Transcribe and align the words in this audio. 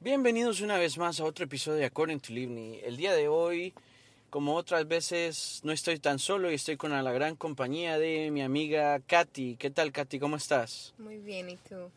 Bienvenidos 0.00 0.60
una 0.60 0.78
vez 0.78 0.96
más 0.98 1.18
a 1.20 1.24
otro 1.24 1.44
episodio 1.44 1.78
de 1.78 1.86
According 1.86 2.20
to 2.20 2.32
Livni. 2.32 2.78
El 2.84 2.96
día 2.96 3.12
de 3.14 3.28
hoy, 3.28 3.74
como 4.30 4.54
otras 4.54 4.86
veces, 4.86 5.60
no 5.64 5.72
estoy 5.72 5.98
tan 5.98 6.18
solo 6.18 6.50
y 6.50 6.54
estoy 6.54 6.76
con 6.76 6.92
la 6.92 7.12
gran 7.12 7.34
compañía 7.36 7.98
de 7.98 8.30
mi 8.30 8.42
amiga 8.42 9.00
Katy. 9.00 9.56
¿Qué 9.56 9.70
tal, 9.70 9.90
Katy? 9.92 10.18
¿Cómo 10.20 10.36
estás? 10.36 10.94
Muy 10.98 11.18
bien, 11.18 11.50
¿y 11.50 11.56
tú? 11.56 11.90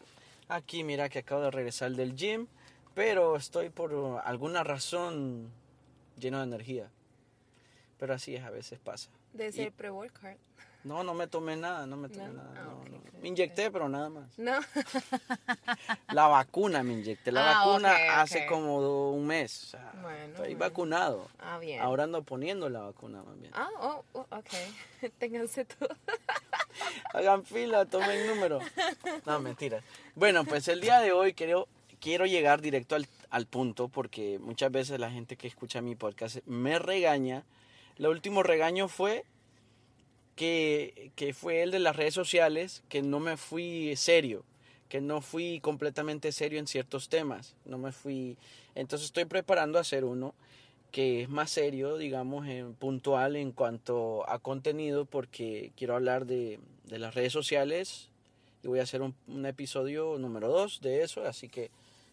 Aquí, 0.49 0.83
mira 0.83 1.09
que 1.09 1.19
acabo 1.19 1.41
de 1.43 1.51
regresar 1.51 1.91
del 1.91 2.15
gym, 2.15 2.47
pero 2.95 3.35
estoy 3.37 3.69
por 3.69 3.93
alguna 4.25 4.63
razón 4.63 5.49
lleno 6.19 6.39
de 6.39 6.43
energía. 6.45 6.89
Pero 7.99 8.15
así 8.15 8.35
es, 8.35 8.43
a 8.43 8.49
veces 8.49 8.79
pasa. 8.79 9.09
De 9.33 9.47
Y- 9.49 9.51
ser 9.51 9.71
pre-workout. 9.71 10.37
No, 10.83 11.03
no 11.03 11.13
me 11.13 11.27
tomé 11.27 11.55
nada, 11.55 11.85
no 11.85 11.95
me 11.97 12.09
tomé 12.09 12.27
¿No? 12.27 12.33
nada. 12.33 12.53
Ah, 12.57 12.63
no, 12.65 12.83
no. 12.89 13.01
Me 13.21 13.27
inyecté, 13.27 13.69
pero 13.69 13.87
nada 13.87 14.09
más. 14.09 14.37
No. 14.39 14.53
La 16.13 16.27
vacuna 16.27 16.81
me 16.83 16.93
inyecté. 16.93 17.31
La 17.31 17.51
Ah, 17.61 17.65
vacuna 17.65 18.19
hace 18.21 18.45
como 18.47 19.11
un 19.11 19.25
mes. 19.27 19.63
o 19.65 19.67
sea, 19.67 19.91
Bueno, 20.01 20.17
estoy 20.25 20.43
bueno. 20.55 20.59
vacunado. 20.59 21.27
Ah, 21.39 21.59
bien. 21.59 21.81
Ahora 21.81 22.05
ando 22.05 22.23
poniendo 22.23 22.67
la 22.69 22.81
vacuna 22.81 23.21
más 23.23 23.39
bien. 23.39 23.51
Ah, 23.55 23.69
oh, 23.79 24.03
oh, 24.13 24.25
ok. 24.31 24.49
Ténganse 25.19 25.65
todo. 25.65 25.89
Hagan 27.13 27.45
fila, 27.45 27.85
tomen 27.85 28.25
número. 28.27 28.59
No, 29.25 29.39
mentira. 29.39 29.81
Bueno, 30.15 30.43
pues 30.45 30.67
el 30.67 30.81
día 30.81 30.99
de 30.99 31.11
hoy 31.11 31.33
quiero, 31.33 31.67
quiero 31.99 32.25
llegar 32.25 32.61
directo 32.61 32.95
al, 32.95 33.07
al 33.29 33.45
punto 33.45 33.87
porque 33.87 34.39
muchas 34.39 34.71
veces 34.71 34.99
la 34.99 35.11
gente 35.11 35.35
que 35.35 35.47
escucha 35.47 35.81
mi 35.81 35.95
podcast 35.95 36.37
me 36.47 36.79
regaña. 36.79 37.43
El 37.97 38.07
último 38.07 38.41
regaño 38.41 38.87
fue 38.87 39.25
que, 40.35 41.11
que 41.15 41.33
fue 41.33 41.61
el 41.61 41.71
de 41.71 41.79
las 41.79 41.95
redes 41.95 42.13
sociales, 42.13 42.83
que 42.89 43.01
no 43.01 43.19
me 43.19 43.37
fui 43.37 43.95
serio, 43.95 44.43
que 44.89 45.01
no 45.01 45.21
fui 45.21 45.59
completamente 45.59 46.31
serio 46.31 46.59
en 46.59 46.67
ciertos 46.67 47.09
temas. 47.09 47.55
No 47.65 47.77
me 47.77 47.91
fui. 47.91 48.37
Entonces 48.75 49.07
estoy 49.07 49.25
preparando 49.25 49.77
a 49.77 49.81
hacer 49.81 50.03
uno 50.05 50.33
que 50.91 51.21
es 51.21 51.29
más 51.29 51.49
serio, 51.49 51.97
digamos, 51.97 52.47
en, 52.47 52.73
puntual 52.73 53.37
en 53.37 53.53
cuanto 53.53 54.29
a 54.29 54.39
contenido, 54.39 55.05
porque 55.05 55.71
quiero 55.77 55.95
hablar 55.95 56.25
de, 56.25 56.59
de 56.85 56.99
las 56.99 57.15
redes 57.15 57.31
sociales 57.31 58.09
y 58.63 58.67
voy 58.67 58.79
a 58.79 58.83
hacer 58.83 59.01
un, 59.01 59.15
episodio 59.45 60.17
número 60.19 60.49
2 60.49 60.81
de 60.81 61.03
eso, 61.03 61.25
así 61.25 61.47
que 61.47 61.71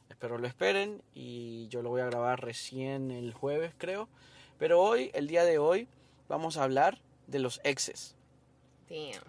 espero 0.09 0.39
lo 0.39 0.47
esperen 0.47 1.03
y 1.15 1.69
yo 1.69 1.83
lo 1.83 1.91
voy 1.91 2.01
a 2.01 2.07
grabar 2.07 2.43
recién 2.43 3.11
el 3.11 3.33
jueves, 3.33 3.73
creo. 3.77 4.09
Pero 4.59 4.81
hoy, 4.81 5.11
el 5.15 5.27
día 5.27 5.45
de 5.45 5.59
hoy, 5.59 5.89
vamos 6.29 6.57
a 6.57 6.65
hablar 6.65 6.99
de 7.29 7.39
los 7.39 7.61
exes. 7.63 8.17
Damn. 8.89 9.23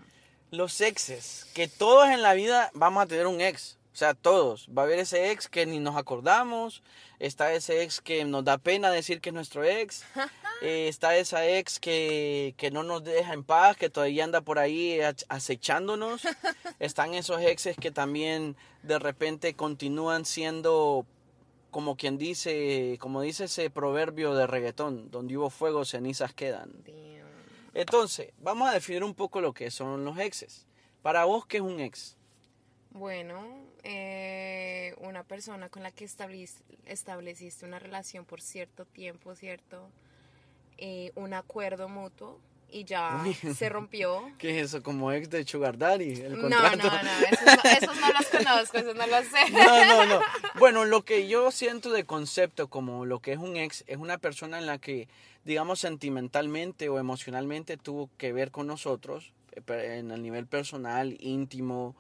Los 0.52 0.82
exes, 0.82 1.46
que 1.54 1.68
todos 1.68 2.10
en 2.10 2.24
la 2.24 2.34
vida 2.34 2.72
vamos 2.74 3.04
a 3.04 3.06
tener 3.06 3.28
un 3.28 3.40
ex. 3.40 3.78
O 3.94 3.98
sea, 4.00 4.14
todos. 4.14 4.68
Va 4.76 4.84
a 4.84 4.86
haber 4.86 5.00
ese 5.00 5.32
ex 5.32 5.48
que 5.48 5.66
ni 5.66 5.80
nos 5.80 5.96
acordamos. 5.96 6.82
Está 7.20 7.54
ese 7.54 7.84
ex 7.84 8.02
que 8.02 8.24
nos 8.24 8.46
da 8.46 8.58
pena 8.58 8.92
decir 8.92 9.20
que 9.20 9.30
es 9.30 9.34
nuestro 9.34 9.64
ex. 9.64 10.04
Eh, 10.62 10.90
está 10.90 11.16
esa 11.16 11.48
ex 11.48 11.80
que, 11.80 12.54
que 12.58 12.70
no 12.70 12.84
nos 12.84 13.02
deja 13.06 13.32
en 13.32 13.46
paz, 13.46 13.78
que 13.78 13.90
todavía 13.90 14.26
anda 14.26 14.42
por 14.42 14.60
ahí 14.60 15.00
acechándonos. 15.30 16.24
Están 16.80 17.14
esos 17.14 17.42
exes 17.42 17.78
que 17.78 17.92
también 17.92 18.58
de 18.84 19.00
repente 19.00 19.54
continúan 19.54 20.26
siendo 20.26 21.06
como 21.72 21.96
quien 21.96 22.18
dice, 22.18 22.98
como 23.00 23.22
dice 23.22 23.46
ese 23.46 23.70
proverbio 23.70 24.36
de 24.36 24.48
reggaetón, 24.48 25.10
donde 25.12 25.38
hubo 25.38 25.50
fuego, 25.50 25.86
cenizas 25.86 26.34
quedan. 26.34 26.74
Damn. 26.84 27.29
Entonces, 27.80 28.34
vamos 28.40 28.68
a 28.68 28.74
definir 28.74 29.06
un 29.06 29.14
poco 29.14 29.40
lo 29.40 29.54
que 29.54 29.72
son 29.72 30.04
los 30.04 30.18
exes. 30.18 30.68
Para 31.02 31.24
vos, 31.24 31.46
¿qué 31.46 31.58
es 31.58 31.64
un 31.64 31.80
ex? 31.80 32.18
Bueno, 32.92 33.42
eh, 33.84 34.94
una 34.98 35.24
persona 35.24 35.70
con 35.70 35.84
la 35.84 35.92
que 35.92 36.04
estableciste 36.04 37.66
una 37.66 37.80
relación 37.80 38.26
por 38.26 38.42
cierto 38.42 38.84
tiempo, 38.84 39.34
¿cierto? 39.34 39.90
Eh, 40.78 41.14
un 41.16 41.34
acuerdo 41.34 41.88
mutuo 41.88 42.42
y 42.72 42.84
ya 42.86 43.24
se 43.56 43.70
rompió. 43.70 44.32
¿Qué 44.38 44.60
es 44.60 44.66
eso? 44.68 44.84
Como 44.84 45.12
ex 45.12 45.30
de 45.30 45.46
Sugar 45.46 45.78
Daddy, 45.78 46.14
el 46.22 46.36
No, 46.36 46.42
contrato. 46.42 46.78
no, 46.78 46.84
no, 47.04 47.12
esos, 47.32 47.46
no- 47.46 47.70
esos 47.70 48.00
no 48.02 48.08
los 48.14 48.26
conozco, 48.32 48.78
esos 48.78 48.96
no 48.96 49.08
los 49.08 49.26
sé. 49.26 49.52
No, 49.52 49.86
no, 49.86 50.06
no. 50.06 50.22
Bueno, 50.60 50.86
lo 50.86 51.04
que 51.04 51.28
yo 51.28 51.52
siento 51.52 51.92
de 51.92 52.06
concepto 52.06 52.68
como 52.68 53.06
lo 53.06 53.20
que 53.20 53.34
es 53.34 53.38
un 53.40 53.56
ex 53.58 53.84
es 53.88 53.98
una 53.98 54.18
persona 54.18 54.58
en 54.60 54.66
la 54.66 54.78
que, 54.78 55.08
digamos, 55.46 55.80
sentimentalmente 55.80 56.90
o 56.90 57.00
emocionalmente 57.00 57.78
tuvo 57.78 58.10
que 58.18 58.34
ver 58.34 58.52
con 58.52 58.68
nosotros 58.68 59.34
eh, 59.54 59.98
en 60.00 60.12
el 60.12 60.22
nivel 60.22 60.46
personal, 60.48 61.18
íntimo, 61.20 61.96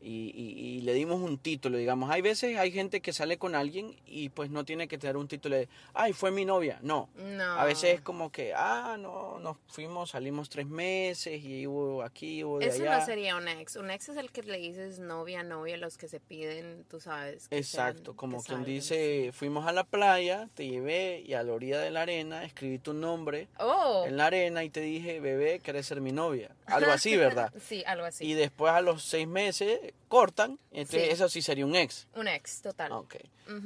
y, 0.00 0.32
y- 0.34 0.76
y 0.76 0.80
le 0.82 0.94
dimos 0.94 1.20
un 1.20 1.38
título, 1.38 1.78
digamos. 1.78 2.10
Hay 2.10 2.22
veces, 2.22 2.56
hay 2.58 2.70
gente 2.70 3.00
que 3.00 3.12
sale 3.12 3.38
con 3.38 3.54
alguien 3.54 3.96
y 4.06 4.28
pues 4.28 4.50
no 4.50 4.64
tiene 4.64 4.88
que 4.88 4.98
tener 4.98 5.16
un 5.16 5.28
título 5.28 5.56
de, 5.56 5.68
ay, 5.94 6.12
fue 6.12 6.30
mi 6.30 6.44
novia. 6.44 6.78
No. 6.82 7.08
No. 7.16 7.44
A 7.58 7.64
veces 7.64 7.94
es 7.94 8.00
como 8.00 8.30
que, 8.30 8.52
ah, 8.54 8.96
no, 8.98 9.38
nos 9.40 9.56
fuimos, 9.68 10.10
salimos 10.10 10.48
tres 10.48 10.66
meses 10.66 11.42
y 11.44 11.66
hubo 11.66 12.02
aquí, 12.02 12.44
hubo 12.44 12.58
de 12.58 12.66
Eso 12.66 12.82
allá. 12.82 12.98
no 12.98 13.06
sería 13.06 13.36
un 13.36 13.48
ex. 13.48 13.76
Un 13.76 13.90
ex 13.90 14.08
es 14.08 14.16
el 14.16 14.30
que 14.30 14.42
le 14.42 14.58
dices 14.58 14.98
novia, 14.98 15.42
novia, 15.42 15.76
los 15.76 15.96
que 15.98 16.08
se 16.08 16.20
piden, 16.20 16.84
tú 16.88 17.00
sabes. 17.00 17.46
Exacto, 17.50 18.04
sean- 18.04 18.16
como 18.16 18.42
quien 18.42 18.64
dice, 18.64 19.30
fuimos 19.32 19.66
a 19.66 19.72
la 19.72 19.84
playa, 19.84 20.48
te 20.54 20.68
llevé 20.68 21.22
y 21.26 21.32
a 21.34 21.42
la 21.42 21.52
orilla 21.52 21.80
de 21.80 21.90
la 21.90 22.02
arena 22.02 22.44
escribí 22.44 22.78
tu 22.78 22.92
nombre. 22.92 23.48
Oh, 23.58 24.04
en 24.06 24.16
la 24.16 24.26
arena 24.26 24.62
y 24.64 24.70
te 24.70 24.80
dije, 24.80 25.20
bebé, 25.20 25.60
querés 25.60 25.86
ser 25.86 26.00
mi 26.00 26.12
novia. 26.12 26.50
Algo 26.66 26.90
así, 26.92 27.16
¿verdad? 27.16 27.52
sí, 27.60 27.82
algo 27.86 28.04
así. 28.06 28.24
Y 28.24 28.34
después 28.34 28.72
a 28.72 28.80
los 28.80 29.02
seis 29.02 29.26
meses 29.28 29.78
cortan, 30.08 30.58
entonces 30.70 31.04
Sí. 31.06 31.10
eso 31.10 31.28
sí 31.28 31.42
sería 31.42 31.66
un 31.66 31.76
ex. 31.76 32.06
Un 32.14 32.28
ex, 32.28 32.62
total. 32.62 32.92
Ok, 32.92 33.16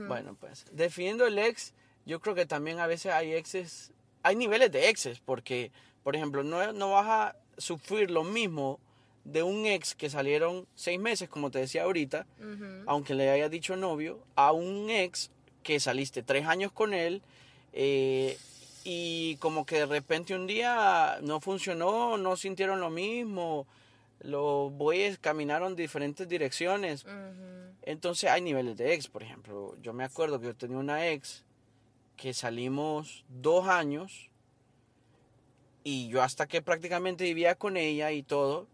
bueno, 0.09 0.37
pues 0.39 0.65
definiendo 0.73 1.27
el 1.27 1.39
ex, 1.39 1.73
yo 2.07 2.21
creo 2.21 2.35
que 2.35 2.47
también 2.47 2.79
a 2.81 2.87
veces 2.87 3.13
hay 3.13 3.33
exes, 3.33 3.93
hay 4.23 4.37
niveles 4.37 4.71
de 4.73 4.89
exes, 4.89 5.21
porque, 5.21 5.71
por 6.03 6.17
ejemplo, 6.17 6.43
no, 6.43 6.73
no 6.73 6.91
vas 6.93 7.07
a 7.09 7.37
sufrir 7.59 8.11
lo 8.11 8.25
mismo 8.25 8.81
de 9.25 9.43
un 9.43 9.67
ex 9.67 9.95
que 9.95 10.09
salieron 10.11 10.67
seis 10.75 10.99
meses, 10.99 11.29
como 11.29 11.51
te 11.51 11.59
decía 11.59 11.83
ahorita, 11.85 12.27
aunque 12.87 13.15
le 13.15 13.29
hayas 13.31 13.51
dicho 13.51 13.77
novio, 13.77 14.19
a 14.35 14.53
un 14.53 14.89
ex 14.91 15.31
que 15.63 15.79
saliste 15.79 16.23
tres 16.23 16.47
años 16.47 16.73
con 16.73 16.95
él 16.95 17.21
eh, 17.75 18.39
y 18.83 19.37
como 19.37 19.67
que 19.67 19.77
de 19.77 19.87
repente 19.87 20.35
un 20.35 20.47
día 20.47 21.19
no 21.23 21.39
funcionó, 21.41 22.17
no 22.17 22.35
sintieron 22.37 22.81
lo 22.81 22.89
mismo, 22.89 23.67
los 24.21 24.73
bueyes 24.73 25.19
caminaron 25.19 25.77
diferentes 25.77 26.29
direcciones. 26.29 27.07
Entonces 27.83 28.31
hay 28.31 28.43
niveles 28.43 28.77
de 28.77 28.95
ex, 28.95 29.09
por 29.09 29.23
ejemplo. 29.23 29.77
Yo 29.81 29.93
me 29.93 30.05
acuerdo 30.05 30.41
que 30.41 30.47
yo 30.47 30.57
tenía 30.57 30.79
una 30.79 31.09
ex 31.09 31.45
que 32.17 32.35
salimos 32.35 33.25
dos 33.29 33.67
años 33.67 34.31
y 35.83 36.09
yo 36.09 36.23
hasta 36.23 36.47
que 36.47 36.61
prácticamente 36.61 37.25
vivía 37.25 37.55
con 37.55 37.79
ella 37.79 38.13
y 38.13 38.23
todo, 38.23 38.67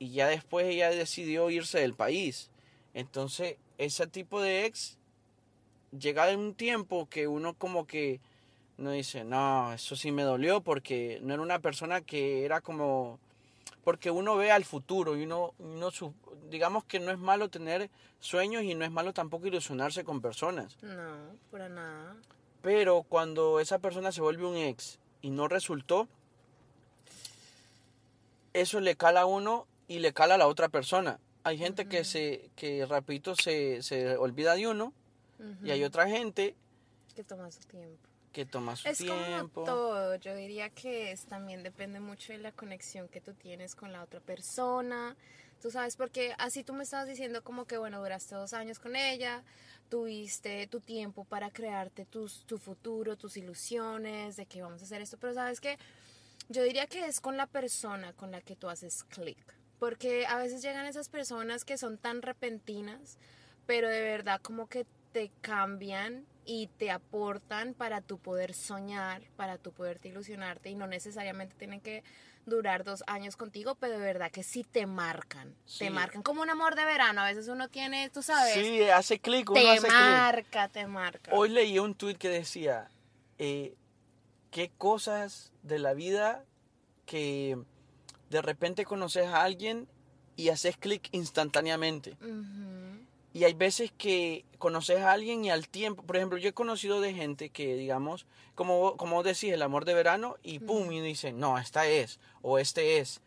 y 0.00 0.10
ya 0.10 0.26
después 0.26 0.66
ella 0.66 0.90
decidió 0.90 1.48
irse 1.50 1.78
del 1.78 1.94
país. 1.94 2.50
Entonces, 2.94 3.56
ese 3.78 4.06
tipo 4.08 4.40
de 4.40 4.66
ex 4.66 4.98
llega 5.96 6.30
en 6.30 6.40
un 6.40 6.54
tiempo 6.54 7.08
que 7.08 7.28
uno 7.28 7.54
como 7.54 7.86
que 7.86 8.20
no 8.76 8.90
dice, 8.90 9.24
no, 9.24 9.72
eso 9.72 9.96
sí 9.96 10.12
me 10.12 10.22
dolió 10.22 10.60
porque 10.60 11.20
no 11.22 11.34
era 11.34 11.42
una 11.42 11.60
persona 11.60 12.00
que 12.00 12.44
era 12.44 12.60
como 12.60 13.18
porque 13.88 14.10
uno 14.10 14.36
ve 14.36 14.50
al 14.50 14.66
futuro 14.66 15.16
y 15.16 15.22
uno, 15.22 15.54
digamos 16.50 16.84
que 16.84 17.00
no 17.00 17.10
es 17.10 17.18
malo 17.18 17.48
tener 17.48 17.88
sueños 18.20 18.62
y 18.62 18.74
no 18.74 18.84
es 18.84 18.90
malo 18.90 19.14
tampoco 19.14 19.46
ilusionarse 19.46 20.04
con 20.04 20.20
personas. 20.20 20.76
No, 20.82 21.34
para 21.50 21.70
nada. 21.70 22.14
Pero 22.60 23.02
cuando 23.04 23.60
esa 23.60 23.78
persona 23.78 24.12
se 24.12 24.20
vuelve 24.20 24.44
un 24.44 24.56
ex 24.56 24.98
y 25.22 25.30
no 25.30 25.48
resultó, 25.48 26.06
eso 28.52 28.78
le 28.80 28.94
cala 28.94 29.22
a 29.22 29.24
uno 29.24 29.66
y 29.86 30.00
le 30.00 30.12
cala 30.12 30.34
a 30.34 30.38
la 30.38 30.48
otra 30.48 30.68
persona. 30.68 31.18
Hay 31.42 31.56
gente 31.56 31.88
que 31.88 32.04
se, 32.04 32.50
que 32.56 32.84
rapidito 32.84 33.36
se, 33.36 33.82
se 33.82 34.18
olvida 34.18 34.54
de 34.54 34.68
uno 34.68 34.92
y 35.64 35.70
hay 35.70 35.82
otra 35.82 36.06
gente 36.06 36.54
Que 37.14 37.24
toma 37.24 37.50
su 37.50 37.60
tiempo. 37.60 38.07
Que 38.38 38.46
toma 38.46 38.76
su 38.76 38.86
Es 38.86 38.98
tiempo. 38.98 39.64
como 39.64 39.66
todo, 39.66 40.14
yo 40.14 40.32
diría 40.36 40.70
que 40.70 41.10
es, 41.10 41.24
también 41.24 41.64
depende 41.64 41.98
mucho 41.98 42.32
de 42.32 42.38
la 42.38 42.52
conexión 42.52 43.08
que 43.08 43.20
tú 43.20 43.34
tienes 43.34 43.74
con 43.74 43.90
la 43.90 44.00
otra 44.00 44.20
persona, 44.20 45.16
tú 45.60 45.72
sabes, 45.72 45.96
porque 45.96 46.36
así 46.38 46.62
tú 46.62 46.72
me 46.72 46.84
estabas 46.84 47.08
diciendo 47.08 47.42
como 47.42 47.64
que, 47.64 47.78
bueno, 47.78 47.98
duraste 47.98 48.36
dos 48.36 48.52
años 48.52 48.78
con 48.78 48.94
ella, 48.94 49.42
tuviste 49.88 50.68
tu 50.68 50.78
tiempo 50.78 51.24
para 51.24 51.50
crearte 51.50 52.04
tus, 52.04 52.44
tu 52.46 52.58
futuro, 52.58 53.16
tus 53.16 53.36
ilusiones, 53.36 54.36
de 54.36 54.46
que 54.46 54.62
vamos 54.62 54.82
a 54.82 54.84
hacer 54.84 55.02
esto, 55.02 55.18
pero 55.18 55.34
sabes 55.34 55.60
que 55.60 55.76
yo 56.48 56.62
diría 56.62 56.86
que 56.86 57.06
es 57.06 57.18
con 57.20 57.36
la 57.36 57.48
persona 57.48 58.12
con 58.12 58.30
la 58.30 58.40
que 58.40 58.54
tú 58.54 58.68
haces 58.68 59.02
clic, 59.02 59.52
porque 59.80 60.26
a 60.26 60.38
veces 60.38 60.62
llegan 60.62 60.86
esas 60.86 61.08
personas 61.08 61.64
que 61.64 61.76
son 61.76 61.98
tan 61.98 62.22
repentinas, 62.22 63.18
pero 63.66 63.88
de 63.88 64.00
verdad 64.00 64.40
como 64.40 64.68
que 64.68 64.86
te 65.10 65.32
cambian 65.40 66.24
y 66.48 66.68
te 66.78 66.90
aportan 66.90 67.74
para 67.74 68.00
tu 68.00 68.16
poder 68.18 68.54
soñar, 68.54 69.20
para 69.36 69.58
tu 69.58 69.70
poderte 69.70 70.08
ilusionarte 70.08 70.70
y 70.70 70.74
no 70.74 70.86
necesariamente 70.86 71.54
tienen 71.58 71.82
que 71.82 72.02
durar 72.46 72.84
dos 72.84 73.04
años 73.06 73.36
contigo, 73.36 73.74
pero 73.74 73.98
de 73.98 74.04
verdad 74.06 74.30
que 74.30 74.42
sí 74.42 74.64
te 74.64 74.86
marcan, 74.86 75.54
Sí. 75.66 75.80
te 75.80 75.90
marcan 75.90 76.22
como 76.22 76.40
un 76.40 76.48
amor 76.48 76.74
de 76.74 76.86
verano, 76.86 77.20
a 77.20 77.26
veces 77.26 77.48
uno 77.48 77.68
tiene, 77.68 78.08
tú 78.08 78.22
sabes, 78.22 78.54
Sí, 78.54 78.80
hace 78.84 79.18
clic, 79.18 79.50
uno 79.50 79.60
te 79.60 79.68
hace 79.68 79.88
marca, 79.88 80.68
te 80.70 80.86
marca. 80.86 81.32
Hoy 81.34 81.50
leí 81.50 81.78
un 81.78 81.94
tweet 81.94 82.14
que 82.14 82.30
decía, 82.30 82.88
eh, 83.36 83.76
qué 84.50 84.70
cosas 84.70 85.52
de 85.62 85.78
la 85.78 85.92
vida 85.92 86.46
que 87.04 87.58
de 88.30 88.40
repente 88.40 88.86
conoces 88.86 89.26
a 89.26 89.42
alguien 89.42 89.86
y 90.34 90.48
haces 90.48 90.78
clic 90.78 91.10
instantáneamente. 91.12 92.16
Y 93.38 93.44
hay 93.44 93.54
veces 93.54 93.92
que 93.96 94.44
conoces 94.58 94.98
a 94.98 95.12
alguien 95.12 95.44
y 95.44 95.50
al 95.50 95.68
tiempo, 95.68 96.02
por 96.02 96.16
ejemplo, 96.16 96.38
yo 96.38 96.48
he 96.48 96.52
conocido 96.52 97.00
de 97.00 97.14
gente 97.14 97.50
que, 97.50 97.76
digamos, 97.76 98.26
como, 98.56 98.96
como 98.96 99.14
vos 99.14 99.24
decís, 99.24 99.52
el 99.52 99.62
amor 99.62 99.84
de 99.84 99.94
verano, 99.94 100.34
y 100.42 100.58
pum, 100.58 100.90
y 100.90 101.00
dicen, 101.00 101.38
no, 101.38 101.56
esta 101.56 101.86
es, 101.86 102.18
o 102.42 102.58
este 102.58 102.98
es. 102.98 103.20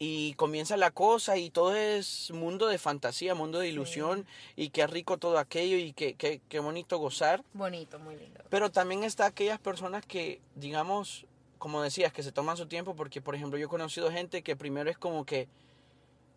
Y 0.00 0.34
comienza 0.34 0.76
la 0.76 0.90
cosa 0.90 1.36
y 1.36 1.48
todo 1.50 1.76
es 1.76 2.32
mundo 2.32 2.66
de 2.66 2.78
fantasía, 2.78 3.36
mundo 3.36 3.60
de 3.60 3.68
ilusión, 3.68 4.26
y 4.56 4.70
qué 4.70 4.84
rico 4.88 5.16
todo 5.18 5.38
aquello, 5.38 5.76
y 5.76 5.92
qué, 5.92 6.14
qué, 6.14 6.40
qué 6.48 6.58
bonito 6.58 6.98
gozar. 6.98 7.44
Bonito, 7.52 8.00
muy 8.00 8.16
lindo. 8.16 8.42
Pero 8.50 8.72
también 8.72 9.04
está 9.04 9.26
aquellas 9.26 9.60
personas 9.60 10.04
que, 10.04 10.40
digamos, 10.56 11.24
como 11.58 11.82
decías, 11.82 12.12
que 12.12 12.24
se 12.24 12.32
toman 12.32 12.56
su 12.56 12.66
tiempo, 12.66 12.96
porque, 12.96 13.20
por 13.20 13.36
ejemplo, 13.36 13.60
yo 13.60 13.66
he 13.66 13.68
conocido 13.68 14.10
gente 14.10 14.42
que 14.42 14.56
primero 14.56 14.90
es 14.90 14.98
como 14.98 15.24
que 15.24 15.46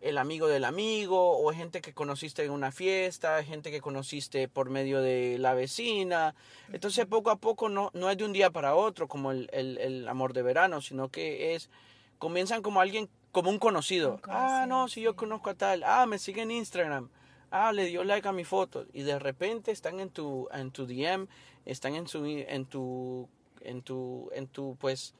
el 0.00 0.18
amigo 0.18 0.46
del 0.46 0.64
amigo, 0.64 1.38
o 1.38 1.52
gente 1.52 1.80
que 1.80 1.92
conociste 1.94 2.44
en 2.44 2.50
una 2.52 2.70
fiesta, 2.72 3.42
gente 3.42 3.70
que 3.70 3.80
conociste 3.80 4.48
por 4.48 4.70
medio 4.70 5.00
de 5.00 5.38
la 5.38 5.54
vecina. 5.54 6.34
Entonces, 6.72 7.06
poco 7.06 7.30
a 7.30 7.36
poco 7.36 7.68
no, 7.68 7.90
no 7.94 8.10
es 8.10 8.16
de 8.18 8.24
un 8.24 8.32
día 8.32 8.50
para 8.50 8.74
otro 8.74 9.08
como 9.08 9.30
el, 9.32 9.48
el- 9.52 9.78
el 9.78 10.08
amor 10.08 10.32
de 10.32 10.42
verano, 10.42 10.80
sino 10.80 11.08
que 11.10 11.54
es, 11.54 11.70
comienzan 12.18 12.62
como 12.62 12.80
alguien, 12.80 13.08
como 13.32 13.50
un 13.50 13.58
conocido. 13.58 14.14
Un 14.14 14.20
ah, 14.30 14.66
no, 14.68 14.88
si 14.88 15.00
yo 15.00 15.16
conozco 15.16 15.50
a 15.50 15.54
tal, 15.54 15.82
ah, 15.84 16.06
me 16.06 16.18
sigue 16.18 16.42
en 16.42 16.50
Instagram. 16.50 17.08
Ah, 17.50 17.72
le 17.72 17.86
dio 17.86 18.02
like 18.04 18.26
a 18.28 18.32
mi 18.32 18.44
foto 18.44 18.86
y 18.92 19.02
de 19.02 19.18
repente 19.18 19.70
están 19.70 20.00
en 20.00 20.10
tu 20.10 20.48
en 20.52 20.72
tu 20.72 20.84
DM, 20.86 21.26
están 21.64 21.94
en 21.94 22.08
su 22.08 22.24
en 22.26 22.66
tu 22.66 23.28
en 23.62 23.82
tu 23.82 24.28
en 24.34 24.48
tu 24.48 24.76
pues 24.80 25.14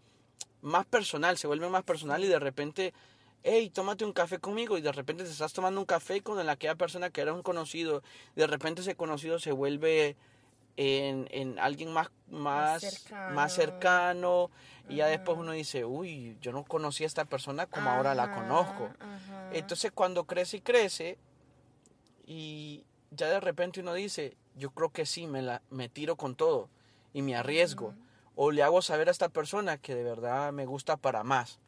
más 0.63 0.85
personal, 0.87 1.39
se 1.39 1.47
vuelve 1.47 1.69
más 1.69 1.85
personal 1.85 2.23
y 2.25 2.27
de 2.27 2.39
repente 2.41 2.93
hey, 3.43 3.71
tómate 3.71 4.05
un 4.05 4.13
café 4.13 4.39
conmigo 4.39 4.77
y 4.77 4.81
de 4.81 4.93
repente 4.93 5.25
te 5.25 5.31
estás 5.31 5.53
tomando 5.53 5.81
un 5.81 5.87
café 5.87 6.21
con 6.23 6.45
la 6.45 6.53
aquella 6.53 6.75
persona 6.75 7.11
que 7.11 7.21
era 7.21 7.33
un 7.33 7.43
conocido, 7.43 8.03
de 8.35 8.47
repente 8.47 8.83
ese 8.83 8.97
conocido 8.97 9.39
se 9.39 9.53
vuelve 9.53 10.17
en, 10.77 11.29
en 11.31 11.59
alguien 11.59 11.93
más 11.93 12.11
más 12.29 13.07
más 13.33 13.55
cercano, 13.55 14.51
y 14.89 14.97
ya 14.97 15.07
después 15.07 15.39
uno 15.39 15.53
dice, 15.53 15.85
uy, 15.85 16.37
yo 16.41 16.53
no 16.53 16.65
conocí 16.65 17.05
a 17.05 17.07
esta 17.07 17.25
persona 17.25 17.67
como 17.67 17.91
ahora 17.91 18.15
la 18.15 18.35
conozco. 18.35 18.91
Entonces 19.53 19.91
cuando 19.93 20.25
crece 20.25 20.59
y 20.59 20.61
crece 20.61 21.19
y 22.27 22.85
ya 23.11 23.29
de 23.29 23.41
repente 23.41 23.81
uno 23.81 23.95
dice, 23.95 24.37
yo 24.57 24.71
creo 24.71 24.91
que 24.91 25.07
sí, 25.07 25.27
me, 25.27 25.43
la, 25.43 25.63
me 25.71 25.89
tiro 25.89 26.17
con 26.17 26.35
todo 26.35 26.69
y 27.13 27.23
me 27.23 27.37
arriesgo. 27.37 27.95
O 28.35 28.51
le 28.51 28.63
hago 28.63 28.83
saber 28.83 29.09
a 29.09 29.13
esta 29.13 29.29
persona 29.29 29.79
que 29.79 29.95
de 29.95 30.05
verdad 30.05 30.53
me 30.53 30.67
gusta 30.67 30.97
para 30.97 31.25
más. 31.25 31.59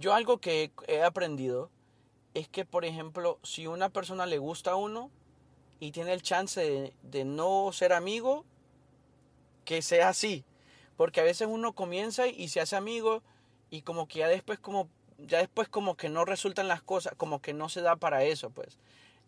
Yo 0.00 0.14
algo 0.14 0.38
que 0.38 0.72
he, 0.88 1.02
aprendido 1.02 1.70
es 2.34 2.48
que, 2.48 2.64
por 2.64 2.84
ejemplo, 2.84 3.38
si 3.42 3.66
una 3.66 3.90
persona 3.90 4.24
le 4.24 4.38
gusta 4.38 4.72
a 4.72 4.76
uno 4.76 5.10
y 5.78 5.92
tiene 5.92 6.14
el 6.14 6.22
chance 6.22 6.60
de, 6.60 6.94
de 7.02 7.24
no 7.24 7.70
ser 7.72 7.92
amigo, 7.92 8.46
que 9.64 9.82
sea 9.82 10.08
así. 10.08 10.44
Porque 10.96 11.20
a 11.20 11.24
veces 11.24 11.48
uno 11.50 11.74
comienza 11.74 12.26
y 12.26 12.48
se 12.48 12.60
hace 12.60 12.76
amigo 12.76 13.22
y 13.70 13.82
como 13.82 14.08
que 14.08 14.20
ya 14.20 14.28
después 14.28 14.58
como 14.58 14.88
ya 15.26 15.38
después 15.38 15.68
como 15.68 15.96
que 15.96 16.08
no 16.08 16.24
resultan 16.24 16.68
las 16.68 16.82
cosas, 16.82 17.14
como 17.16 17.42
que 17.42 17.52
no 17.52 17.68
se 17.68 17.82
da 17.82 17.96
para 17.96 18.24
eso, 18.24 18.50
pues. 18.50 18.78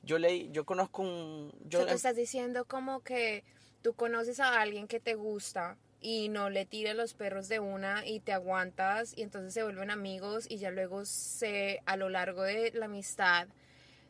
Yo 0.03 0.19
leí, 0.19 0.49
yo 0.53 0.65
conozco 0.65 1.03
un 1.03 1.53
O 1.65 1.69
yo 1.69 1.81
sea, 1.81 1.89
tú 1.89 1.95
estás 1.95 2.17
diciendo 2.17 2.65
como 2.65 3.01
que 3.01 3.45
tú 3.83 3.95
conoces 3.95 4.41
a 4.41 4.61
alguien 4.61 4.89
que 4.89 5.01
te 5.01 5.15
gusta 5.15 5.77
y 6.03 6.29
no 6.29 6.51
le 6.51 6.67
tires 6.67 6.95
los 6.97 7.15
perros 7.15 7.49
de 7.49 7.61
una 7.61 8.05
y 8.07 8.21
te 8.21 8.33
aguantas 8.33 9.17
y 9.17 9.23
entonces 9.23 9.55
se 9.55 9.63
vuelven 9.63 9.91
amigos 9.91 10.47
y 10.51 10.59
ya 10.59 10.71
luego 10.71 11.05
se 11.05 11.81
a 11.87 11.97
lo 11.97 12.09
largo 12.09 12.43
de 12.43 12.73
la 12.75 12.87
amistad 12.87 13.47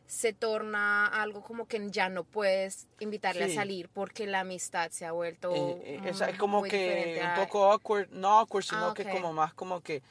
se 0.07 0.33
torna 0.33 1.05
algo 1.07 1.41
como 1.43 1.65
que 1.67 1.89
ya 1.89 2.09
no 2.09 2.23
puedes 2.23 2.87
invitarle 2.99 3.45
Sí. 3.47 3.51
a 3.53 3.55
salir 3.61 3.89
porque 3.89 4.27
la 4.27 4.41
amistad 4.41 4.91
se 4.91 5.05
ha 5.05 5.11
vuelto 5.11 5.53
Eh, 5.55 5.81
eh, 5.95 6.01
es, 6.05 6.19
mm, 6.19 6.23
es 6.23 6.37
como 6.37 6.59
muy 6.59 6.69
que 6.69 7.19
un 7.21 7.25
a- 7.27 7.35
poco 7.35 7.71
awkward, 7.71 8.09
no 8.11 8.39
awkward, 8.39 8.63
sino 8.65 8.87
Ah, 8.89 8.93
que 8.93 9.07
como 9.09 9.31
más 9.31 9.53
como 9.53 9.81
que 9.81 10.01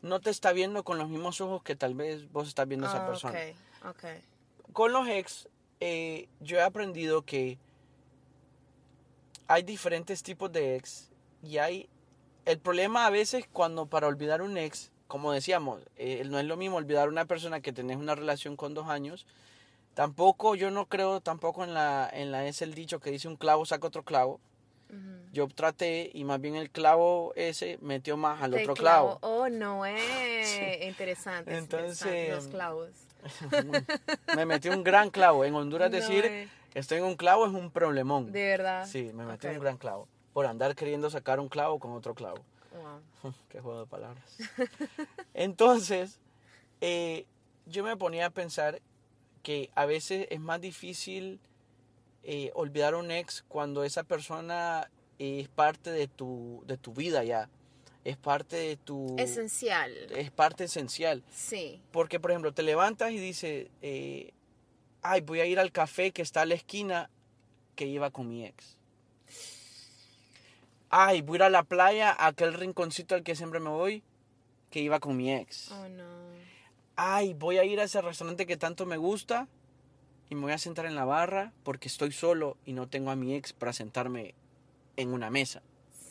no 0.00 0.20
te 0.20 0.30
está 0.30 0.52
viendo 0.52 0.84
con 0.84 0.96
los 0.98 1.08
mismos 1.08 1.40
ojos 1.40 1.62
que 1.62 1.76
tal 1.76 1.94
vez 1.94 2.30
vos 2.32 2.48
estás 2.48 2.66
viendo 2.66 2.86
a 2.86 2.90
esa 2.90 3.04
Ah, 3.04 3.06
persona. 3.06 3.38
Con 4.72 4.92
los 4.92 5.06
ex, 5.08 5.48
eh, 5.80 6.28
yo 6.40 6.56
he 6.58 6.62
aprendido 6.62 7.22
que 7.22 7.58
hay 9.48 9.62
diferentes 9.62 10.22
tipos 10.22 10.50
de 10.50 10.76
ex 10.76 11.10
y 11.42 11.58
hay 11.58 11.88
el 12.44 12.58
problema 12.58 13.06
a 13.06 13.10
veces 13.10 13.44
cuando 13.52 13.86
para 13.86 14.06
olvidar 14.06 14.42
un 14.42 14.56
ex, 14.58 14.90
como 15.08 15.32
decíamos, 15.32 15.82
eh, 15.96 16.22
no 16.26 16.38
es 16.38 16.44
lo 16.46 16.56
mismo 16.56 16.76
olvidar 16.76 17.08
una 17.08 17.24
persona 17.26 17.60
que 17.60 17.72
tenés 17.72 17.96
una 17.98 18.14
relación 18.14 18.56
con 18.56 18.74
dos 18.74 18.88
años. 18.88 19.26
Tampoco, 19.94 20.54
yo 20.54 20.70
no 20.70 20.86
creo 20.86 21.20
tampoco 21.20 21.64
en 21.64 21.74
la, 21.74 22.08
en 22.12 22.32
la 22.32 22.46
es 22.46 22.62
el 22.62 22.74
dicho 22.74 22.98
que 22.98 23.10
dice 23.10 23.28
un 23.28 23.36
clavo 23.36 23.66
saca 23.66 23.86
otro 23.86 24.02
clavo. 24.04 24.40
Yo 25.32 25.48
traté 25.48 26.10
y 26.12 26.24
más 26.24 26.38
bien 26.38 26.54
el 26.54 26.70
clavo 26.70 27.32
ese 27.34 27.78
metió 27.80 28.18
más 28.18 28.42
al 28.42 28.52
otro 28.52 28.74
clavo- 28.74 29.18
clavo. 29.18 29.18
Oh, 29.22 29.48
no, 29.48 29.86
eh. 29.86 30.86
Interesante. 30.86 31.56
Entonces, 31.56 32.00
interesante, 32.02 32.30
Los 32.34 32.48
clavos. 32.48 32.90
me 34.36 34.44
metió 34.44 34.72
un 34.72 34.84
gran 34.84 35.08
clavo. 35.10 35.44
En 35.46 35.54
Honduras 35.54 35.90
No, 35.90 35.96
decir 35.96 36.26
eh. 36.26 36.48
estoy 36.74 36.98
en 36.98 37.04
un 37.04 37.16
clavo 37.16 37.46
es 37.46 37.52
un 37.52 37.70
problemón. 37.70 38.32
De 38.32 38.44
verdad. 38.46 38.86
Sí, 38.86 39.10
me 39.14 39.24
metí 39.24 39.46
un 39.46 39.58
gran 39.60 39.78
clavo. 39.78 40.08
Por 40.32 40.46
andar 40.46 40.74
queriendo 40.74 41.10
sacar 41.10 41.40
un 41.40 41.48
clavo 41.48 41.78
con 41.78 41.92
otro 41.92 42.14
clavo. 42.14 42.42
Wow. 43.22 43.34
Qué 43.48 43.60
juego 43.60 43.80
de 43.80 43.86
palabras. 43.86 44.38
Entonces, 45.34 46.18
eh, 46.80 47.26
yo 47.66 47.84
me 47.84 47.96
ponía 47.96 48.26
a 48.26 48.30
pensar 48.30 48.80
que 49.42 49.70
a 49.74 49.86
veces 49.86 50.26
es 50.30 50.40
más 50.40 50.60
difícil 50.60 51.40
eh, 52.22 52.50
olvidar 52.54 52.94
a 52.94 52.98
un 52.98 53.10
ex 53.10 53.44
cuando 53.48 53.84
esa 53.84 54.04
persona 54.04 54.90
es 55.18 55.48
parte 55.48 55.90
de 55.90 56.08
tu, 56.08 56.62
de 56.66 56.76
tu 56.76 56.92
vida 56.92 57.24
ya. 57.24 57.48
Es 58.04 58.16
parte 58.16 58.56
de 58.56 58.76
tu... 58.76 59.14
Esencial. 59.18 59.92
Es 60.10 60.30
parte 60.32 60.64
esencial. 60.64 61.22
Sí. 61.30 61.80
Porque, 61.92 62.18
por 62.18 62.32
ejemplo, 62.32 62.52
te 62.52 62.62
levantas 62.62 63.12
y 63.12 63.18
dices, 63.18 63.68
eh, 63.80 64.32
ay, 65.02 65.20
voy 65.20 65.40
a 65.40 65.46
ir 65.46 65.60
al 65.60 65.70
café 65.70 66.10
que 66.10 66.22
está 66.22 66.42
a 66.42 66.46
la 66.46 66.54
esquina 66.54 67.10
que 67.76 67.86
iba 67.86 68.10
con 68.10 68.28
mi 68.28 68.44
ex. 68.44 68.76
Ay, 70.94 71.22
voy 71.22 71.36
a 71.36 71.38
ir 71.38 71.42
a 71.44 71.48
la 71.50 71.62
playa, 71.62 72.10
a 72.10 72.26
aquel 72.26 72.52
rinconcito 72.52 73.14
al 73.14 73.22
que 73.22 73.34
siempre 73.34 73.60
me 73.60 73.70
voy, 73.70 74.02
que 74.70 74.80
iba 74.80 75.00
con 75.00 75.16
mi 75.16 75.32
ex. 75.32 75.72
Oh, 75.72 75.88
no. 75.88 76.04
Ay, 76.96 77.32
voy 77.32 77.56
a 77.56 77.64
ir 77.64 77.80
a 77.80 77.84
ese 77.84 78.02
restaurante 78.02 78.44
que 78.46 78.58
tanto 78.58 78.84
me 78.84 78.98
gusta 78.98 79.48
y 80.28 80.34
me 80.34 80.42
voy 80.42 80.52
a 80.52 80.58
sentar 80.58 80.84
en 80.84 80.94
la 80.94 81.06
barra 81.06 81.54
porque 81.62 81.88
estoy 81.88 82.12
solo 82.12 82.58
y 82.66 82.74
no 82.74 82.88
tengo 82.90 83.10
a 83.10 83.16
mi 83.16 83.34
ex 83.34 83.54
para 83.54 83.72
sentarme 83.72 84.34
en 84.98 85.14
una 85.14 85.30
mesa. 85.30 85.62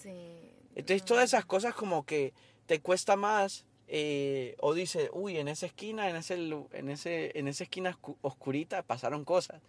Sí. 0.01 0.51
Entonces 0.73 1.03
no. 1.03 1.05
todas 1.05 1.25
esas 1.25 1.45
cosas 1.45 1.75
como 1.75 2.03
que 2.03 2.33
te 2.65 2.81
cuesta 2.81 3.15
más 3.15 3.65
eh, 3.87 4.55
o 4.59 4.73
dice, 4.73 5.11
uy, 5.13 5.37
en 5.37 5.47
esa 5.47 5.67
esquina, 5.67 6.09
en 6.09 6.15
ese, 6.15 6.33
en 6.33 6.89
ese, 6.89 7.37
en 7.37 7.47
esa 7.47 7.65
esquina 7.65 7.95
oscu- 7.95 8.17
oscurita 8.21 8.81
pasaron 8.81 9.25
cosas. 9.25 9.61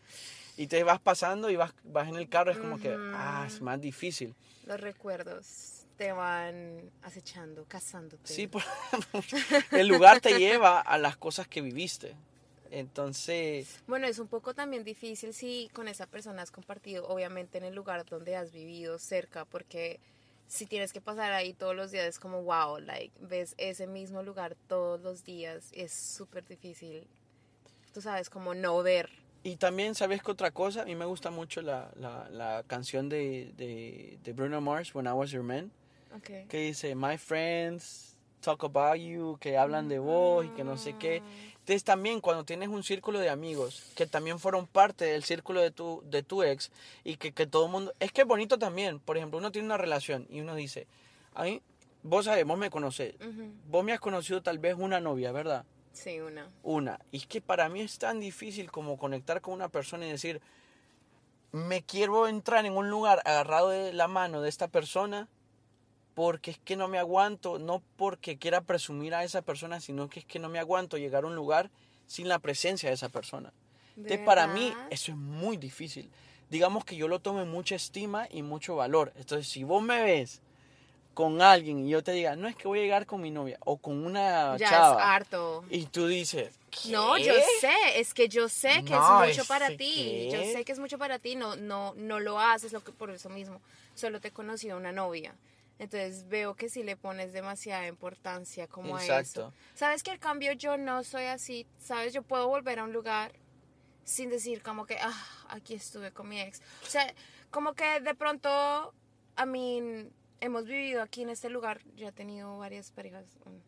Y 0.56 0.66
te 0.66 0.84
vas 0.84 1.00
pasando 1.00 1.50
y 1.50 1.56
vas, 1.56 1.72
vas 1.84 2.08
en 2.08 2.16
el 2.16 2.28
carro, 2.28 2.52
es 2.52 2.58
como 2.58 2.78
que, 2.78 2.94
ah, 3.14 3.44
es 3.46 3.60
más 3.62 3.80
difícil. 3.80 4.34
Los 4.66 4.80
recuerdos 4.80 5.86
te 5.96 6.12
van 6.12 6.90
acechando, 7.02 7.64
cazándote. 7.66 8.32
Sí, 8.32 8.46
por- 8.46 8.62
el 9.72 9.88
lugar 9.88 10.20
te 10.20 10.38
lleva 10.38 10.80
a 10.80 10.98
las 10.98 11.16
cosas 11.16 11.48
que 11.48 11.60
viviste. 11.62 12.14
Entonces, 12.70 13.80
Bueno, 13.86 14.06
es 14.06 14.18
un 14.18 14.28
poco 14.28 14.54
también 14.54 14.82
difícil 14.82 15.34
si 15.34 15.70
con 15.74 15.88
esa 15.88 16.06
persona 16.06 16.42
has 16.42 16.50
compartido, 16.50 17.06
obviamente 17.08 17.58
en 17.58 17.64
el 17.64 17.74
lugar 17.74 18.04
donde 18.06 18.34
has 18.36 18.50
vivido 18.50 18.98
cerca, 18.98 19.44
porque 19.44 20.00
si 20.48 20.66
tienes 20.66 20.92
que 20.92 21.00
pasar 21.00 21.32
ahí 21.32 21.52
todos 21.52 21.76
los 21.76 21.90
días 21.90 22.06
es 22.06 22.18
como 22.18 22.42
wow, 22.42 22.78
like 22.78 23.12
ves 23.20 23.54
ese 23.58 23.86
mismo 23.86 24.22
lugar 24.22 24.56
todos 24.68 25.00
los 25.00 25.24
días, 25.24 25.68
es 25.72 25.92
súper 25.92 26.46
difícil. 26.46 27.06
Tú 27.92 28.00
sabes, 28.00 28.30
como 28.30 28.54
no 28.54 28.82
ver. 28.82 29.10
Y 29.44 29.56
también, 29.56 29.94
¿sabes 29.94 30.22
qué 30.22 30.30
otra 30.30 30.50
cosa? 30.50 30.82
A 30.82 30.84
mí 30.84 30.94
me 30.94 31.04
gusta 31.04 31.30
mucho 31.30 31.62
la, 31.62 31.90
la, 31.96 32.28
la 32.30 32.64
canción 32.66 33.08
de, 33.08 33.52
de, 33.56 34.18
de 34.22 34.32
Bruno 34.32 34.60
Mars, 34.60 34.94
When 34.94 35.06
I 35.06 35.10
Was 35.10 35.30
Your 35.30 35.42
Man. 35.42 35.70
Okay. 36.16 36.44
que 36.46 36.58
dice 36.58 36.94
My 36.94 37.16
friends 37.16 38.18
talk 38.42 38.64
about 38.64 38.96
you, 38.96 39.38
que 39.40 39.56
hablan 39.56 39.88
de 39.88 39.98
vos 39.98 40.44
y 40.44 40.48
que 40.50 40.62
no 40.62 40.76
sé 40.76 40.94
qué. 40.98 41.22
Entonces 41.60 41.84
también 41.84 42.20
cuando 42.20 42.44
tienes 42.44 42.68
un 42.68 42.82
círculo 42.82 43.18
de 43.18 43.30
amigos 43.30 43.92
que 43.94 44.06
también 44.06 44.38
fueron 44.38 44.66
parte 44.66 45.06
del 45.06 45.22
círculo 45.22 45.60
de 45.60 45.70
tu, 45.70 46.02
de 46.10 46.22
tu 46.22 46.42
ex 46.42 46.70
y 47.04 47.16
que, 47.16 47.32
que 47.32 47.46
todo 47.46 47.66
el 47.66 47.72
mundo... 47.72 47.94
Es 48.00 48.12
que 48.12 48.22
es 48.22 48.26
bonito 48.26 48.58
también. 48.58 48.98
Por 48.98 49.16
ejemplo, 49.16 49.38
uno 49.38 49.52
tiene 49.52 49.66
una 49.66 49.78
relación 49.78 50.26
y 50.28 50.40
uno 50.40 50.54
dice, 50.54 50.86
a 51.34 51.44
mí, 51.44 51.62
vos 52.02 52.24
sabés, 52.24 52.44
vos 52.44 52.58
me 52.58 52.68
conocés. 52.68 53.14
Ujú. 53.20 53.52
Vos 53.68 53.84
me 53.84 53.92
has 53.92 54.00
conocido 54.00 54.42
tal 54.42 54.58
vez 54.58 54.74
una 54.76 55.00
novia, 55.00 55.32
¿verdad? 55.32 55.64
Sí, 55.92 56.20
una. 56.20 56.50
Una. 56.62 56.98
Y 57.10 57.18
es 57.18 57.26
que 57.26 57.40
para 57.40 57.68
mí 57.68 57.80
es 57.80 57.98
tan 57.98 58.20
difícil 58.20 58.70
como 58.70 58.98
conectar 58.98 59.40
con 59.40 59.54
una 59.54 59.68
persona 59.68 60.06
y 60.06 60.10
decir, 60.10 60.40
me 61.52 61.82
quiero 61.82 62.26
entrar 62.28 62.64
en 62.64 62.76
un 62.76 62.90
lugar 62.90 63.20
agarrado 63.24 63.68
de 63.68 63.92
la 63.92 64.08
mano 64.08 64.40
de 64.40 64.48
esta 64.48 64.68
persona 64.68 65.28
porque 66.14 66.50
es 66.52 66.58
que 66.58 66.76
no 66.76 66.88
me 66.88 66.98
aguanto, 66.98 67.58
no 67.58 67.82
porque 67.96 68.38
quiera 68.38 68.62
presumir 68.62 69.14
a 69.14 69.24
esa 69.24 69.42
persona, 69.42 69.80
sino 69.80 70.08
que 70.08 70.20
es 70.20 70.26
que 70.26 70.38
no 70.38 70.48
me 70.48 70.58
aguanto 70.58 70.98
llegar 70.98 71.24
a 71.24 71.26
un 71.26 71.34
lugar 71.34 71.70
sin 72.06 72.28
la 72.28 72.38
presencia 72.38 72.88
de 72.88 72.94
esa 72.94 73.08
persona. 73.08 73.52
¿De 73.96 74.02
Entonces, 74.02 74.26
para 74.26 74.46
mí 74.46 74.72
eso 74.90 75.12
es 75.12 75.18
muy 75.18 75.56
difícil. 75.56 76.10
Digamos 76.50 76.84
que 76.84 76.96
yo 76.96 77.08
lo 77.08 77.20
tomo 77.20 77.40
en 77.40 77.50
mucha 77.50 77.74
estima 77.74 78.26
y 78.30 78.42
mucho 78.42 78.76
valor. 78.76 79.12
Entonces, 79.16 79.48
si 79.48 79.64
vos 79.64 79.82
me 79.82 80.02
ves 80.02 80.42
con 81.14 81.42
alguien 81.42 81.80
y 81.86 81.90
yo 81.90 82.02
te 82.02 82.12
diga, 82.12 82.36
no 82.36 82.48
es 82.48 82.56
que 82.56 82.66
voy 82.68 82.78
a 82.78 82.82
llegar 82.82 83.06
con 83.06 83.20
mi 83.20 83.30
novia 83.30 83.58
o 83.64 83.76
con 83.76 84.04
una 84.04 84.56
Ya 84.56 84.66
es 84.66 84.70
chava, 84.72 85.14
harto. 85.14 85.64
y 85.70 85.84
tú 85.86 86.06
dices, 86.06 86.58
No, 86.88 87.18
yo 87.18 87.34
sé, 87.60 87.72
es 87.96 88.14
que 88.14 88.28
yo 88.28 88.48
sé 88.48 88.82
que 88.84 88.92
No, 88.94 89.22
es 89.24 89.28
mucho 89.30 89.42
es 89.42 89.48
para 89.48 89.68
que- 89.68 89.76
ti. 89.76 90.28
Yo 90.32 90.42
sé 90.42 90.64
que 90.64 90.72
es 90.72 90.78
mucho 90.78 90.96
para 90.98 91.18
ti, 91.18 91.34
no, 91.36 91.54
no, 91.56 91.92
no 91.96 92.18
lo 92.20 92.40
haces 92.40 92.72
lo 92.72 92.82
que 92.82 92.92
por 92.92 93.10
eso 93.10 93.28
mismo. 93.28 93.60
Solo 93.94 94.20
te 94.20 94.30
conocí 94.30 94.70
a 94.70 94.76
una 94.76 94.90
novia. 94.92 95.34
Entonces 95.78 96.28
veo 96.28 96.54
que 96.54 96.68
si 96.68 96.82
le 96.82 96.96
pones 96.96 97.32
demasiada 97.32 97.86
importancia 97.88 98.66
como 98.68 98.96
a 98.96 99.02
eso. 99.04 99.12
Exacto. 99.18 99.52
Sabes 99.74 100.02
que 100.02 100.12
al 100.12 100.18
cambio 100.18 100.52
yo 100.52 100.76
no 100.78 101.02
soy 101.04 101.24
así, 101.24 101.66
sabes, 101.78 102.12
yo 102.14 102.22
puedo 102.22 102.48
volver 102.48 102.78
a 102.78 102.84
un 102.84 102.92
lugar 102.92 103.32
sin 104.04 104.30
decir 104.30 104.62
como 104.62 104.86
que, 104.86 104.96
ah, 105.00 105.26
aquí 105.48 105.74
estuve 105.74 106.10
con 106.12 106.28
mi 106.28 106.40
ex. 106.40 106.60
O 106.86 106.90
sea, 106.90 107.12
como 107.50 107.74
que 107.74 108.00
de 108.00 108.14
pronto, 108.14 108.94
a 109.36 109.46
mí, 109.46 110.08
hemos 110.42 110.66
vivido 110.66 111.02
aquí 111.02 111.22
en 111.22 111.30
este 111.30 111.48
lugar, 111.48 111.80
yo 111.96 112.08
he 112.08 112.12
tenido 112.12 112.58
varias 112.58 112.90
parejas. 112.90 113.24
mm, 113.44 113.58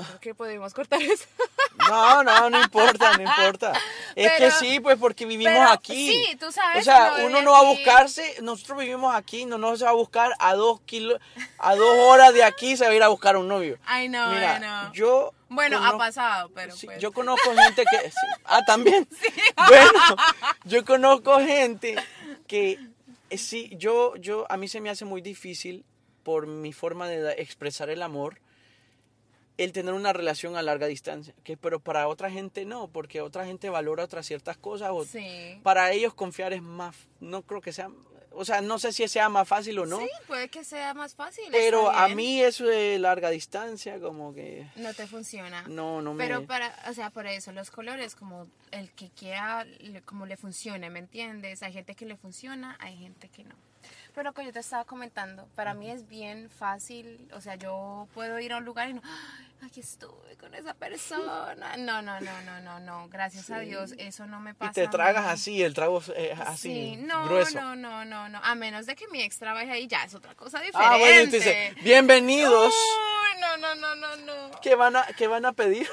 Creo 0.00 0.20
que 0.20 0.34
podríamos 0.34 0.74
cortar 0.74 1.00
eso. 1.02 1.24
No, 1.88 2.22
no, 2.22 2.50
no 2.50 2.60
importa, 2.62 3.16
no 3.16 3.22
importa. 3.22 3.72
Es 4.14 4.32
que 4.32 4.50
sí, 4.52 4.78
pues 4.80 4.96
porque 4.98 5.24
vivimos 5.26 5.52
pero 5.54 5.70
aquí. 5.70 6.12
sí, 6.12 6.36
tú 6.36 6.52
sabes 6.52 6.82
O 6.82 6.84
sea, 6.84 7.14
uno 7.24 7.40
no 7.42 7.52
va 7.52 7.60
a 7.60 7.64
buscarse, 7.64 8.36
nosotros 8.42 8.78
vivimos 8.78 9.14
aquí, 9.14 9.44
no 9.46 9.58
nos 9.58 9.82
va 9.82 9.88
a 9.88 9.92
buscar 9.94 10.32
a 10.38 10.54
dos 10.54 10.80
kilos, 10.82 11.18
a 11.58 11.74
dos 11.74 11.98
horas 12.00 12.32
de 12.34 12.44
aquí 12.44 12.76
se 12.76 12.84
va 12.84 12.90
a 12.90 12.94
ir 12.94 13.02
a 13.02 13.08
buscar 13.08 13.36
un 13.36 13.48
novio. 13.48 13.78
Ay, 13.86 14.08
no, 14.08 14.30
Mira, 14.30 14.58
no. 14.60 14.92
yo. 14.92 15.32
Bueno, 15.48 15.82
ha 15.84 15.96
pasado, 15.96 16.50
pero 16.54 16.76
sí, 16.76 16.86
pues. 16.86 17.00
Yo 17.00 17.10
conozco 17.12 17.54
gente 17.54 17.84
que. 17.90 18.10
sí. 18.10 18.16
Ah, 18.44 18.62
también. 18.66 19.08
Bueno, 19.68 19.90
yo 20.64 20.84
conozco 20.84 21.38
gente 21.38 21.96
que. 22.46 22.78
eh, 23.30 23.38
Sí, 23.38 23.70
yo, 23.76 24.14
yo, 24.16 24.46
a 24.50 24.56
mí 24.58 24.68
se 24.68 24.80
me 24.80 24.90
hace 24.90 25.04
muy 25.06 25.20
difícil 25.22 25.84
por 26.28 26.46
mi 26.46 26.74
forma 26.74 27.08
de 27.08 27.32
expresar 27.40 27.88
el 27.88 28.02
amor 28.02 28.38
el 29.56 29.72
tener 29.72 29.94
una 29.94 30.12
relación 30.12 30.58
a 30.58 30.62
larga 30.62 30.86
distancia, 30.86 31.32
que 31.42 31.56
pero 31.56 31.80
para 31.80 32.06
otra 32.06 32.30
gente 32.30 32.66
no, 32.66 32.88
porque 32.88 33.22
otra 33.22 33.46
gente 33.46 33.70
valora 33.70 34.04
otras 34.04 34.26
ciertas 34.26 34.58
cosas 34.58 34.90
o 34.92 35.06
Sí. 35.06 35.58
para 35.62 35.90
ellos 35.92 36.12
confiar 36.12 36.52
es 36.52 36.60
más, 36.60 36.94
no 37.20 37.40
creo 37.40 37.62
que 37.62 37.72
sea, 37.72 37.88
o 38.32 38.44
sea, 38.44 38.60
no 38.60 38.78
sé 38.78 38.92
si 38.92 39.08
sea 39.08 39.30
más 39.30 39.48
fácil 39.48 39.78
o 39.78 39.86
no, 39.86 40.00
Sí, 40.00 40.08
puede 40.26 40.48
que 40.50 40.64
sea 40.64 40.92
más 40.92 41.14
fácil. 41.14 41.44
pero 41.50 41.90
a 41.90 42.08
mí 42.08 42.42
eso 42.42 42.66
de 42.66 42.98
larga 42.98 43.30
distancia 43.30 43.98
como 43.98 44.34
que 44.34 44.66
No 44.76 44.92
te 44.92 45.06
funciona. 45.06 45.62
no, 45.62 46.02
no 46.02 46.12
me... 46.12 46.22
Pero 46.24 46.44
para, 46.46 46.72
o 46.90 46.92
sea, 46.92 47.08
por 47.08 47.26
eso 47.26 47.52
los 47.52 47.70
colores, 47.70 48.14
como 48.14 48.46
el 48.70 48.92
que 48.92 49.08
quiera, 49.08 49.66
como 50.04 50.26
le 50.26 50.36
funcione, 50.36 50.90
¿me 50.90 50.98
entiendes? 50.98 51.62
Hay 51.62 51.72
gente 51.72 51.94
que 51.94 52.04
le 52.04 52.16
funciona, 52.18 52.76
hay 52.80 52.98
gente 52.98 53.30
que 53.30 53.44
no. 53.44 53.54
Pero 54.18 54.30
lo 54.30 54.34
que 54.34 54.44
yo 54.44 54.52
te 54.52 54.58
estaba 54.58 54.84
comentando, 54.84 55.46
para 55.54 55.74
mí 55.74 55.88
es 55.92 56.08
bien 56.08 56.50
fácil, 56.50 57.30
o 57.34 57.40
sea, 57.40 57.54
yo 57.54 58.08
puedo 58.14 58.40
ir 58.40 58.52
a 58.52 58.56
un 58.56 58.64
lugar 58.64 58.88
y 58.88 58.94
no, 58.94 59.00
"Ay, 59.04 59.54
aquí 59.68 59.78
estuve 59.78 60.36
con 60.40 60.52
esa 60.54 60.74
persona. 60.74 61.76
No, 61.76 62.02
no, 62.02 62.20
no, 62.20 62.40
no, 62.40 62.60
no, 62.60 62.80
no, 62.80 63.08
gracias 63.10 63.48
a 63.50 63.60
Dios, 63.60 63.94
eso 63.96 64.26
no 64.26 64.40
me 64.40 64.54
pasa. 64.54 64.72
y 64.72 64.74
te 64.74 64.88
tragas 64.88 65.24
así, 65.28 65.62
el 65.62 65.72
trago 65.72 66.02
es 66.16 66.36
así, 66.40 66.68
Sí, 66.68 66.96
no, 66.96 67.26
grueso. 67.26 67.60
no, 67.60 67.76
no, 67.76 68.04
no, 68.04 68.28
no, 68.28 68.40
a 68.42 68.56
menos 68.56 68.86
de 68.86 68.96
que 68.96 69.06
mi 69.06 69.22
ex 69.22 69.38
trabaje 69.38 69.70
ahí, 69.70 69.86
ya 69.86 70.02
es 70.02 70.12
otra 70.16 70.34
cosa 70.34 70.58
diferente. 70.62 70.94
Ah, 70.94 70.98
bueno, 70.98 71.30
dice, 71.30 71.74
bienvenidos. 71.84 72.74
No, 73.40 73.56
no, 73.56 73.74
no, 73.76 73.94
no, 73.94 74.16
no. 74.16 74.60
¿Qué 74.60 74.74
van 74.74 74.96
a, 74.96 75.06
qué 75.16 75.28
van 75.28 75.44
a 75.46 75.52
pedir? 75.52 75.88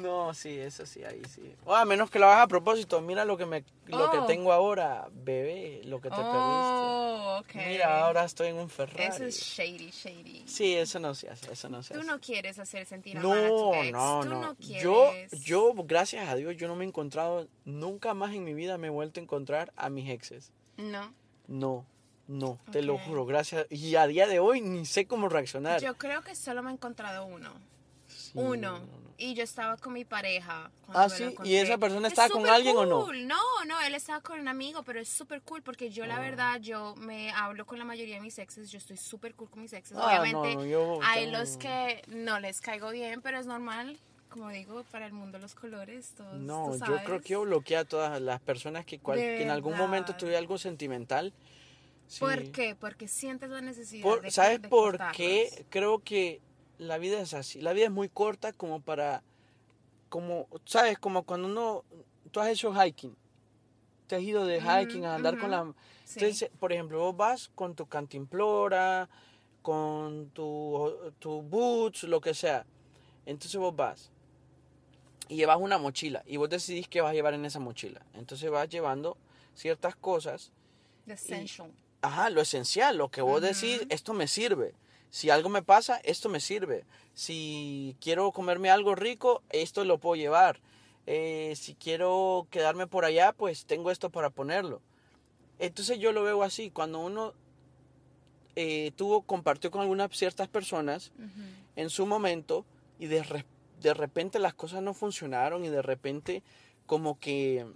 No, 0.00 0.32
sí, 0.34 0.58
eso 0.58 0.86
sí, 0.86 1.04
ahí 1.04 1.22
sí. 1.28 1.54
O 1.64 1.74
a 1.74 1.84
menos 1.84 2.10
que 2.10 2.18
lo 2.18 2.26
hagas 2.26 2.42
a 2.42 2.46
propósito, 2.48 3.00
mira 3.00 3.24
lo 3.24 3.36
que 3.36 3.46
me, 3.46 3.64
lo 3.86 4.10
que 4.10 4.18
Oh. 4.18 4.26
tengo 4.26 4.52
ahora, 4.52 5.08
bebé, 5.12 5.80
lo 5.84 6.00
que 6.00 6.08
te 6.10 6.16
Oh, 6.18 7.42
perdiste. 7.44 7.68
Mira, 7.70 8.04
ahora 8.04 8.24
estoy 8.24 8.48
en 8.48 8.56
un 8.56 8.68
Ferrari. 8.68 9.04
Eso 9.14 9.24
es 9.24 9.36
shady, 9.40 9.90
shady. 9.90 10.44
Sí, 10.46 10.74
eso 10.74 10.98
no 10.98 11.14
se 11.14 11.28
hace, 11.30 11.52
eso 11.52 11.68
no 11.68 11.82
se 11.82 11.94
Tú 11.94 12.00
hace. 12.00 12.08
no 12.08 12.20
quieres 12.20 12.58
hacer 12.58 12.86
sentir 12.86 13.16
mal 13.18 13.24
a 13.44 13.48
tu 13.48 13.54
No, 13.56 13.74
ex. 13.82 13.92
no, 13.92 14.20
Tú 14.22 14.28
no. 14.28 14.40
no 14.42 14.56
yo, 14.60 15.10
quieres. 15.10 15.40
yo, 15.44 15.72
gracias 15.84 16.28
a 16.28 16.34
Dios, 16.36 16.56
yo 16.56 16.68
no 16.68 16.76
me 16.76 16.84
he 16.84 16.88
encontrado, 16.88 17.48
nunca 17.64 18.14
más 18.14 18.34
en 18.34 18.44
mi 18.44 18.54
vida 18.54 18.78
me 18.78 18.86
he 18.88 18.90
vuelto 18.90 19.20
a 19.20 19.22
encontrar 19.22 19.72
a 19.76 19.88
mis 19.90 20.08
exes. 20.10 20.52
No. 20.76 21.12
No, 21.48 21.84
no, 22.28 22.58
te 22.70 22.82
lo 22.82 22.96
juro, 22.98 23.26
gracias. 23.26 23.66
Y 23.70 23.96
a 23.96 24.06
día 24.06 24.26
de 24.26 24.38
hoy 24.38 24.60
ni 24.60 24.86
sé 24.86 25.06
cómo 25.06 25.28
reaccionar. 25.28 25.80
Yo 25.82 25.96
creo 25.98 26.22
que 26.22 26.34
solo 26.34 26.62
me 26.62 26.70
he 26.70 26.74
encontrado 26.74 27.26
uno. 27.26 27.50
Sí, 28.06 28.30
Uno. 28.34 28.78
no, 28.78 28.86
no. 28.86 29.01
Y 29.18 29.34
yo 29.34 29.42
estaba 29.44 29.76
con 29.76 29.92
mi 29.92 30.04
pareja. 30.04 30.70
Ah, 30.88 31.08
sí, 31.08 31.34
¿y 31.44 31.56
esa 31.56 31.78
persona 31.78 32.08
Es 32.08 32.12
estaba 32.12 32.28
con 32.30 32.46
alguien 32.46 32.76
o 32.76 32.86
no? 32.86 33.12
No, 33.12 33.64
no, 33.66 33.80
él 33.82 33.94
estaba 33.94 34.20
con 34.20 34.40
un 34.40 34.48
amigo, 34.48 34.82
pero 34.82 35.00
es 35.00 35.08
súper 35.08 35.42
cool 35.42 35.62
porque 35.62 35.90
yo, 35.90 36.06
la 36.06 36.16
Ah. 36.16 36.20
verdad, 36.20 36.60
yo 36.60 36.94
me 36.96 37.30
hablo 37.30 37.64
con 37.66 37.78
la 37.78 37.84
mayoría 37.84 38.16
de 38.16 38.20
mis 38.20 38.38
exes. 38.38 38.70
Yo 38.70 38.78
estoy 38.78 38.96
súper 38.96 39.34
cool 39.34 39.48
con 39.50 39.62
mis 39.62 39.72
exes. 39.72 39.96
Ah, 40.00 40.06
Obviamente, 40.20 40.54
no, 40.54 40.60
no, 40.62 40.66
yo 40.66 40.98
hay 41.02 41.30
los 41.30 41.56
que 41.56 42.02
no 42.08 42.40
les 42.40 42.60
caigo 42.60 42.90
bien, 42.90 43.20
pero 43.22 43.38
es 43.38 43.46
normal. 43.46 43.98
Como 44.28 44.48
digo, 44.48 44.82
para 44.90 45.04
el 45.06 45.12
mundo 45.12 45.38
los 45.38 45.54
colores, 45.54 46.14
todos. 46.16 46.34
No, 46.40 46.70
tú 46.72 46.78
yo 46.78 46.84
creo 46.86 46.98
sabes. 47.06 47.22
que 47.22 47.28
yo 47.34 47.42
bloqueé 47.42 47.76
a 47.76 47.84
todas 47.84 48.18
las 48.20 48.40
personas 48.40 48.86
que, 48.86 48.98
cual- 48.98 49.18
que 49.18 49.42
en 49.42 49.50
algún 49.50 49.76
momento 49.76 50.16
tuve 50.16 50.36
algo 50.38 50.56
sentimental. 50.56 51.34
Sí. 52.06 52.20
¿Por 52.20 52.50
qué? 52.50 52.74
Porque 52.74 53.08
sientes 53.08 53.50
la 53.50 53.60
necesidad 53.60 54.02
Por- 54.02 54.22
de 54.22 54.30
¿Sabes 54.30 54.62
de 54.62 54.68
por 54.68 54.98
qué? 55.12 55.66
Creo 55.70 55.98
que 55.98 56.40
la 56.82 56.98
vida 56.98 57.20
es 57.20 57.34
así. 57.34 57.60
La 57.60 57.72
vida 57.72 57.86
es 57.86 57.90
muy 57.90 58.08
corta 58.08 58.52
como 58.52 58.80
para, 58.80 59.22
como, 60.08 60.48
¿sabes? 60.64 60.98
Como 60.98 61.22
cuando 61.24 61.48
uno, 61.48 61.84
tú 62.30 62.40
has 62.40 62.48
hecho 62.48 62.72
hiking. 62.74 63.16
Te 64.06 64.16
has 64.16 64.22
ido 64.22 64.44
de 64.46 64.60
hiking 64.60 65.04
a 65.06 65.14
andar 65.14 65.38
con 65.38 65.50
la... 65.50 65.72
Sí. 66.04 66.20
Entonces, 66.20 66.50
por 66.58 66.72
ejemplo, 66.72 66.98
vos 66.98 67.16
vas 67.16 67.50
con 67.54 67.74
tu 67.74 67.86
cantimplora, 67.86 69.08
con 69.62 70.30
tu, 70.30 71.12
tu 71.18 71.42
boots, 71.42 72.02
lo 72.04 72.20
que 72.20 72.34
sea. 72.34 72.66
Entonces 73.24 73.58
vos 73.58 73.74
vas 73.74 74.10
y 75.28 75.36
llevas 75.36 75.58
una 75.60 75.78
mochila 75.78 76.22
y 76.26 76.36
vos 76.36 76.50
decidís 76.50 76.88
qué 76.88 77.00
vas 77.00 77.12
a 77.12 77.14
llevar 77.14 77.34
en 77.34 77.44
esa 77.44 77.60
mochila. 77.60 78.02
Entonces 78.14 78.50
vas 78.50 78.68
llevando 78.68 79.16
ciertas 79.54 79.96
cosas 79.96 80.52
The. 81.06 81.46
Ajá, 82.02 82.30
lo 82.30 82.40
esencial, 82.40 82.96
lo 82.96 83.10
que 83.10 83.22
vos 83.22 83.40
decís, 83.40 83.78
Ujú. 83.78 83.86
esto 83.90 84.12
me 84.12 84.26
sirve. 84.26 84.74
Si 85.12 85.28
algo 85.28 85.50
me 85.50 85.62
pasa, 85.62 85.98
esto 86.04 86.30
me 86.30 86.40
sirve. 86.40 86.86
Si 87.12 87.94
quiero 88.00 88.32
comerme 88.32 88.70
algo 88.70 88.94
rico, 88.94 89.42
esto 89.50 89.84
lo 89.84 89.98
puedo 89.98 90.16
llevar. 90.16 90.58
Eh, 91.06 91.52
si 91.54 91.74
quiero 91.74 92.46
quedarme 92.50 92.86
por 92.86 93.04
allá, 93.04 93.34
pues 93.34 93.66
tengo 93.66 93.90
esto 93.90 94.08
para 94.08 94.30
ponerlo. 94.30 94.80
Entonces 95.58 95.98
yo 95.98 96.12
lo 96.12 96.22
veo 96.22 96.42
así, 96.42 96.70
cuando 96.70 96.98
uno 97.00 97.34
eh, 98.56 98.92
tuvo, 98.96 99.20
compartió 99.20 99.70
con 99.70 99.82
algunas 99.82 100.10
ciertas 100.16 100.48
personas 100.48 101.12
en 101.76 101.90
su 101.90 102.06
momento 102.06 102.64
y 102.98 103.04
de, 103.06 103.22
re- 103.22 103.44
de 103.82 103.92
repente 103.92 104.38
las 104.38 104.54
cosas 104.54 104.80
no 104.82 104.94
funcionaron 104.94 105.64
y 105.66 105.68
de 105.68 105.82
repente 105.82 106.42
como 106.86 107.18
que 107.18 107.66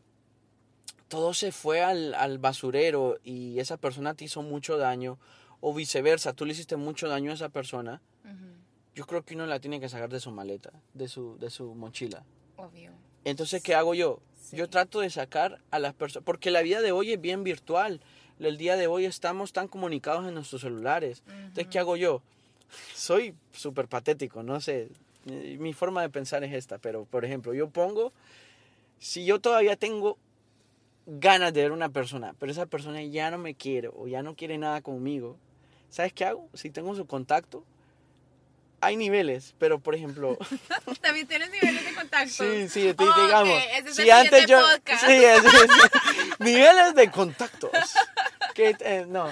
todo 1.08 1.34
se 1.34 1.52
fue 1.52 1.82
al, 1.82 2.14
al 2.14 2.38
basurero 2.38 3.18
y 3.22 3.58
esa 3.60 3.76
persona 3.76 4.14
te 4.14 4.24
hizo 4.24 4.40
mucho 4.42 4.78
daño 4.78 5.18
o 5.60 5.74
viceversa, 5.74 6.32
tú 6.32 6.44
le 6.44 6.52
hiciste 6.52 6.76
mucho 6.76 7.08
daño 7.08 7.30
a 7.30 7.34
esa 7.34 7.48
persona, 7.48 8.00
Ujú. 8.24 8.34
yo 8.94 9.06
creo 9.06 9.22
que 9.22 9.34
uno 9.34 9.46
la 9.46 9.60
tiene 9.60 9.80
que 9.80 9.88
sacar 9.88 10.08
de 10.10 10.20
su 10.20 10.30
maleta, 10.30 10.72
de 10.94 11.08
su, 11.08 11.38
de 11.38 11.50
su 11.50 11.74
mochila. 11.74 12.24
Obvio. 12.56 12.92
Entonces, 13.24 13.62
¿qué 13.62 13.74
hago 13.74 13.94
yo? 13.94 14.20
Sí. 14.40 14.56
Yo 14.56 14.68
trato 14.68 15.00
de 15.00 15.10
sacar 15.10 15.60
a 15.70 15.78
las 15.78 15.94
personas, 15.94 16.24
porque 16.24 16.50
la 16.50 16.62
vida 16.62 16.80
de 16.80 16.92
hoy 16.92 17.12
es 17.12 17.20
bien 17.20 17.42
virtual. 17.42 18.00
El 18.38 18.56
día 18.58 18.76
de 18.76 18.86
hoy 18.86 19.04
estamos 19.06 19.52
tan 19.52 19.66
comunicados 19.66 20.26
en 20.28 20.34
nuestros 20.34 20.60
celulares. 20.60 21.22
Entonces, 21.28 21.66
¿qué 21.68 21.78
hago 21.78 21.96
yo? 21.96 22.22
Soy 22.94 23.34
súper 23.52 23.88
patético, 23.88 24.42
no 24.42 24.60
sé. 24.60 24.90
Mi 25.24 25.72
forma 25.72 26.02
de 26.02 26.10
pensar 26.10 26.44
es 26.44 26.52
esta, 26.52 26.78
pero 26.78 27.04
por 27.04 27.24
ejemplo, 27.24 27.52
yo 27.54 27.68
pongo, 27.68 28.12
si 29.00 29.24
yo 29.24 29.40
todavía 29.40 29.74
tengo 29.76 30.18
ganas 31.06 31.52
de 31.52 31.62
ver 31.62 31.72
una 31.72 31.88
persona, 31.88 32.34
pero 32.38 32.52
esa 32.52 32.66
persona 32.66 33.02
ya 33.02 33.30
no 33.30 33.38
me 33.38 33.54
quiere 33.54 33.88
o 33.92 34.06
ya 34.06 34.22
no 34.22 34.36
quiere 34.36 34.58
nada 34.58 34.82
conmigo, 34.82 35.36
¿sabes 35.90 36.12
qué 36.12 36.24
hago? 36.24 36.48
Si 36.54 36.70
tengo 36.70 36.94
su 36.94 37.06
contacto, 37.06 37.64
hay 38.80 38.96
niveles, 38.96 39.54
pero 39.58 39.78
por 39.78 39.94
ejemplo, 39.94 40.36
También 41.00 41.26
tienes 41.26 41.50
niveles 41.50 41.84
de 41.84 41.94
contacto. 41.94 42.30
sí, 42.30 42.68
sí, 42.68 42.80
digamos, 42.82 43.62
ese 43.78 43.88
es 43.90 43.96
si 43.96 44.02
el 44.02 44.10
antes 44.10 44.46
yo, 44.46 44.60
podcast. 44.60 45.06
sí, 45.06 45.12
es- 45.12 45.44
es- 45.44 46.38
niveles 46.38 46.94
de 46.94 47.10
contactos, 47.10 47.70
que, 48.54 48.76
eh, 48.80 49.04
no, 49.08 49.28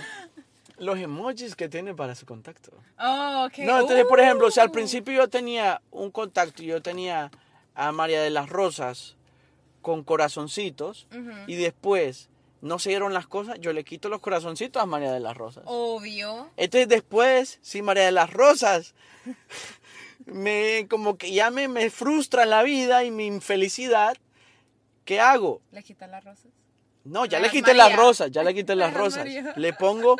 los 0.78 0.98
emojis 0.98 1.54
que 1.54 1.68
tiene 1.68 1.94
para 1.94 2.14
su 2.14 2.26
contacto. 2.26 2.72
Oh, 2.98 3.46
ok. 3.46 3.58
No, 3.58 3.80
entonces, 3.80 4.04
por 4.06 4.18
ejemplo, 4.20 4.50
si 4.50 4.60
al 4.60 4.68
Uh. 4.70 4.72
principio 4.72 5.14
yo 5.14 5.28
tenía 5.28 5.80
un 5.90 6.10
contacto 6.10 6.62
y 6.62 6.66
yo 6.66 6.82
tenía 6.82 7.30
a 7.74 7.92
María 7.92 8.22
de 8.22 8.30
las 8.30 8.48
Rosas 8.48 9.14
con 9.82 10.02
corazoncitos 10.02 11.06
y 11.46 11.56
después 11.56 12.28
no 12.64 12.78
se 12.78 12.88
dieron 12.88 13.12
las 13.12 13.26
cosas, 13.26 13.60
yo 13.60 13.72
le 13.74 13.84
quito 13.84 14.08
los 14.08 14.20
corazoncitos 14.20 14.82
a 14.82 14.86
María 14.86 15.12
de 15.12 15.20
las 15.20 15.36
Rosas. 15.36 15.64
Obvio. 15.66 16.48
Entonces 16.56 16.88
después, 16.88 17.58
si 17.60 17.82
María 17.82 18.04
de 18.06 18.12
las 18.12 18.32
Rosas 18.32 18.94
me 20.24 20.86
como 20.88 21.16
que 21.18 21.30
ya 21.32 21.50
me, 21.50 21.68
me 21.68 21.90
frustra 21.90 22.46
la 22.46 22.62
vida 22.62 23.04
y 23.04 23.10
mi 23.10 23.26
infelicidad, 23.26 24.16
¿qué 25.04 25.20
hago? 25.20 25.60
¿Le 25.72 25.82
quitan 25.82 26.10
las 26.10 26.24
rosas? 26.24 26.46
No, 27.04 27.26
ya 27.26 27.38
Las 27.38 27.52
le 27.52 27.58
quité 27.60 27.74
las 27.74 27.94
rosas, 27.94 28.30
ya 28.30 28.42
le 28.42 28.54
quité 28.58 28.74
las 28.74 28.94
rosas. 28.94 29.26
Le 29.56 29.72
pongo 29.74 30.16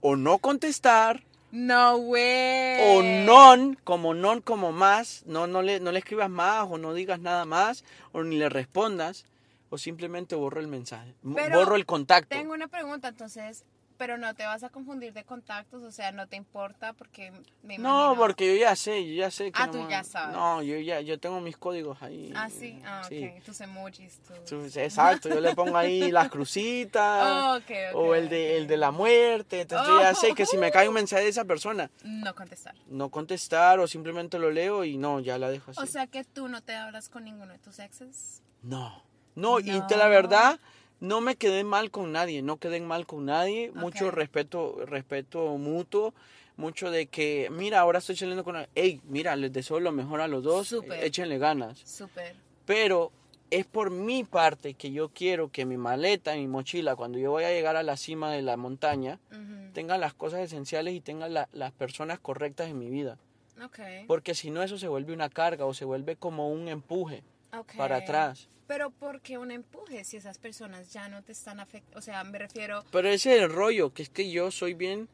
o 0.00 0.16
no 0.16 0.38
contestar 0.38 1.22
No 1.52 1.96
way. 1.96 2.96
o 2.96 3.02
non, 3.02 3.76
como 3.84 4.14
non, 4.14 4.40
como 4.40 4.72
más, 4.72 5.24
no, 5.26 5.46
no, 5.46 5.60
le, 5.60 5.78
no 5.80 5.92
le 5.92 5.98
escribas 5.98 6.30
más 6.30 6.66
o 6.70 6.78
no 6.78 6.94
digas 6.94 7.20
nada 7.20 7.44
más 7.44 7.84
o 8.12 8.22
ni 8.22 8.38
le 8.38 8.48
respondas 8.48 9.26
o 9.70 9.78
simplemente 9.78 10.34
borro 10.34 10.60
el 10.60 10.68
mensaje, 10.68 11.14
Pero 11.34 11.58
borro 11.60 11.76
el 11.76 11.86
contacto. 11.86 12.28
Tengo 12.36 12.52
una 12.52 12.68
pregunta, 12.68 13.08
entonces, 13.08 13.64
pero 13.96 14.16
no 14.16 14.34
te 14.34 14.46
vas 14.46 14.62
a 14.64 14.70
confundir 14.70 15.12
de 15.12 15.24
contactos, 15.24 15.82
o 15.82 15.92
sea, 15.92 16.10
no 16.10 16.26
te 16.26 16.34
importa 16.34 16.94
porque 16.94 17.30
me 17.62 17.76
No, 17.76 18.14
imagino- 18.14 18.16
porque 18.16 18.54
yo 18.54 18.58
ya 18.58 18.74
sé, 18.74 19.06
yo 19.06 19.12
ya 19.14 19.30
sé 19.30 19.52
que 19.52 19.62
Ah, 19.62 19.66
no 19.66 19.72
tú 19.72 19.82
me- 19.82 19.90
ya 19.90 20.02
sabes. 20.04 20.34
No, 20.34 20.62
yo 20.62 20.78
ya 20.78 21.02
yo 21.02 21.20
tengo 21.20 21.38
mis 21.42 21.58
códigos 21.58 22.00
ahí. 22.02 22.32
Ah, 22.34 22.48
sí, 22.48 22.80
ah, 22.86 23.02
ok, 23.04 23.08
Sí. 23.10 23.30
tus 23.44 23.60
emojis, 23.60 24.18
tus... 24.48 24.74
Exacto, 24.78 25.28
yo 25.28 25.38
le 25.42 25.54
pongo 25.54 25.76
ahí 25.76 26.10
las 26.10 26.30
crucitas 26.32 27.60
Oh, 27.94 27.98
o 27.98 28.14
el 28.14 28.30
de, 28.30 28.56
el 28.56 28.66
de 28.66 28.76
la 28.78 28.90
muerte. 28.90 29.60
Entonces 29.60 29.86
yo 29.86 30.00
ya 30.00 30.14
sé 30.14 30.34
que 30.34 30.46
si 30.46 30.56
me 30.56 30.70
cae 30.72 30.88
un 30.88 30.94
mensaje 30.94 31.24
de 31.24 31.28
esa 31.28 31.44
persona, 31.44 31.90
No 32.02 32.34
contestar. 32.34 32.74
no 32.88 33.10
contestar 33.10 33.80
o 33.80 33.86
simplemente 33.86 34.38
lo 34.38 34.50
leo 34.50 34.82
y 34.84 34.96
no, 34.96 35.20
ya 35.20 35.36
la 35.38 35.50
dejo 35.50 35.72
así. 35.72 35.80
O 35.80 35.86
sea 35.86 36.06
que 36.06 36.24
tú 36.24 36.48
no 36.48 36.62
te 36.62 36.74
hablas 36.74 37.10
con 37.10 37.24
ninguno 37.24 37.52
de 37.52 37.58
tus 37.58 37.78
exes. 37.78 38.42
no, 38.62 39.02
no, 39.40 39.58
y 39.60 39.80
te 39.88 39.96
la 39.96 40.08
verdad, 40.08 40.60
no 41.00 41.20
me 41.20 41.36
quedé 41.36 41.64
mal 41.64 41.90
con 41.90 42.12
nadie, 42.12 42.42
no 42.42 42.58
quedé 42.58 42.80
mal 42.80 43.06
con 43.06 43.24
nadie, 43.26 43.70
mucho 43.74 44.10
respeto, 44.10 44.84
respeto 44.86 45.56
mutuo. 45.58 46.12
Mucho 46.56 46.90
de 46.90 47.06
que, 47.06 47.48
mira, 47.50 47.80
ahora 47.80 48.00
estoy 48.00 48.16
saliendo 48.16 48.44
con... 48.44 48.54
Hey, 48.74 49.00
mira, 49.08 49.34
les 49.34 49.50
deseo 49.50 49.80
lo 49.80 49.92
mejor 49.92 50.20
a 50.20 50.28
los 50.28 50.42
dos, 50.42 50.68
Súper. 50.68 51.02
échenle 51.02 51.38
ganas. 51.38 51.78
Súper. 51.78 52.34
Pero 52.66 53.12
es 53.50 53.64
por 53.64 53.90
mi 53.90 54.24
parte 54.24 54.74
que 54.74 54.92
yo 54.92 55.08
quiero 55.08 55.50
que 55.50 55.64
mi 55.64 55.78
maleta, 55.78 56.34
mi 56.34 56.46
mochila, 56.48 56.96
cuando 56.96 57.16
yo 57.18 57.30
voy 57.30 57.44
a 57.44 57.50
llegar 57.50 57.76
a 57.76 57.82
la 57.82 57.96
cima 57.96 58.30
de 58.30 58.42
la 58.42 58.58
montaña, 58.58 59.18
Ujú. 59.32 59.72
tenga 59.72 59.96
las 59.96 60.12
cosas 60.12 60.40
esenciales 60.40 60.92
y 60.94 61.00
tenga 61.00 61.30
la- 61.30 61.48
las 61.54 61.72
personas 61.72 62.18
correctas 62.20 62.68
en 62.68 62.78
mi 62.78 62.90
vida. 62.90 63.16
Ok. 63.64 63.78
Porque 64.06 64.34
si 64.34 64.50
no, 64.50 64.62
eso 64.62 64.76
se 64.76 64.88
vuelve 64.88 65.14
una 65.14 65.30
carga 65.30 65.64
o 65.64 65.72
se 65.72 65.86
vuelve 65.86 66.16
como 66.16 66.50
un 66.50 66.68
empuje 66.68 67.22
ok. 67.52 67.76
para 67.76 67.96
atrás. 67.96 68.48
Pero 68.66 68.90
¿por 68.90 69.20
qué 69.20 69.36
un 69.38 69.50
empuje 69.50 70.04
si 70.04 70.16
esas 70.16 70.38
personas 70.38 70.92
ya 70.92 71.08
no 71.08 71.22
te 71.22 71.32
están 71.32 71.58
afectando? 71.60 71.98
O 71.98 72.02
sea, 72.02 72.22
me 72.24 72.38
refiero... 72.38 72.84
Pero 72.92 73.08
ese 73.08 73.36
es 73.36 73.42
el 73.42 73.50
rollo, 73.52 73.92
que 73.92 74.02
es 74.02 74.08
que 74.10 74.30
yo 74.30 74.50
soy 74.50 74.74
bien... 74.74 75.08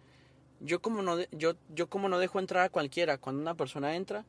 Yo 0.60 0.80
como 0.80 1.02
no, 1.02 1.16
de- 1.16 1.28
yo, 1.32 1.54
yo 1.74 1.88
como 1.88 2.08
no 2.08 2.18
dejo 2.18 2.38
entrar 2.38 2.64
a 2.64 2.68
cualquiera, 2.70 3.18
cuando 3.18 3.42
una 3.42 3.54
persona 3.54 3.94
entra, 3.94 4.24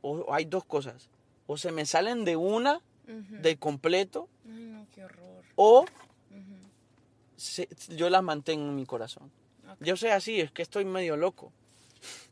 o 0.00 0.32
hay 0.32 0.46
dos 0.46 0.64
cosas. 0.64 1.10
O 1.46 1.56
se 1.58 1.72
me 1.72 1.84
salen 1.86 2.24
de 2.24 2.36
una, 2.36 2.80
Ujú. 3.06 3.36
de 3.42 3.56
completo, 3.58 4.28
Ay, 4.46 4.50
no, 4.66 4.86
qué 4.94 5.04
horror. 5.04 5.44
o 5.56 5.80
Ujú. 5.82 6.56
se- 7.36 7.68
yo 7.88 8.08
las 8.10 8.22
mantengo 8.22 8.64
en 8.68 8.76
mi 8.76 8.86
corazón. 8.86 9.30
Ok. 9.70 9.76
Yo 9.80 9.96
soy 9.96 10.10
así, 10.10 10.40
es 10.40 10.50
que 10.52 10.62
estoy 10.62 10.84
medio 10.86 11.16
loco. 11.16 11.52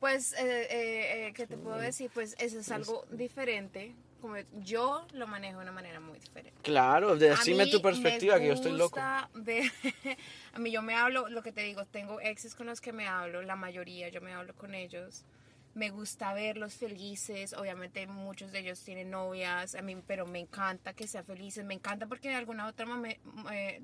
Pues, 0.00 0.33
eh, 0.35 0.38
eh, 0.71 1.26
eh, 1.29 1.33
¿qué 1.35 1.47
te 1.47 1.57
puedo 1.59 1.76
decir? 1.79 2.11
Pues 2.12 2.37
eso 2.38 2.59
es 2.59 2.71
algo 2.71 3.05
diferente. 3.11 3.95
Como 4.25 4.37
yo 4.62 5.07
lo 5.12 5.26
manejo 5.26 5.59
de 5.59 5.64
una 5.64 5.73
manera 5.73 6.00
muy 6.00 6.19
diferente. 6.19 6.59
Claro, 6.62 7.11
A 7.11 7.14
decime 7.16 7.66
tu 7.66 7.83
perspectiva, 7.83 8.38
que 8.40 8.47
yo 8.47 8.54
estoy 8.54 8.73
loco. 8.73 8.97
gusta 8.97 9.28
ver- 9.35 9.71
a 10.54 10.59
mí 10.59 10.71
yo 10.71 10.81
me 10.81 10.95
hablo, 10.95 11.28
lo 11.28 11.43
que 11.43 11.52
te 11.52 11.61
digo, 11.61 11.85
tengo 11.85 12.19
exes 12.23 12.54
con 12.54 12.64
los 12.66 12.80
que 12.80 12.95
me 12.95 13.06
hablo, 13.06 13.43
la 13.43 13.54
mayoría 13.54 14.08
yo 14.08 14.23
me 14.23 14.32
hablo 14.32 14.54
con 14.54 14.75
ellos. 14.75 15.25
Me 15.75 15.91
gusta 15.91 16.32
verlos 16.32 16.73
felices, 16.73 17.52
obviamente 17.52 18.06
muchos 18.06 18.50
de 18.50 18.60
ellos 18.60 18.80
tienen 18.80 19.10
novias, 19.10 19.75
a 19.75 19.82
mí, 19.82 19.95
pero 20.06 20.25
me 20.25 20.39
encanta 20.39 20.95
que 20.95 21.06
sean 21.06 21.26
felices, 21.26 21.63
me 21.67 21.75
encanta 21.75 22.06
porque 22.06 22.30
de 22.30 22.37
alguna 22.37 22.67
otra 22.67 22.87
momen- 22.87 23.19
eh, 23.52 23.82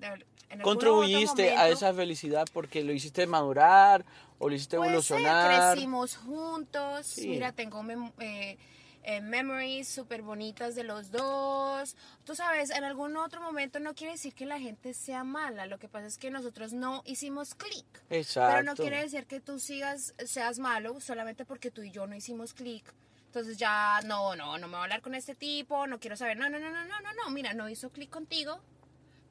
Contribuiste 0.62 1.32
otro 1.50 1.52
a 1.52 1.56
momento- 1.64 1.76
esa 1.76 1.92
felicidad 1.92 2.46
porque 2.54 2.82
lo 2.82 2.94
hiciste 2.94 3.26
madurar 3.26 4.06
o 4.38 4.48
lo 4.48 4.54
hiciste 4.54 4.78
Puede 4.78 5.02
ser, 5.02 5.18
evolucionar. 5.18 5.72
crecimos 5.74 6.16
juntos. 6.16 7.06
Sí. 7.06 7.28
Mira, 7.28 7.52
tengo 7.52 7.84
eh, 8.20 8.56
eh, 9.02 9.20
memories 9.20 9.88
súper 9.88 10.22
bonitas 10.22 10.74
de 10.74 10.84
los 10.84 11.10
dos. 11.10 11.96
Tú 12.24 12.34
sabes, 12.34 12.70
en 12.70 12.84
algún 12.84 13.16
otro 13.16 13.40
momento 13.40 13.80
no 13.80 13.94
quiere 13.94 14.12
decir 14.12 14.34
que 14.34 14.46
la 14.46 14.58
gente 14.58 14.92
sea 14.94 15.24
mala. 15.24 15.66
Lo 15.66 15.78
que 15.78 15.88
pasa 15.88 16.06
es 16.06 16.18
que 16.18 16.30
nosotros 16.30 16.72
no 16.72 17.02
hicimos 17.06 17.54
clic. 17.54 17.86
Exacto. 18.10 18.50
Pero 18.52 18.62
no 18.62 18.76
quiere 18.76 19.02
decir 19.02 19.26
que 19.26 19.40
tú 19.40 19.58
sigas, 19.58 20.14
seas 20.26 20.58
malo 20.58 21.00
solamente 21.00 21.44
porque 21.44 21.70
tú 21.70 21.82
y 21.82 21.90
yo 21.90 22.06
no 22.06 22.14
hicimos 22.14 22.52
clic. 22.52 22.92
Entonces 23.26 23.56
ya, 23.56 24.00
no, 24.06 24.34
no, 24.34 24.58
no 24.58 24.66
me 24.66 24.72
voy 24.72 24.80
a 24.80 24.82
hablar 24.82 25.02
con 25.02 25.14
este 25.14 25.34
tipo, 25.34 25.86
no 25.86 26.00
quiero 26.00 26.16
saber. 26.16 26.36
No, 26.36 26.50
no, 26.50 26.58
no, 26.58 26.70
no, 26.70 26.84
no, 26.84 27.00
no, 27.00 27.12
no. 27.14 27.30
Mira, 27.30 27.54
no 27.54 27.68
hizo 27.68 27.90
clic 27.90 28.10
contigo, 28.10 28.60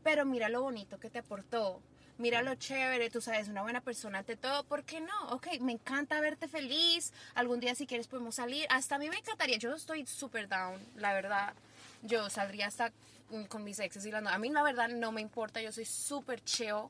pero 0.03 0.25
mira 0.25 0.49
lo 0.49 0.61
bonito 0.61 0.99
que 0.99 1.09
te 1.09 1.19
aportó. 1.19 1.81
Mira 2.19 2.41
lo 2.41 2.53
chévere, 2.55 3.09
tú 3.09 3.21
sabes, 3.21 3.47
una 3.47 3.61
buena 3.61 3.79
persona 3.79 4.19
ante 4.19 4.35
todo. 4.35 4.65
¿Por 4.65 4.83
qué 4.83 4.99
no? 4.99 5.29
Ok, 5.29 5.47
me 5.61 5.71
encanta 5.71 6.19
verte 6.19 6.49
feliz. 6.49 7.13
Algún 7.33 7.61
día 7.61 7.73
si 7.75 7.87
quieres 7.87 8.07
podemos 8.07 8.35
salir. 8.35 8.65
Hasta 8.69 8.95
a 8.95 8.99
mí 8.99 9.09
me 9.09 9.15
encantaría. 9.17 9.57
Yo 9.57 9.73
estoy 9.73 10.05
súper 10.05 10.49
down, 10.49 10.77
la 10.97 11.13
verdad. 11.13 11.53
Yo 12.01 12.29
saldría 12.29 12.67
hasta 12.67 12.91
mm, 13.29 13.43
con 13.45 13.63
mis 13.63 13.79
exes 13.79 14.05
y 14.05 14.11
la 14.11 14.19
no- 14.19 14.29
A 14.29 14.37
mí 14.37 14.49
la 14.49 14.63
verdad 14.63 14.89
no 14.89 15.13
me 15.13 15.21
importa. 15.21 15.61
Yo 15.61 15.71
soy 15.71 15.85
súper 15.85 16.43
chill. 16.43 16.89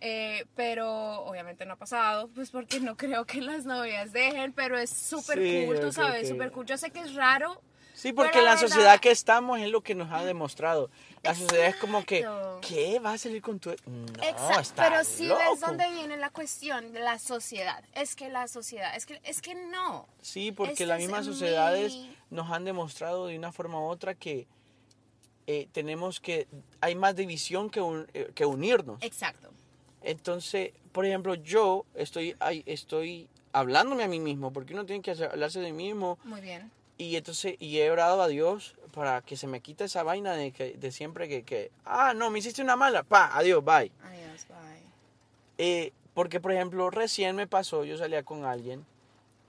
Eh, 0.00 0.44
pero 0.54 0.88
obviamente 1.24 1.64
no 1.66 1.74
ha 1.74 1.76
pasado, 1.76 2.28
pues 2.28 2.50
porque 2.50 2.78
no 2.78 2.96
creo 2.96 3.24
que 3.24 3.40
las 3.40 3.64
novias 3.64 4.12
dejen, 4.12 4.52
pero 4.52 4.76
es 4.78 4.90
súper 4.90 5.38
Sí, 5.40 5.64
cool, 5.66 5.80
tú 5.80 5.92
sabes, 5.92 6.28
súper 6.28 6.52
cool. 6.52 6.66
Yo 6.66 6.76
sé 6.78 6.90
que 6.90 7.00
es 7.00 7.14
raro. 7.14 7.60
Sí, 7.94 8.12
porque 8.12 8.42
la 8.42 8.58
sociedad 8.58 8.98
que 9.00 9.10
estamos 9.12 9.60
es 9.60 9.68
lo 9.70 9.80
que 9.82 9.94
nos 9.94 10.10
ha 10.12 10.24
demostrado. 10.24 10.90
La 11.22 11.34
sociedad 11.34 11.68
es 11.68 11.76
como 11.76 12.04
que. 12.04 12.26
¿qué? 12.60 12.98
¿Vas 12.98 13.14
a 13.14 13.18
salir 13.18 13.40
con 13.40 13.58
tu... 13.60 13.70
No, 13.70 14.04
Exacto, 14.22 14.60
está 14.60 14.88
pero 14.90 15.04
si 15.04 15.26
loco. 15.26 15.40
ves 15.40 15.60
dónde 15.60 15.88
viene 15.92 16.16
la 16.16 16.28
cuestión 16.30 16.92
de 16.92 17.00
la 17.00 17.18
sociedad, 17.18 17.82
es 17.94 18.16
que 18.16 18.28
la 18.28 18.48
sociedad, 18.48 18.94
es 18.96 19.06
que, 19.06 19.20
es 19.24 19.40
que 19.40 19.54
no. 19.54 20.06
Sí, 20.20 20.50
porque 20.52 20.72
Este 20.72 20.86
las 20.86 20.98
mismas 20.98 21.26
mi- 21.26 21.32
sociedades 21.32 21.96
nos 22.30 22.50
han 22.50 22.64
demostrado 22.64 23.26
de 23.28 23.38
una 23.38 23.52
forma 23.52 23.78
u 23.80 23.84
otra 23.84 24.14
que 24.14 24.46
eh, 25.46 25.68
tenemos 25.72 26.20
que... 26.20 26.48
Hay 26.80 26.94
más 26.96 27.14
división 27.14 27.70
que, 27.70 27.80
un- 27.80 28.06
eh, 28.12 28.30
que 28.34 28.44
unirnos. 28.44 29.00
Exacto. 29.02 29.50
Entonces, 30.02 30.72
por 30.92 31.06
ejemplo, 31.06 31.34
yo 31.36 31.86
estoy, 31.94 32.36
estoy 32.66 33.28
hablándome 33.52 34.04
a 34.04 34.08
mí 34.08 34.20
mismo, 34.20 34.52
porque 34.52 34.74
uno 34.74 34.84
tiene 34.84 35.00
que 35.00 35.12
hablarse 35.12 35.60
de 35.60 35.72
mí 35.72 35.84
mismo. 35.84 36.18
Muy 36.24 36.40
bien. 36.40 36.70
Y 36.96 37.16
entonces, 37.16 37.56
y 37.58 37.78
he 37.78 37.90
orado 37.90 38.22
a 38.22 38.28
Dios 38.28 38.76
para 38.92 39.20
que 39.22 39.36
se 39.36 39.46
me 39.48 39.60
quite 39.60 39.84
esa 39.84 40.02
vaina 40.04 40.34
de, 40.34 40.52
que, 40.52 40.74
de 40.74 40.92
siempre 40.92 41.28
que, 41.28 41.42
que, 41.42 41.70
ah, 41.84 42.14
no, 42.14 42.30
me 42.30 42.38
hiciste 42.38 42.62
una 42.62 42.76
mala, 42.76 43.02
pa, 43.02 43.36
adiós, 43.36 43.64
bye. 43.64 43.90
Adiós, 44.04 44.46
bye. 44.48 44.82
Eh, 45.58 45.92
porque, 46.14 46.40
por 46.40 46.52
ejemplo, 46.52 46.90
recién 46.90 47.34
me 47.34 47.46
pasó, 47.48 47.84
yo 47.84 47.98
salía 47.98 48.22
con 48.22 48.44
alguien 48.44 48.84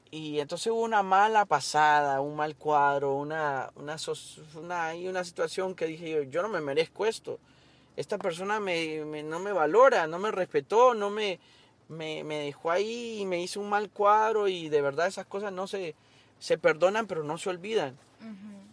y 0.09 0.39
entonces 0.39 0.71
hubo 0.71 0.81
una 0.81 1.03
mala 1.03 1.45
pasada, 1.45 2.21
un 2.21 2.35
mal 2.35 2.55
cuadro, 2.55 3.13
una, 3.15 3.69
una, 3.75 3.97
una, 4.55 4.93
una 4.95 5.23
situación 5.23 5.75
que 5.75 5.85
dije 5.85 6.09
yo, 6.09 6.23
yo 6.23 6.41
no 6.41 6.49
me 6.49 6.61
merezco 6.61 7.05
esto. 7.05 7.37
Esta 7.95 8.17
persona 8.17 8.59
me, 8.59 9.05
me- 9.05 9.23
no 9.23 9.39
me 9.39 9.51
valora, 9.51 10.07
no 10.07 10.17
me 10.19 10.31
respetó, 10.31 10.93
no 10.95 11.09
me, 11.11 11.39
me, 11.89 12.23
me 12.23 12.39
dejó 12.39 12.71
ahí 12.71 13.19
y 13.21 13.25
me 13.25 13.39
hizo 13.41 13.59
un 13.59 13.69
mal 13.69 13.89
cuadro 13.89 14.47
y 14.47 14.69
de 14.69 14.81
verdad 14.81 15.07
esas 15.07 15.25
cosas 15.27 15.51
no 15.53 15.67
se, 15.67 15.95
se 16.39 16.57
perdonan 16.57 17.07
pero 17.07 17.23
no 17.23 17.37
se 17.37 17.49
olvidan. 17.49 17.97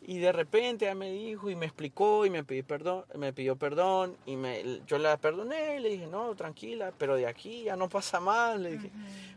Y 0.04 0.18
de 0.18 0.32
repente 0.32 0.86
ella 0.86 0.94
me 0.96 1.12
dijo 1.12 1.48
y 1.48 1.54
me 1.54 1.66
explicó 1.66 2.26
y 2.26 2.30
me 2.30 2.42
pidió 2.42 2.64
perdón, 2.66 3.04
me 3.14 3.32
pidió 3.32 3.54
perdón 3.56 4.16
y 4.26 4.36
me, 4.36 4.80
yo 4.86 4.98
la 4.98 5.16
perdoné 5.16 5.76
y 5.76 5.80
le 5.80 5.90
dije, 5.90 6.06
no, 6.08 6.34
tranquila, 6.34 6.92
pero 6.98 7.14
de 7.14 7.26
aquí 7.26 7.64
ya 7.64 7.76
no 7.76 7.88
pasa 7.88 8.18
más, 8.18 8.58
le 8.58 8.72
dije. 8.72 8.90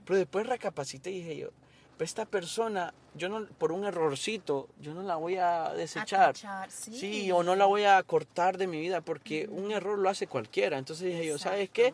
Pero 0.05 0.17
después 0.17 0.47
recapacité 0.47 1.11
y 1.11 1.21
dije 1.21 1.37
yo, 1.37 1.49
Pero 1.97 2.05
esta 2.05 2.25
persona, 2.25 2.93
yo 3.15 3.29
no, 3.29 3.45
por 3.57 3.71
un 3.71 3.85
errorcito, 3.85 4.67
yo 4.81 4.93
no 4.93 5.01
la 5.03 5.15
voy 5.15 5.37
a 5.37 5.73
desechar. 5.73 6.35
sí. 6.69 6.93
Sí, 6.99 7.31
o 7.31 7.41
no 7.43 7.55
la 7.55 7.65
voy 7.65 7.83
a 7.85 8.01
cortar 8.03 8.57
de 8.57 8.67
mi 8.67 8.79
vida 8.81 9.01
porque 9.01 9.47
un 9.49 9.71
error 9.71 9.97
lo 9.97 10.09
hace 10.09 10.27
cualquiera. 10.27 10.77
Entonces 10.77 11.07
dije 11.07 11.25
yo, 11.25 11.37
¿sabes 11.37 11.69
qué? 11.69 11.93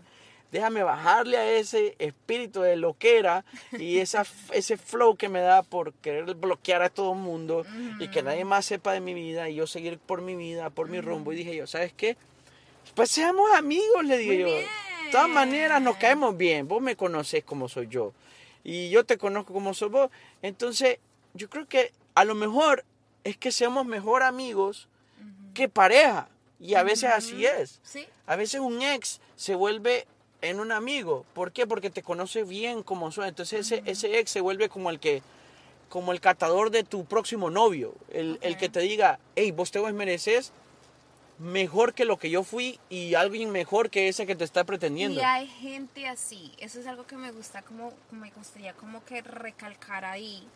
Déjame 0.51 0.83
bajarle 0.83 1.37
a 1.37 1.49
ese 1.51 1.95
espíritu 1.99 2.61
de 2.61 2.75
loquera 2.75 3.45
y 3.71 3.99
esa, 3.99 4.25
ese 4.53 4.75
flow 4.75 5.15
que 5.15 5.29
me 5.29 5.39
da 5.39 5.61
por 5.63 5.93
querer 5.93 6.25
bloquear 6.35 6.81
a 6.81 6.89
todo 6.89 7.13
el 7.13 7.19
mundo 7.19 7.63
y 7.99 8.07
que 8.09 8.21
nadie 8.23 8.43
más 8.43 8.65
sepa 8.65 8.91
de 8.91 8.99
mi 8.99 9.13
vida 9.13 9.49
y 9.49 9.55
yo 9.55 9.67
seguir 9.67 9.97
por 9.99 10.21
mi 10.21 10.35
vida, 10.35 10.69
por 10.71 10.89
mi 10.89 10.99
rumbo. 10.99 11.31
Y 11.31 11.37
dije 11.37 11.55
yo, 11.55 11.67
¿sabes 11.67 11.93
qué? 11.93 12.17
Pues 12.95 13.11
seamos 13.11 13.49
amigos, 13.55 14.03
le 14.03 14.17
Muy 14.25 14.37
yo. 14.39 14.45
bien. 14.47 14.65
De 15.05 15.11
todas 15.11 15.29
maneras 15.29 15.81
nos 15.81 15.95
caemos 15.97 16.35
bien. 16.35 16.67
Vos 16.67 16.81
me 16.81 16.95
conoces 16.95 17.43
como 17.43 17.69
soy 17.69 17.87
yo. 17.87 18.11
Y 18.63 18.89
yo 18.89 19.05
te 19.05 19.17
conozco 19.17 19.53
como 19.53 19.73
sos 19.73 19.91
vos. 19.91 20.09
Entonces, 20.41 20.99
yo 21.33 21.49
creo 21.49 21.67
que 21.67 21.91
a 22.15 22.25
lo 22.25 22.35
mejor 22.35 22.85
es 23.23 23.37
que 23.37 23.51
seamos 23.51 23.85
mejor 23.85 24.23
amigos 24.23 24.87
que 25.53 25.69
pareja. 25.69 26.29
Y 26.59 26.75
a 26.75 26.83
veces 26.83 27.09
así 27.11 27.45
es. 27.45 27.79
Sí. 27.83 28.05
A 28.27 28.35
veces 28.35 28.61
un 28.61 28.81
ex 28.81 29.19
se 29.35 29.55
vuelve 29.55 30.05
en 30.41 30.59
un 30.59 30.71
amigo. 30.71 31.25
¿Por 31.33 31.51
qué? 31.51 31.65
Porque 31.65 31.89
te 31.89 32.03
conoce 32.03 32.43
bien 32.43 32.83
como 32.83 33.11
son. 33.11 33.25
Entonces 33.25 33.71
ese, 33.71 33.83
ese 33.85 34.19
ex 34.19 34.31
se 34.31 34.41
vuelve 34.41 34.69
como 34.69 34.89
el 34.89 34.99
que 34.99 35.23
como 35.89 36.13
el 36.13 36.21
catador 36.21 36.71
de 36.71 36.83
tu 36.83 37.05
próximo 37.05 37.49
novio. 37.49 37.93
El, 38.09 38.39
el 38.41 38.57
que 38.57 38.69
te 38.69 38.79
diga, 38.79 39.19
hey, 39.35 39.51
vos 39.51 39.71
te 39.71 39.79
mereces 39.91 40.53
mejor 41.41 41.93
que 41.93 42.05
lo 42.05 42.17
que 42.17 42.29
yo 42.29 42.43
fui 42.43 42.79
y 42.89 43.15
alguien 43.15 43.51
mejor 43.51 43.89
que 43.89 44.07
ese 44.07 44.27
que 44.27 44.35
te 44.35 44.43
está 44.43 44.63
pretendiendo. 44.63 45.19
Y 45.19 45.23
hay 45.23 45.47
gente 45.47 46.07
así. 46.07 46.51
Eso 46.59 46.79
es 46.79 46.87
algo 46.87 47.05
que 47.07 47.17
me 47.17 47.31
gusta, 47.31 47.63
como 47.63 47.93
me 48.11 48.29
gustaría 48.31 48.73
como 48.73 49.03
que 49.03 49.21
recalcar 49.21 50.05
ahí. 50.05 50.47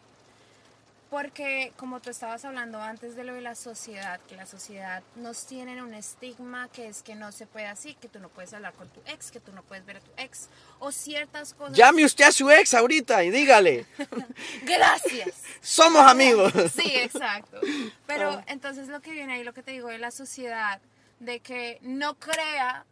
Porque 1.15 1.71
como 1.77 2.01
tú 2.01 2.09
estabas 2.09 2.43
hablando 2.43 2.81
antes 2.81 3.15
de 3.15 3.23
lo 3.23 3.33
de 3.33 3.39
la 3.39 3.55
sociedad, 3.55 4.19
que 4.27 4.35
la 4.35 4.45
sociedad 4.45 5.01
nos 5.15 5.45
tiene 5.45 5.81
un 5.81 5.93
estigma 5.93 6.67
que 6.67 6.89
es 6.89 7.03
que 7.03 7.15
no 7.15 7.31
se 7.31 7.47
puede 7.47 7.67
así, 7.67 7.93
que 7.95 8.09
tú 8.09 8.19
no 8.19 8.27
puedes 8.27 8.53
hablar 8.53 8.73
con 8.73 8.89
tu 8.89 8.99
ex, 9.05 9.31
que 9.31 9.39
tú 9.39 9.53
no 9.53 9.63
puedes 9.63 9.85
ver 9.85 9.95
a 9.95 9.99
tu 10.01 10.11
ex, 10.17 10.49
o 10.79 10.91
ciertas 10.91 11.53
cosas. 11.53 11.77
Llame 11.77 12.03
usted 12.03 12.25
a 12.25 12.33
su 12.33 12.51
ex 12.51 12.73
ahorita 12.73 13.23
y 13.23 13.29
dígale, 13.29 13.85
Gracias. 14.63 15.41
somos 15.61 16.01
amigos. 16.05 16.51
Sí, 16.75 16.91
exacto. 16.97 17.61
Pero 18.05 18.31
Ah. 18.31 18.43
entonces 18.47 18.89
lo 18.89 18.99
que 18.99 19.11
viene 19.11 19.35
ahí, 19.35 19.43
lo 19.45 19.53
que 19.53 19.63
te 19.63 19.71
digo 19.71 19.87
de 19.87 19.99
la 19.99 20.11
sociedad, 20.11 20.81
de 21.21 21.39
que 21.39 21.79
no 21.81 22.15
crea, 22.19 22.85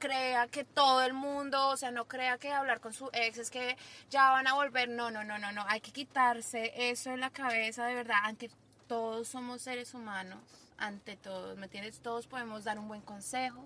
crea 0.00 0.48
que 0.48 0.64
todo 0.64 1.02
el 1.02 1.12
mundo, 1.12 1.68
o 1.68 1.76
sea, 1.76 1.92
no 1.92 2.06
crea 2.08 2.38
que 2.38 2.52
hablar 2.52 2.80
con 2.80 2.92
su 2.92 3.08
ex 3.12 3.38
es 3.38 3.50
que 3.52 3.76
ya 4.10 4.30
van 4.30 4.48
a 4.48 4.54
volver. 4.54 4.88
No, 4.88 5.12
no, 5.12 5.22
no, 5.22 5.38
no, 5.38 5.52
no. 5.52 5.64
Hay 5.68 5.80
que 5.80 5.92
quitarse 5.92 6.72
eso 6.90 7.12
en 7.12 7.20
la 7.20 7.30
cabeza, 7.30 7.86
de 7.86 7.94
verdad, 7.94 8.16
ante 8.24 8.50
todos 8.88 9.28
somos 9.28 9.62
seres 9.62 9.94
humanos, 9.94 10.40
ante 10.78 11.16
todos, 11.16 11.56
¿me 11.56 11.66
entiendes? 11.66 12.00
Todos 12.00 12.26
podemos 12.26 12.64
dar 12.64 12.78
un 12.80 12.88
buen 12.88 13.02
consejo, 13.02 13.62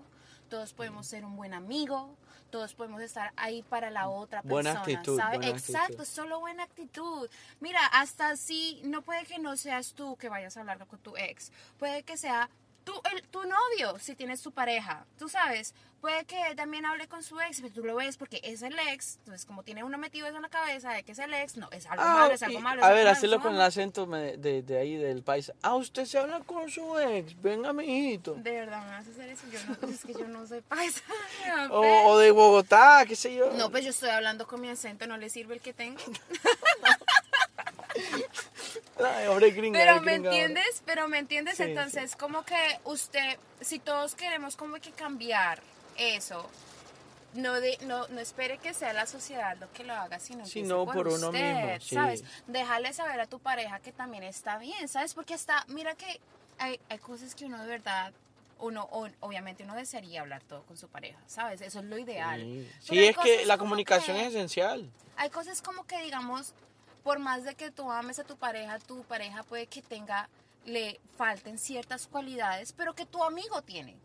todos 0.49 0.73
podemos 0.73 1.07
ser 1.07 1.25
un 1.25 1.35
buen 1.35 1.53
amigo, 1.55 2.15
todos 2.51 2.75
podemos 2.75 3.01
estar 3.01 3.33
ahí 3.35 3.63
para 3.63 3.89
la 3.89 4.07
otra 4.07 4.41
Buena 4.43 4.73
persona, 4.75 4.97
actitud, 4.99 5.17
¿sabes? 5.17 5.39
buena 5.39 5.51
Exacto, 5.57 5.83
actitud. 5.83 6.05
solo 6.05 6.39
buena 6.39 6.63
actitud. 6.63 7.29
Mira, 7.59 7.79
hasta 7.87 8.35
si 8.37 8.81
no 8.83 9.01
puede 9.01 9.25
que 9.25 9.39
no 9.39 9.57
seas 9.57 9.93
tú 9.93 10.15
que 10.17 10.29
vayas 10.29 10.55
a 10.57 10.59
hablar 10.59 10.85
con 10.85 10.99
tu 10.99 11.17
ex, 11.17 11.51
puede 11.79 12.03
que 12.03 12.17
sea 12.17 12.49
tú, 12.85 12.93
el, 13.13 13.21
tu 13.23 13.41
novio, 13.43 13.99
si 13.99 14.15
tienes 14.15 14.41
tu 14.41 14.51
pareja, 14.53 15.05
tú 15.19 15.27
sabes, 15.27 15.73
puede 15.99 16.23
que 16.25 16.39
él 16.47 16.55
también 16.55 16.85
hable 16.85 17.07
con 17.07 17.23
su 17.23 17.39
ex, 17.41 17.59
pero 17.61 17.73
tú 17.73 17.83
lo 17.83 17.95
ves 17.95 18.15
porque 18.15 18.39
es 18.43 18.61
el 18.61 18.77
ex, 18.89 19.17
entonces 19.19 19.45
como 19.45 19.63
tiene 19.63 19.83
uno 19.83 19.97
metido 19.97 20.27
eso 20.27 20.35
en 20.35 20.43
la 20.43 20.49
cabeza 20.49 20.91
de 20.93 21.03
que 21.03 21.13
es 21.13 21.19
el 21.19 21.33
ex, 21.33 21.57
no, 21.57 21.67
es 21.71 21.87
algo 21.87 22.03
Ah, 22.05 22.13
malo, 22.13 22.33
es 22.35 22.43
algo 22.43 22.59
malo. 22.59 22.79
es 22.79 22.83
a 22.83 22.87
algo 22.87 22.97
ver, 22.99 23.07
hacerlo 23.07 23.41
con 23.41 23.55
el 23.55 23.61
acento 23.61 24.05
de, 24.05 24.61
de 24.61 24.77
ahí 24.77 24.95
del 24.95 25.23
país. 25.23 25.51
Ah, 25.63 25.75
usted 25.75 26.05
se 26.05 26.19
habla 26.19 26.41
con 26.41 26.69
su 26.69 26.99
ex. 26.99 27.41
Venga, 27.41 27.73
mijito. 27.73 28.35
De 28.35 28.51
verdad, 28.51 28.83
me 28.85 28.91
vas 28.91 29.07
a 29.07 29.09
hacer 29.11 29.29
eso, 29.29 29.47
yo 29.51 29.59
no, 29.81 29.87
es 29.91 30.05
que 30.05 30.13
yo 30.13 30.27
no 30.27 30.45
soy 30.47 30.61
paisa. 30.61 31.01
O, 31.71 31.79
o 32.11 32.17
de 32.19 32.31
Bogotá, 32.31 33.03
qué 33.07 33.15
sé 33.15 33.33
yo. 33.35 33.51
No, 33.53 33.71
pues 33.71 33.83
yo 33.83 33.89
estoy 33.89 34.09
hablando 34.09 34.45
con 34.47 34.61
mi 34.61 34.69
acento, 34.69 35.07
no 35.07 35.17
le 35.17 35.29
sirve 35.29 35.55
el 35.55 35.61
que 35.61 35.73
tengo. 35.73 35.99
Ay, 39.03 39.27
hombre, 39.27 39.51
gringa, 39.51 39.77
Pero 39.79 40.01
me 40.01 40.13
gringa, 40.13 40.29
entiendes, 40.31 40.81
pero 40.85 41.07
me 41.07 41.19
entiendes, 41.19 41.57
Sí, 41.57 41.63
entonces 41.63 42.15
como 42.15 42.43
que 42.43 42.79
usted, 42.85 43.37
si 43.61 43.79
todos 43.79 44.15
queremos 44.15 44.55
como 44.55 44.75
que 44.77 44.91
cambiar 44.91 45.61
eso, 45.97 46.49
no 47.33 47.59
de, 47.59 47.77
no, 47.81 48.07
no 48.07 48.19
espere 48.21 48.57
que 48.57 48.73
sea 48.73 48.93
la 48.93 49.05
sociedad 49.05 49.57
lo 49.59 49.69
que 49.73 49.83
lo 49.83 49.93
haga, 49.93 50.19
sino 50.19 50.45
Sí, 50.45 50.63
no, 50.63 50.85
por 50.85 51.07
uno 51.09 51.27
usted, 51.27 51.63
mismo, 51.73 51.81
sí. 51.81 51.95
¿sabes? 51.95 52.23
Déjale 52.47 52.93
saber 52.93 53.19
a 53.19 53.27
tu 53.27 53.39
pareja 53.39 53.79
que 53.81 53.91
también 53.91 54.23
está 54.23 54.57
bien, 54.57 54.87
¿sabes? 54.87 55.13
Porque 55.13 55.33
hasta, 55.33 55.65
mira 55.67 55.95
que 55.95 56.21
hay, 56.57 56.79
hay 56.87 56.97
cosas 56.99 57.35
que 57.35 57.43
uno 57.45 57.61
de 57.61 57.67
verdad, 57.67 58.13
uno, 58.59 58.87
obviamente 59.19 59.63
uno 59.63 59.75
desearía 59.75 60.21
hablar 60.21 60.41
todo 60.43 60.63
con 60.63 60.77
su 60.77 60.87
pareja, 60.87 61.19
¿sabes? 61.27 61.59
Eso 61.59 61.79
es 61.79 61.85
lo 61.85 61.97
ideal. 61.97 62.39
Sí, 62.39 62.69
Sí, 62.79 63.03
es 63.05 63.17
que 63.17 63.45
la 63.45 63.57
comunicación 63.57 64.15
que- 64.15 64.21
es 64.27 64.29
esencial. 64.33 64.89
hay 65.17 65.29
cosas 65.29 65.61
como 65.61 65.85
que 65.85 66.01
digamos, 66.03 66.53
por 67.05 67.19
más 67.19 67.43
de 67.43 67.53
que 67.53 67.69
tú 67.69 67.91
ames 67.91 68.17
a 68.17 68.23
tu 68.23 68.35
pareja, 68.35 68.79
tu 68.79 69.03
pareja 69.03 69.43
puede 69.43 69.67
que 69.67 69.83
tenga, 69.83 70.27
le 70.65 70.99
falten 71.15 71.59
ciertas 71.59 72.07
cualidades, 72.07 72.73
pero 72.73 72.95
que 72.95 73.05
tu 73.05 73.23
amigo 73.23 73.61
tiene, 73.61 73.95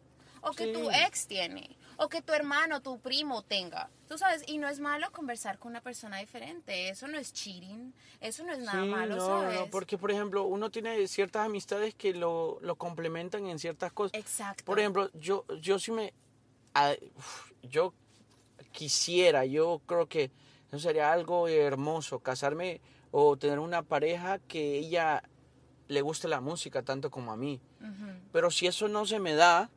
o 0.42 0.50
que 0.50 0.66
tu 0.66 0.90
ex 0.90 1.26
tiene, 1.26 1.74
o 1.96 2.10
que 2.10 2.20
tu 2.20 2.34
hermano, 2.34 2.82
tu 2.82 2.98
primo 2.98 3.40
tenga. 3.40 3.88
Tú 4.06 4.18
sabes, 4.18 4.42
y 4.46 4.58
no 4.58 4.68
es 4.68 4.80
malo 4.80 5.10
conversar 5.12 5.58
con 5.58 5.70
una 5.70 5.80
persona 5.80 6.18
diferente, 6.18 6.90
eso 6.90 7.08
no 7.08 7.16
es 7.16 7.32
cheating, 7.32 7.94
eso 8.20 8.44
no 8.44 8.52
es 8.52 8.58
nada 8.58 8.82
sí, 8.82 8.90
malo, 8.90 9.16
no, 9.16 9.26
¿sabes? 9.26 9.60
no, 9.60 9.70
porque 9.70 9.96
por 9.96 10.10
ejemplo, 10.10 10.44
uno 10.44 10.70
tiene 10.70 11.08
ciertas 11.08 11.46
amistades 11.46 11.94
que 11.94 12.12
lo, 12.12 12.58
lo 12.60 12.74
complementan 12.74 13.46
en 13.46 13.58
ciertas 13.58 13.94
cosas. 13.94 14.12
Exacto. 14.12 14.62
Por 14.66 14.78
ejemplo, 14.78 15.10
yo, 15.14 15.46
yo 15.62 15.78
sí 15.78 15.90
me. 15.90 16.12
a- 16.74 16.96
uf, 17.16 17.52
yo 17.62 17.94
quisiera, 18.72 19.46
yo 19.46 19.80
creo 19.86 20.06
que 20.06 20.30
eso 20.70 20.78
sería 20.78 21.12
algo 21.12 21.48
hermoso, 21.48 22.20
casarme 22.20 22.80
o 23.10 23.36
tener 23.36 23.58
una 23.58 23.82
pareja 23.82 24.38
que 24.38 24.78
ella 24.78 25.22
le 25.88 26.00
guste 26.02 26.28
la 26.28 26.40
música 26.40 26.82
tanto 26.82 27.10
como 27.10 27.32
a 27.32 27.36
mí. 27.36 27.60
Pero 28.32 28.50
si 28.50 28.66
eso 28.66 28.86
no 28.88 29.04
se 29.06 29.18
me 29.18 29.34
da, 29.34 29.70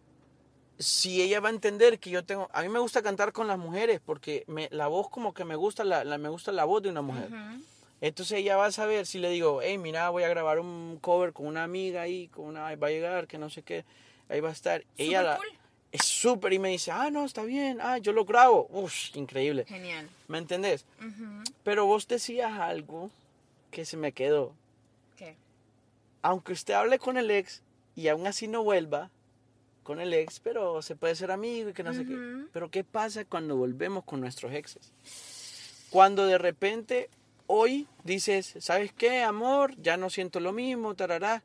si 0.77 1.21
ella 1.21 1.39
va 1.39 1.49
a 1.49 1.51
entender 1.51 1.99
que 1.99 2.09
yo 2.09 2.23
tengo. 2.25 2.49
A 2.53 2.61
mí 2.61 2.69
me 2.69 2.79
gusta 2.79 3.01
cantar 3.01 3.31
con 3.31 3.47
las 3.47 3.57
mujeres 3.57 4.01
porque 4.05 4.43
me, 4.47 4.67
la 4.71 4.87
voz, 4.87 5.09
como 5.09 5.33
que 5.33 5.45
me 5.45 5.55
gusta 5.55 5.83
la, 5.83 6.03
la- 6.03 6.17
me 6.17 6.29
gusta 6.29 6.51
la 6.51 6.65
voz 6.65 6.81
de 6.83 6.89
una 6.89 7.01
mujer. 7.01 7.29
Entonces 8.01 8.39
ella 8.39 8.57
va 8.57 8.65
a 8.65 8.71
saber 8.71 9.05
si 9.05 9.17
le 9.17 9.29
digo, 9.29 9.61
hey, 9.61 9.77
mira, 9.77 10.09
voy 10.09 10.23
a 10.23 10.27
grabar 10.27 10.59
un 10.59 10.97
cover 11.01 11.31
con 11.31 11.47
una 11.47 11.63
amiga 11.63 12.01
ahí, 12.01 12.27
con 12.27 12.45
una, 12.45 12.75
va 12.75 12.87
a 12.87 12.89
llegar, 12.91 13.27
que 13.27 13.37
no 13.37 13.49
sé 13.49 13.63
qué, 13.63 13.85
ahí 14.29 14.41
va 14.41 14.49
a 14.49 14.51
estar. 14.51 14.83
ella 14.97 15.23
la- 15.23 15.37
cool. 15.37 15.47
Es 15.93 16.05
súper 16.05 16.53
y 16.53 16.59
me 16.59 16.69
dice, 16.69 16.91
ah, 16.91 17.11
no, 17.11 17.23
está 17.23 17.43
bien, 17.43 17.77
ah, 17.79 17.99
yo 17.99 18.13
lo 18.13 18.25
grabo. 18.25 18.67
Uf, 18.71 19.15
increíble. 19.15 19.63
Genial. 19.65 20.09
¿Me 20.27 20.39
entendés? 20.39 20.85
Pero 21.63 21.85
vos 21.85 22.07
decías 22.07 22.51
algo 22.51 23.11
que 23.69 23.85
se 23.85 23.95
me 23.95 24.11
quedó. 24.11 24.53
¿Qué? 25.15 25.35
Aunque 26.23 26.53
usted 26.53 26.73
hable 26.73 26.97
con 26.97 27.17
el 27.17 27.29
ex 27.29 27.61
y 27.95 28.07
aún 28.07 28.25
así 28.25 28.47
no 28.47 28.63
vuelva 28.63 29.11
con 29.83 30.01
el 30.01 30.15
ex, 30.15 30.39
pero 30.39 30.81
se 30.81 30.95
puede 30.95 31.15
ser 31.15 31.29
amigo 31.29 31.69
y 31.69 31.73
que 31.73 31.83
no 31.83 31.93
sé 31.93 32.05
qué. 32.05 32.17
Pero 32.51 32.71
¿qué 32.71 32.83
pasa 32.83 33.23
cuando 33.23 33.55
volvemos 33.55 34.03
con 34.03 34.19
nuestros 34.19 34.51
exes? 34.51 34.91
Cuando 35.91 36.25
de 36.25 36.39
repente 36.39 37.11
hoy 37.45 37.87
dices, 38.03 38.55
¿sabes 38.57 38.91
qué, 38.93 39.21
amor? 39.21 39.75
Ya 39.79 39.95
no 39.95 40.09
siento 40.09 40.39
lo 40.39 40.53
mismo, 40.53 40.95
tarará. 40.95 41.43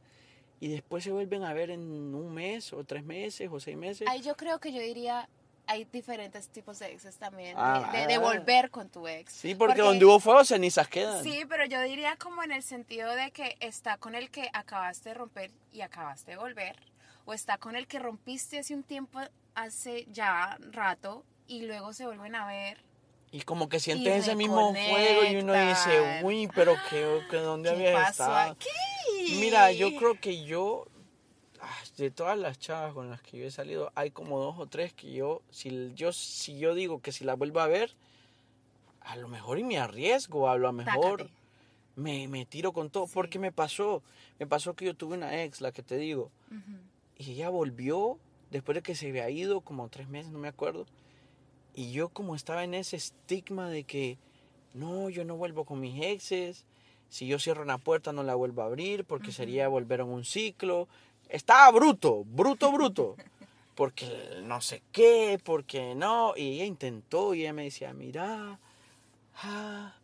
Y 0.61 0.69
después 0.69 1.05
se 1.05 1.13
vuelven 1.13 1.45
a 1.45 1.53
ver 1.53 1.71
en 1.71 1.81
un 2.15 2.33
mes 2.35 2.73
o 2.73 2.83
tres 2.85 3.05
meses 3.05 3.49
o 3.53 3.61
seis 3.61 3.77
meses. 3.77 4.09
Ahí 4.09 4.23
yo 4.23 4.37
creo 4.37 4.59
que 4.59 4.73
yo 4.73 4.81
diría, 4.81 5.29
hay 5.67 5.85
diferentes 5.85 6.49
tipos 6.49 6.79
de 6.81 6.93
exes 6.93 7.17
también, 7.17 7.55
de- 7.55 7.63
Ah. 7.63 7.91
de, 7.93 8.07
de 8.07 8.19
volver 8.19 8.71
con 8.71 8.89
tu 8.89 9.07
ex. 9.07 9.33
Sí, 9.33 9.55
porque, 9.55 9.81
donde 9.83 10.05
hubo 10.05 10.19
fuego 10.19 10.45
cenizas 10.45 10.89
quedan. 10.89 11.23
Sí, 11.23 11.45
pero 11.49 11.65
yo 11.67 11.81
diría 11.83 12.17
como 12.17 12.43
en 12.43 12.51
el 12.53 12.63
sentido 12.63 13.15
de 13.15 13.31
que 13.31 13.57
está 13.61 13.99
con 13.99 14.15
el 14.17 14.31
que 14.31 14.51
acabaste 14.53 15.11
de 15.11 15.15
romper 15.15 15.53
y 15.73 15.83
acabaste 15.83 16.33
de 16.33 16.37
volver, 16.39 16.75
o 17.25 17.35
está 17.35 17.59
con 17.59 17.77
el 17.77 17.87
que 17.87 17.99
rompiste 18.01 18.59
hace 18.59 18.75
un 18.75 18.83
tiempo, 18.83 19.21
hace 19.55 20.07
ya 20.11 20.59
rato, 20.73 21.25
y 21.47 21.63
luego 21.67 21.93
se 21.93 22.05
vuelven 22.07 22.35
a 22.35 22.47
ver. 22.47 22.83
Y 23.31 23.43
como 23.43 23.69
que 23.69 23.79
sientes 23.79 24.23
ese 24.25 24.35
mismo 24.35 24.73
fuego 24.75 25.25
y 25.25 25.37
uno 25.37 25.53
dice, 25.53 26.21
uy, 26.25 26.49
pero 26.55 26.75
que, 26.89 27.21
que 27.31 27.37
¿dónde 27.37 27.69
¿Qué 27.71 27.77
habías 27.77 27.95
pasó 28.09 28.23
estado? 28.25 28.51
aquí? 28.53 28.69
Mira, 29.41 29.73
yo 29.73 29.95
creo 29.97 30.19
que 30.21 30.45
yo, 30.45 30.87
ah, 31.61 31.79
de 31.97 32.11
todas 32.11 32.39
las 32.39 32.59
chavas 32.59 32.95
con 32.95 33.11
las 33.11 33.21
que 33.23 33.39
yo 33.39 33.47
he 33.47 33.51
salido, 33.51 33.93
hay 33.95 34.11
como 34.11 34.39
dos 34.39 34.59
o 34.59 34.67
tres 34.67 34.93
que 34.93 35.13
yo, 35.13 35.43
si 35.51 35.93
yo, 35.95 36.13
si 36.13 36.59
yo 36.59 36.75
digo 36.75 37.01
que 37.01 37.13
si 37.13 37.25
la 37.25 37.35
vuelvo 37.35 37.61
a 37.61 37.67
ver, 37.67 37.95
a 39.01 39.17
lo 39.17 39.29
mejor 39.29 39.59
y 39.59 39.65
me 39.65 39.79
arriesgo, 39.79 40.49
a 40.49 40.57
lo 40.57 40.73
mejor 40.73 41.31
me, 41.97 42.29
me 42.29 42.45
tiro 42.47 42.73
con 42.73 42.91
todo, 42.91 43.07
Sí. 43.07 43.13
porque 43.15 43.39
me 43.39 43.53
pasó, 43.53 44.03
me 44.39 44.47
pasó 44.47 44.75
que 44.75 44.85
yo 44.85 44.95
tuve 44.95 45.15
una 45.17 45.43
ex, 45.43 45.61
la 45.61 45.73
que 45.73 45.83
te 45.83 45.97
digo, 45.97 46.31
y 47.17 47.33
ella 47.33 47.49
volvió 47.49 48.19
después 48.51 48.77
de 48.77 48.83
que 48.83 48.95
se 48.95 49.09
había 49.09 49.29
ido 49.31 49.61
como 49.61 49.89
tres 49.89 50.09
meses, 50.09 50.31
no 50.33 50.39
me 50.39 50.49
acuerdo. 50.49 50.87
Y 51.75 51.93
yo 51.93 52.09
como 52.09 52.35
estaba 52.35 52.65
en 52.65 52.75
ese 52.75 52.97
estigma 52.97 53.69
de 53.69 53.85
que, 53.85 54.19
no, 54.75 55.09
yo 55.11 55.25
no 55.25 55.37
vuelvo 55.37 55.65
con 55.65 55.81
mis 55.81 56.03
exes, 56.03 56.65
si 57.09 57.27
yo 57.27 57.39
cierro 57.39 57.63
una 57.63 57.79
puerta 57.79 58.13
no 58.13 58.23
la 58.23 58.35
vuelvo 58.35 58.63
a 58.63 58.67
abrir 58.67 59.05
porque 59.05 59.33
sería 59.33 59.69
volver 59.69 60.01
a 60.01 60.05
un 60.05 60.25
ciclo. 60.25 60.89
Estaba 61.29 61.71
bruto, 61.71 62.25
bruto, 62.25 62.73
bruto. 62.73 63.17
Porque 63.75 64.41
no 64.43 64.61
sé 64.61 64.83
qué, 64.91 65.39
porque 65.45 65.95
no. 65.95 66.33
Y 66.37 66.55
ella 66.55 66.65
intentó 66.65 67.33
y 67.33 67.43
ella 67.43 67.53
me 67.53 67.63
decía, 67.63 67.93
mira, 67.93 68.59
ah", 69.37 69.95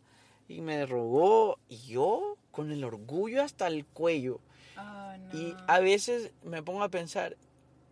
y 0.47 0.61
me 0.61 0.85
rogó. 0.85 1.59
Y 1.67 1.79
yo 1.87 2.37
con 2.51 2.71
el 2.71 2.85
orgullo 2.85 3.43
hasta 3.43 3.67
el 3.67 3.85
cuello. 3.85 4.39
Ah, 4.77 5.17
no. 5.19 5.37
Y 5.37 5.53
a 5.67 5.79
veces 5.81 6.31
me 6.45 6.63
pongo 6.63 6.83
a 6.83 6.89
pensar 6.89 7.35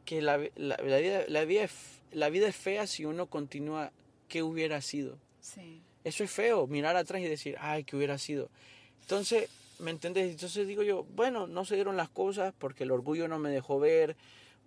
que 0.05 0.21
la, 0.21 0.37
la- 0.55 0.77
la 0.77 0.97
vida, 0.99 1.23
la, 1.27 1.43
vida, 1.43 1.63
es- 1.63 2.01
la 2.13 2.29
vida 2.29 2.47
es 2.47 2.55
fea 2.55 2.87
si 2.87 3.03
uno 3.03 3.25
continúa 3.25 3.91
qué 4.29 4.41
hubiera 4.41 4.79
sido. 4.79 5.17
Sí. 5.41 5.81
Eso 6.05 6.23
es 6.23 6.31
feo, 6.31 6.65
mirar 6.67 6.95
atrás 6.95 7.21
y 7.21 7.25
decir, 7.27 7.57
ay, 7.59 7.83
qué 7.83 7.97
hubiera 7.97 8.17
sido. 8.17 8.49
Entonces, 9.03 9.49
¿me 9.79 9.91
entiendes? 9.91 10.31
Entonces 10.31 10.65
digo 10.65 10.81
yo, 10.81 11.05
bueno, 11.15 11.45
no 11.45 11.65
se 11.65 11.75
dieron 11.75 11.97
las 11.97 12.09
cosas 12.09 12.53
porque 12.57 12.83
el 12.83 12.91
orgullo 12.91 13.27
no 13.27 13.37
me 13.37 13.49
dejó 13.49 13.79
ver, 13.79 14.15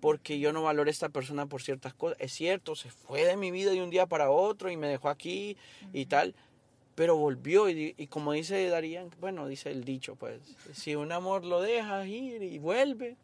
porque 0.00 0.38
yo 0.38 0.52
no 0.52 0.62
valoré 0.62 0.90
a 0.90 0.92
esta 0.92 1.08
persona 1.08 1.46
por 1.46 1.62
ciertas 1.62 1.94
cosas. 1.94 2.18
Es 2.20 2.32
cierto, 2.32 2.76
se 2.76 2.90
fue 2.90 3.24
de 3.24 3.36
mi 3.36 3.50
vida 3.50 3.70
de 3.70 3.82
un 3.82 3.90
día 3.90 4.06
para 4.06 4.30
otro 4.30 4.70
y 4.70 4.76
me 4.76 4.88
dejó 4.88 5.08
aquí 5.08 5.56
y 5.94 6.06
tal, 6.06 6.34
pero 6.94 7.16
volvió 7.16 7.68
y, 7.70 7.94
como 8.08 8.32
dice 8.32 8.68
Darían, 8.68 9.10
bueno, 9.20 9.48
dice 9.48 9.70
el 9.70 9.84
dicho, 9.84 10.16
pues, 10.16 10.40
si 10.74 10.96
un 10.96 11.12
amor 11.12 11.44
lo 11.44 11.62
dejas 11.62 12.06
ir 12.06 12.42
y 12.42 12.58
vuelve, 12.58 13.16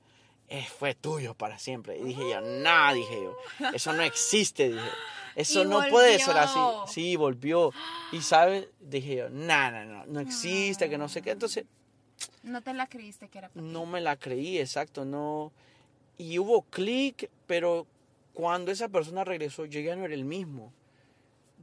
eh, 0.48 0.66
fue 0.78 0.94
tuyo 0.94 1.34
para 1.34 1.58
siempre. 1.58 1.98
Y 1.98 2.04
dije 2.04 2.22
yo, 2.30 2.40
no, 2.40 2.94
dije 2.94 3.22
yo, 3.22 3.36
eso 3.74 3.92
no 3.92 4.02
existe, 4.02 4.70
dije. 4.70 4.90
Eso 5.34 5.62
Y 5.62 5.66
no 5.66 5.82
puede 5.88 6.18
ser 6.18 6.36
así. 6.36 6.58
Sí, 6.86 7.16
volvió. 7.16 7.72
Y 8.12 8.20
sabes, 8.22 8.68
dije 8.80 9.16
yo, 9.16 9.30
no, 9.30 9.70
no, 9.70 9.84
no, 9.84 10.06
no 10.06 10.20
existe, 10.20 10.90
que 10.90 10.98
no 10.98 11.08
sé 11.08 11.22
qué. 11.22 11.30
Entonces, 11.30 11.64
No 12.42 12.60
te 12.62 12.72
la 12.74 12.86
creíste 12.86 13.28
que 13.28 13.38
era 13.38 13.48
para 13.48 13.64
no 13.66 13.86
me 13.86 14.00
la 14.00 14.16
creí, 14.16 14.58
exacto, 14.58 15.04
no. 15.04 15.52
Y 16.18 16.38
hubo 16.38 16.62
clic, 16.62 17.30
pero 17.46 17.86
cuando 18.34 18.70
esa 18.70 18.88
persona 18.88 19.24
regresó, 19.24 19.64
yo 19.64 19.80
ya 19.80 19.96
no 19.96 20.04
era 20.04 20.14
el 20.14 20.24
mismo. 20.24 20.72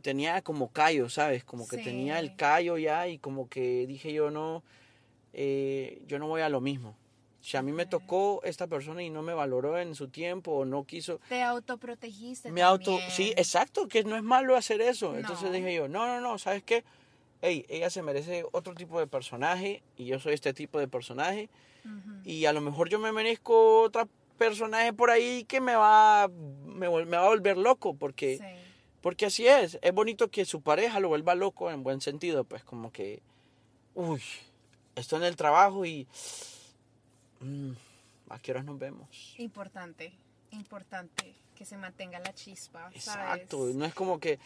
Tenía 0.01 0.41
como 0.41 0.69
callo, 0.69 1.09
¿sabes? 1.09 1.43
Como 1.43 1.67
que 1.67 1.77
Sí. 1.77 1.83
tenía 1.83 2.19
el 2.19 2.35
callo 2.35 2.77
ya 2.77 3.07
y 3.07 3.17
como 3.19 3.49
que 3.49 3.85
dije 3.87 4.13
yo 4.13 4.31
no, 4.31 4.63
eh, 5.33 6.01
yo 6.07 6.19
no 6.19 6.27
voy 6.27 6.41
a 6.41 6.49
lo 6.49 6.61
mismo. 6.61 6.95
Si 7.41 7.55
a 7.55 7.61
mí 7.61 7.71
me 7.71 7.85
tocó 7.85 8.41
esta 8.43 8.67
persona 8.67 9.01
y 9.01 9.09
no 9.09 9.21
me 9.21 9.33
valoró 9.33 9.77
en 9.79 9.95
su 9.95 10.09
tiempo 10.09 10.51
o 10.51 10.65
no 10.65 10.83
quiso, 10.83 11.19
Te 11.29 11.41
autoprotegiste. 11.41 12.51
me 12.51 12.61
auto, 12.61 12.91
también. 12.91 13.11
sí, 13.11 13.33
exacto, 13.37 13.87
que 13.87 14.03
no 14.03 14.15
es 14.17 14.23
malo 14.23 14.55
hacer 14.57 14.81
eso. 14.81 15.15
Entonces 15.17 15.45
No. 15.45 15.51
dije 15.53 15.73
yo, 15.75 15.87
no, 15.87 16.05
no, 16.05 16.19
no, 16.19 16.37
¿sabes 16.37 16.63
qué? 16.63 16.83
Ey, 17.41 17.65
ella 17.69 17.89
se 17.89 18.01
merece 18.01 18.43
otro 18.51 18.75
tipo 18.75 18.99
de 18.99 19.07
personaje 19.07 19.81
y 19.95 20.05
yo 20.05 20.19
soy 20.19 20.33
este 20.33 20.53
tipo 20.53 20.77
de 20.79 20.89
personaje 20.89 21.49
Ujú. 21.85 22.19
y 22.25 22.45
a 22.45 22.51
lo 22.51 22.59
mejor 22.59 22.89
yo 22.89 22.99
me 22.99 23.13
merezco 23.13 23.83
otro 23.83 24.09
personaje 24.37 24.91
por 24.91 25.09
ahí 25.09 25.45
que 25.45 25.61
me 25.61 25.75
va, 25.75 26.27
me, 26.65 26.89
me 26.89 27.17
va 27.17 27.25
a 27.25 27.29
volver 27.29 27.57
loco 27.57 27.93
porque, 27.93 28.37
Sí. 28.37 28.43
porque 29.01 29.25
así 29.27 29.47
es. 29.47 29.79
Es 29.81 29.93
bonito 29.93 30.27
que 30.29 30.43
su 30.43 30.59
pareja 30.61 30.99
lo 30.99 31.07
vuelva 31.07 31.35
loco 31.35 31.71
en 31.71 31.83
buen 31.83 32.01
sentido, 32.01 32.43
pues 32.43 32.65
como 32.65 32.91
que, 32.91 33.21
uy, 33.95 34.21
estoy 34.95 35.19
en 35.19 35.25
el 35.25 35.37
trabajo 35.37 35.85
y, 35.85 36.05
mm, 37.39 37.71
¿a 38.29 38.39
qué 38.39 38.51
horas 38.51 38.65
nos 38.65 38.77
vemos? 38.79 39.35
Importante, 39.37 40.13
importante 40.51 41.33
que 41.55 41.65
se 41.65 41.75
mantenga 41.77 42.19
la 42.19 42.33
chispa. 42.33 42.89
Exacto, 42.93 43.59
¿sabes? 43.59 43.75
no 43.75 43.85
es 43.85 43.93
como 43.93 44.19
que, 44.19 44.39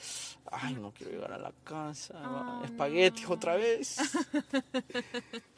ay, 0.52 0.74
no 0.76 0.92
quiero 0.92 1.12
llegar 1.14 1.32
a 1.34 1.38
la 1.38 1.52
casa, 1.64 2.14
Ah, 2.18 2.62
espaguetis 2.66 3.24
no. 3.28 3.36
otra 3.36 3.56
vez. 3.56 3.98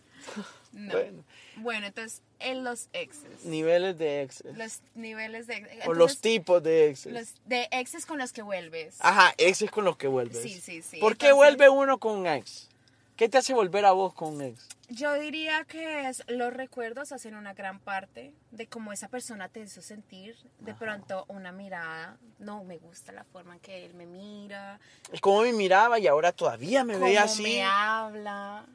No. 0.71 0.91
Bueno, 0.91 1.23
Bueno, 1.57 1.85
entonces, 1.87 2.21
en 2.39 2.63
los 2.63 2.89
exes. 2.93 3.45
niveles 3.45 3.97
de 3.97 4.23
exes. 4.23 4.57
Los 4.57 4.79
niveles 4.95 5.45
de. 5.47 5.81
o 5.85 5.93
los 5.93 6.19
tipos 6.19 6.61
de 6.63 6.89
exes. 6.89 7.13
los 7.13 7.33
de 7.45 7.67
exes 7.71 8.05
con 8.05 8.17
los 8.17 8.33
que 8.33 8.41
vuelves. 8.41 8.97
Ajá, 8.99 9.33
exes 9.37 9.69
con 9.71 9.85
los 9.85 9.95
que 9.97 10.07
vuelves. 10.07 10.41
Sí, 10.41 10.59
sí, 10.59 10.81
sí. 10.81 10.97
¿Por 10.97 11.15
qué 11.15 11.31
vuelve 11.31 11.69
uno 11.69 11.97
con 11.99 12.17
un 12.17 12.27
ex? 12.27 12.67
¿Qué 13.15 13.29
te 13.29 13.37
hace 13.37 13.53
volver 13.53 13.85
a 13.85 13.91
vos 13.91 14.13
con 14.13 14.33
un 14.33 14.41
ex? 14.41 14.67
Yo 14.89 15.13
diría 15.15 15.63
que 15.65 16.07
es, 16.07 16.23
los 16.27 16.53
recuerdos 16.53 17.11
hacen 17.11 17.35
una 17.35 17.53
gran 17.53 17.79
parte 17.79 18.33
de 18.51 18.67
cómo 18.67 18.93
esa 18.93 19.07
persona 19.07 19.49
te 19.49 19.61
hizo 19.61 19.81
sentir. 19.81 20.35
De 20.59 20.73
pronto, 20.75 21.25
una 21.27 21.51
mirada. 21.51 22.17
No 22.37 22.63
me 22.63 22.77
gusta 22.77 23.11
la 23.11 23.23
forma 23.23 23.55
en 23.55 23.59
que 23.59 23.85
él 23.85 23.95
me 23.95 24.05
mira. 24.05 24.79
Es 25.11 25.21
como 25.21 25.41
me 25.41 25.53
miraba 25.53 25.97
y 25.97 26.07
ahora 26.07 26.31
todavía 26.31 26.83
me 26.83 26.97
ve 26.97 27.17
así. 27.17 27.43
me 27.43 27.63
habla. 27.63 28.65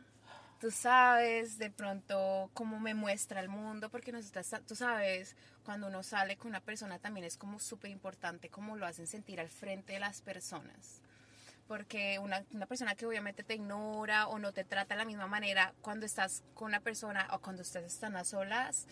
Tú 0.61 0.71
sabes, 0.71 1.57
de 1.57 1.71
pronto, 1.71 2.51
cómo 2.53 2.79
me 2.81 2.93
muestra 2.93 3.41
el 3.41 3.49
mundo, 3.49 3.89
porque 3.89 4.13
nosotras, 4.13 4.55
tú 4.67 4.75
sabes, 4.75 5.35
cuando 5.65 5.87
uno 5.87 6.03
sale 6.03 6.37
con 6.37 6.49
una 6.49 6.61
persona 6.61 6.99
también 6.99 7.25
es 7.25 7.39
como 7.39 7.59
súper 7.61 7.91
importante 7.91 8.51
cómo 8.51 8.77
lo 8.77 8.85
hacen 8.85 9.07
sentir 9.07 9.41
al 9.41 9.49
frente 9.49 9.95
de 9.95 10.01
las 10.01 10.21
personas. 10.21 11.01
Porque 11.71 12.19
una, 12.19 12.45
una 12.53 12.67
persona 12.67 12.97
que 12.97 13.07
obviamente 13.07 13.45
te 13.45 13.55
ignora 13.55 14.27
o 14.27 14.41
no 14.41 14.51
te 14.51 14.65
trata 14.65 14.95
de 14.95 14.99
la 14.99 15.05
misma 15.05 15.29
manera 15.29 15.73
cuando 15.83 16.05
estás 16.05 16.43
con 16.53 16.67
una 16.67 16.81
persona 16.81 17.29
o 17.31 17.39
cuando 17.39 17.63
ustedes 17.63 17.93
están 17.93 18.17
a 18.17 18.25
solas. 18.25 18.89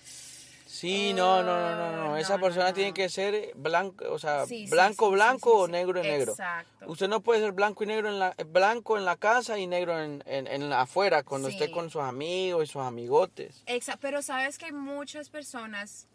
Sí, 0.64 1.12
no, 1.12 1.43
no, 1.43 1.59
no, 1.59 1.75
no, 1.75 1.97
no. 1.97 2.12
Oh, 2.12 2.17
Esa 2.17 2.37
no, 2.37 2.45
persona 2.45 2.69
no, 2.69 2.75
tiene 2.75 2.95
que 2.95 3.09
ser 3.09 3.51
blanco, 3.57 4.05
o 4.12 4.19
sea, 4.21 4.47
Sí, 4.47 4.69
blanco, 4.71 5.09
sí, 5.09 5.14
blanco 5.14 5.51
sí, 5.51 5.57
o 5.57 5.67
negro, 5.67 6.01
negro. 6.05 6.31
Exacto. 6.31 6.87
Usted 6.87 7.09
no 7.09 7.21
puede 7.21 7.41
ser 7.41 7.51
blanco 7.51 7.83
y 7.83 7.88
negro 7.88 8.11
en 8.11 8.21
la, 8.21 8.37
blanco 8.47 8.97
en 8.97 9.05
la 9.05 9.17
casa 9.17 9.59
y 9.59 9.67
negro 9.67 10.01
en, 10.01 10.23
en, 10.25 10.47
en 10.47 10.71
la 10.71 10.83
afuera 10.83 11.25
cuando 11.25 11.49
esté 11.49 11.73
con 11.73 11.91
sus 11.91 12.03
amigos 12.03 12.62
y 12.62 12.67
sus 12.69 12.83
amigotes. 12.83 13.61
Exacto. 13.67 14.03
Pero 14.03 14.23
sabes 14.23 14.57
que 14.57 14.67
hay 14.67 14.73
muchas 14.73 15.31
personas 15.31 16.07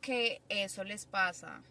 que 0.00 0.42
eso 0.48 0.82
les 0.82 1.06
pasa. 1.06 1.62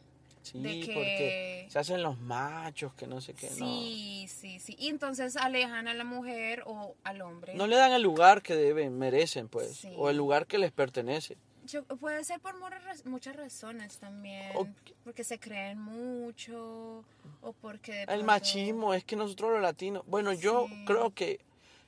Sí, 0.52 0.60
De 0.60 0.80
que- 0.80 0.94
porque 0.94 1.68
se 1.70 1.80
hacen 1.80 2.04
los 2.04 2.20
machos, 2.20 2.94
que 2.94 3.08
no 3.08 3.20
sé 3.22 3.34
qué, 3.34 3.50
Sí, 3.50 4.26
sí, 4.30 4.60
sí. 4.60 4.76
Y 4.80 4.88
entonces 4.90 5.36
alejan 5.38 5.88
a 5.88 5.94
la 5.94 6.04
mujer 6.04 6.64
o 6.66 6.96
al 7.04 7.22
hombre. 7.22 7.54
no. 7.54 7.60
No 7.64 7.68
le 7.68 7.76
dan 7.76 7.92
el 7.92 8.02
lugar 8.02 8.42
que 8.42 8.56
deben, 8.56 8.98
merecen, 8.98 9.48
pues, 9.50 9.78
Sí. 9.78 9.94
o 9.98 10.10
el 10.10 10.18
lugar 10.18 10.48
que 10.48 10.58
les 10.58 10.72
pertenece. 10.72 11.38
Yo- 11.66 11.84
puede 11.84 12.24
ser 12.24 12.40
por 12.40 12.58
muchas 12.58 12.84
raz- 12.86 13.06
muchas 13.06 13.36
razones 13.36 13.98
también. 13.98 14.52
O- 14.56 14.68
Porque 15.04 15.24
se 15.26 15.38
creen 15.40 15.80
mucho 15.80 17.04
o 17.42 17.54
porque... 17.62 18.04
El 18.08 18.24
machismo, 18.24 18.94
es 18.94 19.04
que 19.04 19.16
nosotros 19.16 19.52
los 19.54 19.62
latinos, 19.62 20.04
bueno, 20.08 20.32
yo 20.34 20.68
creo 20.86 21.14
que 21.14 21.40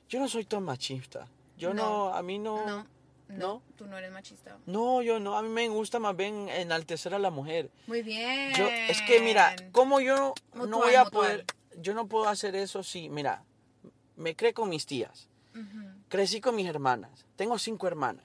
yo 0.08 0.18
no 0.20 0.28
soy 0.28 0.44
tan 0.44 0.62
machista. 0.64 1.26
Yo 1.56 1.72
no, 1.74 2.10
No. 2.10 2.14
a 2.14 2.22
mí 2.22 2.38
no, 2.38 2.66
No, 2.66 2.86
no, 3.30 3.38
¿No? 3.38 3.62
tú 3.76 3.86
no 3.86 3.96
eres 3.96 4.10
machista. 4.12 4.58
no, 4.66 5.02
yo 5.02 5.18
no, 5.20 5.36
a 5.36 5.42
mí 5.42 5.48
me 5.48 5.68
gusta 5.68 5.98
más 5.98 6.16
bien 6.16 6.48
enaltecer 6.48 7.14
a 7.14 7.18
la 7.18 7.30
mujer. 7.30 7.70
Muy 7.86 8.02
bien. 8.02 8.52
Yo, 8.54 8.66
es 8.68 9.00
que 9.02 9.20
mira, 9.20 9.54
como 9.72 10.00
yo 10.00 10.34
no 10.54 10.78
voy 10.78 10.94
a 10.94 11.04
mutual. 11.04 11.10
poder, 11.10 11.44
yo 11.80 11.94
no 11.94 12.06
puedo 12.08 12.28
hacer 12.28 12.56
eso 12.56 12.82
si, 12.82 13.08
mira, 13.08 13.44
me 14.16 14.34
creé 14.36 14.52
con 14.52 14.68
mis 14.68 14.84
tías, 14.86 15.28
crecí 16.08 16.40
con 16.40 16.56
mis 16.56 16.66
hermanas, 16.66 17.24
tengo 17.36 17.58
cinco 17.58 17.86
hermanas, 17.86 18.24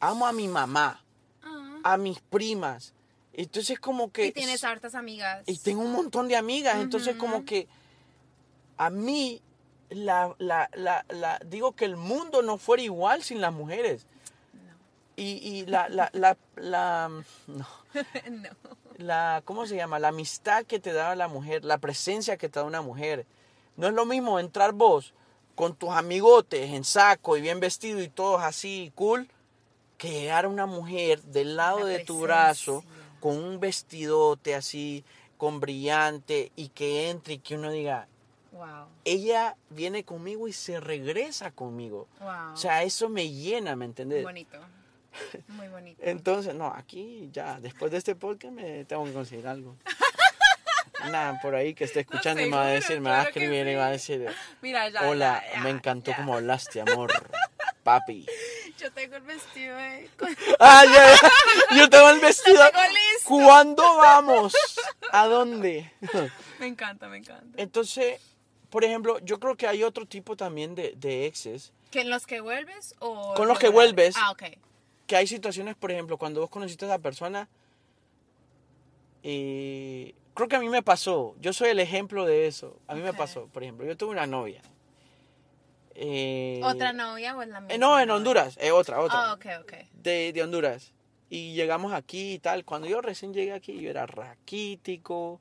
amo 0.00 0.26
a 0.26 0.32
mi 0.32 0.48
mamá, 0.48 1.00
Ah. 1.42 1.80
a 1.82 1.96
mis 1.98 2.20
primas, 2.20 2.94
entonces 3.32 3.78
como 3.80 4.10
que... 4.12 4.26
Y 4.26 4.32
tienes 4.32 4.64
hartas 4.64 4.94
amigas. 4.94 5.42
Y 5.46 5.58
tengo 5.58 5.82
un 5.82 5.92
montón 5.92 6.28
de 6.28 6.36
amigas, 6.36 6.76
entonces 6.80 7.16
como 7.16 7.44
que 7.44 7.66
a 8.76 8.88
mí, 8.90 9.42
la, 9.90 10.34
la, 10.38 10.70
la, 10.74 11.04
la- 11.10 11.38
digo 11.44 11.72
que 11.72 11.84
el 11.84 11.96
mundo 11.96 12.42
no 12.42 12.56
fuera 12.58 12.82
igual 12.82 13.22
sin 13.22 13.40
las 13.40 13.52
mujeres. 13.52 14.06
Y, 15.16 15.22
y 15.48 15.66
la, 15.66 15.88
la, 15.88 16.10
la, 16.12 16.36
la, 16.56 17.08
no, 17.46 17.66
no. 18.30 18.48
la, 18.96 19.42
¿cómo 19.44 19.66
se 19.66 19.76
llama? 19.76 19.98
La 19.98 20.08
amistad 20.08 20.64
que 20.64 20.80
te 20.80 20.92
da 20.92 21.14
la 21.14 21.28
mujer, 21.28 21.64
la 21.64 21.78
presencia 21.78 22.36
que 22.36 22.48
te 22.48 22.58
da 22.58 22.64
una 22.64 22.82
mujer. 22.82 23.26
No 23.76 23.86
es 23.86 23.94
lo 23.94 24.06
mismo 24.06 24.38
entrar 24.40 24.72
vos 24.72 25.14
con 25.54 25.74
tus 25.76 25.90
amigotes 25.90 26.70
en 26.72 26.82
saco 26.84 27.36
y 27.36 27.40
bien 27.40 27.60
vestido 27.60 28.00
y 28.02 28.08
todos 28.08 28.42
así 28.42 28.92
cool, 28.96 29.28
que 29.98 30.10
llegar 30.10 30.44
a 30.46 30.48
una 30.48 30.66
mujer 30.66 31.22
del 31.22 31.56
lado 31.56 31.80
La 31.80 31.86
de 31.86 32.04
tu 32.04 32.20
brazo 32.20 32.84
con 33.20 33.36
un 33.36 33.60
vestidote 33.60 34.54
así, 34.54 35.04
con 35.38 35.60
brillante 35.60 36.50
y 36.56 36.68
que 36.70 37.08
entre 37.10 37.34
y 37.34 37.38
que 37.38 37.54
uno 37.56 37.70
diga, 37.70 38.08
Wow. 38.52 38.86
ella 39.04 39.56
viene 39.70 40.04
conmigo 40.04 40.46
y 40.46 40.52
se 40.52 40.78
regresa 40.78 41.50
conmigo. 41.50 42.06
Wow. 42.20 42.52
O 42.52 42.56
sea, 42.56 42.84
eso 42.84 43.08
me 43.08 43.28
llena, 43.28 43.74
¿me 43.74 43.84
entendés? 43.84 44.22
bonito. 44.22 44.58
Muy 45.48 45.68
bonito. 45.68 46.00
Entonces, 46.04 46.54
no, 46.54 46.66
aquí 46.68 47.28
ya, 47.32 47.60
después 47.60 47.90
de 47.92 47.98
este 47.98 48.14
podcast 48.14 48.52
me 48.52 48.84
tengo 48.84 49.04
que 49.04 49.12
conseguir 49.12 49.46
algo. 49.46 49.76
Nada, 51.10 51.38
por 51.42 51.54
ahí 51.54 51.74
que 51.74 51.84
esté 51.84 52.00
escuchando 52.00 52.42
y 52.42 52.46
me 52.46 52.56
va 52.56 52.66
a 52.66 52.70
decir, 52.70 53.00
me 53.00 53.10
va 53.10 53.20
a 53.20 53.24
escribir 53.24 53.66
y 53.66 53.74
va 53.74 53.88
a 53.88 53.98
sí. 53.98 54.16
decir, 54.16 54.36
Mira, 54.62 54.88
ya. 54.88 55.02
hola, 55.08 55.42
ya, 55.46 55.54
ya, 55.54 55.60
me 55.60 55.70
encantó 55.70 56.12
como 56.14 56.34
hablaste, 56.34 56.80
amor, 56.80 57.12
papi. 57.82 58.26
Yo 58.78 58.90
tengo 58.92 59.16
el 59.16 59.22
vestido 59.22 59.76
de... 59.76 60.10
Ah, 60.58 60.84
ya, 60.84 61.76
yo 61.76 61.88
tengo 61.88 62.10
el 62.10 62.20
vestido. 62.20 62.58
Tengo 62.70 62.84
listo. 62.88 63.28
¿Cuándo 63.28 63.82
vamos? 63.96 64.54
¿A 65.12 65.26
dónde? 65.26 65.92
Me 66.58 66.66
encanta, 66.66 67.08
me 67.08 67.18
encanta. 67.18 67.46
Entonces, 67.56 68.20
por 68.70 68.84
ejemplo, 68.84 69.18
yo 69.20 69.38
creo 69.38 69.56
que 69.56 69.66
hay 69.66 69.82
otro 69.82 70.06
tipo 70.06 70.36
también 70.36 70.74
de, 70.74 70.94
de 70.96 71.26
exes. 71.26 71.72
¿Que 71.90 72.00
en 72.00 72.10
los 72.10 72.26
que 72.26 72.40
vuelves 72.40 72.94
o...? 73.00 73.34
Con 73.34 73.48
los 73.48 73.58
que 73.58 73.68
vuelves. 73.68 74.16
Ah, 74.18 74.30
ok. 74.30 74.42
Que 75.14 75.18
hay 75.18 75.26
situaciones, 75.28 75.76
por 75.76 75.92
ejemplo, 75.92 76.18
cuando 76.18 76.40
vos 76.40 76.50
conociste 76.50 76.86
a 76.86 76.88
esa 76.88 76.98
persona. 76.98 77.48
eh, 79.22 80.12
creo 80.34 80.48
que 80.48 80.56
a 80.56 80.58
mí 80.58 80.68
me 80.68 80.82
pasó. 80.82 81.36
Yo 81.40 81.52
soy 81.52 81.68
el 81.70 81.78
ejemplo 81.78 82.26
de 82.26 82.48
eso. 82.48 82.80
A 82.88 82.96
mí 82.96 83.00
me 83.00 83.14
pasó, 83.14 83.46
por 83.46 83.62
ejemplo. 83.62 83.86
Yo 83.86 83.96
tuve 83.96 84.10
una 84.10 84.26
novia. 84.26 84.60
eh, 85.94 86.60
¿Otra 86.64 86.92
novia 86.92 87.36
o 87.36 87.42
es 87.42 87.48
la 87.48 87.60
misma? 87.60 87.74
eh, 87.76 87.78
no, 87.78 88.00
en? 88.00 88.10
Honduras. 88.10 88.58
Otra, 88.72 88.98
otra. 89.00 89.32
Ah, 89.32 89.38
de, 90.02 90.32
de 90.32 90.42
Honduras. 90.42 90.92
Y 91.30 91.54
llegamos 91.54 91.92
aquí 91.92 92.32
y 92.32 92.38
tal. 92.40 92.64
Cuando 92.64 92.88
yo 92.88 93.00
recién 93.00 93.32
llegué 93.32 93.52
aquí, 93.52 93.80
yo 93.80 93.90
era 93.90 94.06
raquítico. 94.06 95.40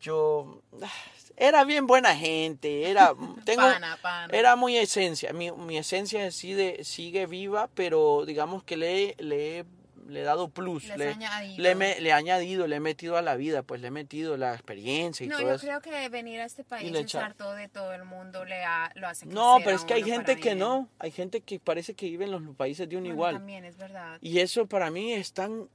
Yo 0.00 0.62
ah, 0.80 0.90
era 1.36 1.64
bien 1.64 1.86
buena 1.86 2.16
gente. 2.16 2.90
Era, 2.90 3.12
tengo, 3.44 3.62
Pana, 3.62 3.98
pana. 4.00 4.36
era 4.36 4.56
muy 4.56 4.76
esencia. 4.76 5.32
Mi, 5.32 5.52
mi 5.52 5.76
esencia 5.78 6.30
sigue, 6.30 6.82
sigue 6.84 7.26
viva, 7.26 7.68
pero 7.74 8.24
digamos 8.26 8.62
que 8.64 8.76
le, 8.76 9.14
le, 9.18 9.58
he- 9.60 9.64
le 10.08 10.20
he 10.20 10.22
dado 10.22 10.48
plus. 10.48 10.84
Le 10.86 10.96
Le, 10.98 11.08
añadido. 11.08 11.62
le, 11.62 11.74
me- 11.74 12.00
le 12.00 12.08
he 12.10 12.12
añadido, 12.12 12.66
le 12.66 12.76
he 12.76 12.80
metido 12.80 13.16
a 13.16 13.22
la 13.22 13.34
vida, 13.36 13.62
pues 13.64 13.80
le 13.80 13.88
he 13.88 13.90
metido 13.90 14.36
la 14.36 14.54
experiencia 14.54 15.24
y 15.26 15.28
No, 15.28 15.36
todo 15.38 15.48
yo 15.48 15.54
eso. 15.56 15.66
creo 15.66 15.80
que 15.80 16.08
venir 16.08 16.40
a 16.40 16.44
este 16.44 16.62
país 16.64 16.90
y 16.92 16.96
estar 16.96 17.34
todo 17.34 17.54
de 17.54 17.68
todo 17.68 17.92
el 17.92 18.04
mundo 18.04 18.44
le 18.44 18.64
ha, 18.64 18.92
lo 18.94 19.08
hace 19.08 19.26
No, 19.26 19.58
pero 19.64 19.76
es 19.76 19.84
que 19.84 19.94
hay 19.94 20.04
gente 20.04 20.36
que 20.38 20.54
no. 20.54 20.88
Hay 21.00 21.10
gente 21.10 21.40
que 21.40 21.58
parece 21.58 21.94
que 21.94 22.06
vive 22.06 22.24
en 22.24 22.30
los 22.30 22.42
países 22.56 22.88
de 22.88 22.96
un 22.96 23.02
Bueno, 23.02 23.14
igual. 23.14 23.34
También 23.34 23.64
es 23.64 23.76
verdad. 23.76 24.18
Y 24.22 24.38
eso 24.38 24.66
para 24.66 24.90
mí 24.90 25.12
es 25.12 25.32
tan 25.32 25.68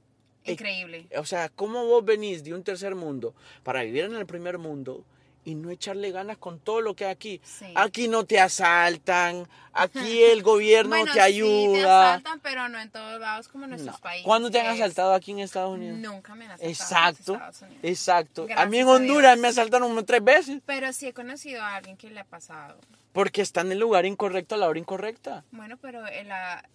Increíble. 0.44 1.06
O 1.18 1.24
sea, 1.24 1.48
¿cómo 1.50 1.86
vos 1.86 2.04
venís 2.04 2.42
de 2.42 2.52
un 2.52 2.64
tercer 2.64 2.96
mundo 2.96 3.32
para 3.62 3.82
vivir 3.84 4.04
en 4.06 4.16
el 4.16 4.26
primer 4.26 4.58
mundo 4.58 5.04
y 5.44 5.54
no 5.54 5.70
echarle 5.70 6.10
ganas 6.12 6.36
con 6.38 6.58
todo 6.60 6.80
lo 6.80 6.94
que 6.94 7.04
hay 7.06 7.10
aquí? 7.12 7.40
Sí. 7.44 7.66
Aquí 7.74 8.08
no 8.08 8.24
te 8.24 8.38
asaltan, 8.40 9.48
aquí 9.72 10.22
el 10.22 10.42
gobierno 10.42 10.90
Bueno, 10.90 11.06
te 11.06 11.10
sí, 11.12 11.16
te 11.16 11.20
ayuda. 11.22 12.10
asaltan, 12.14 12.40
pero 12.40 12.68
no 12.68 12.78
en 12.80 12.90
todos 12.90 13.20
lados 13.20 13.48
como 13.48 13.64
en 13.64 13.70
nuestros 13.70 13.96
No. 13.96 14.00
países. 14.00 14.24
¿Cuándo 14.26 14.50
te 14.50 14.60
han 14.60 14.66
asaltado 14.66 15.14
aquí 15.14 15.32
en 15.32 15.40
Estados 15.40 15.74
Unidos? 15.74 15.98
Nunca 15.98 16.34
me 16.34 16.44
han 16.44 16.52
asaltado. 16.52 16.66
en 16.68 16.70
Exacto, 16.70 17.32
Estados 17.34 17.62
Unidos. 17.62 17.80
exacto. 17.82 18.46
a 18.56 18.66
mí 18.66 18.78
en 18.78 18.86
Honduras 18.88 19.38
me 19.38 19.48
asaltaron 19.48 20.04
tres 20.06 20.22
veces 20.24 20.60
Pero 20.66 20.92
sí 20.92 21.06
he 21.08 21.12
conocido 21.12 21.62
a 21.62 21.76
alguien 21.76 21.96
que 21.96 22.10
le 22.10 22.20
ha 22.20 22.24
pasado. 22.24 22.76
Porque 23.12 23.42
está 23.42 23.60
en 23.60 23.72
el 23.72 23.78
lugar 23.78 24.06
incorrecto 24.06 24.54
a 24.54 24.58
la 24.58 24.68
hora 24.68 24.78
incorrecta. 24.78 25.44
Bueno, 25.50 25.76
pero 25.76 26.06
el, 26.06 26.28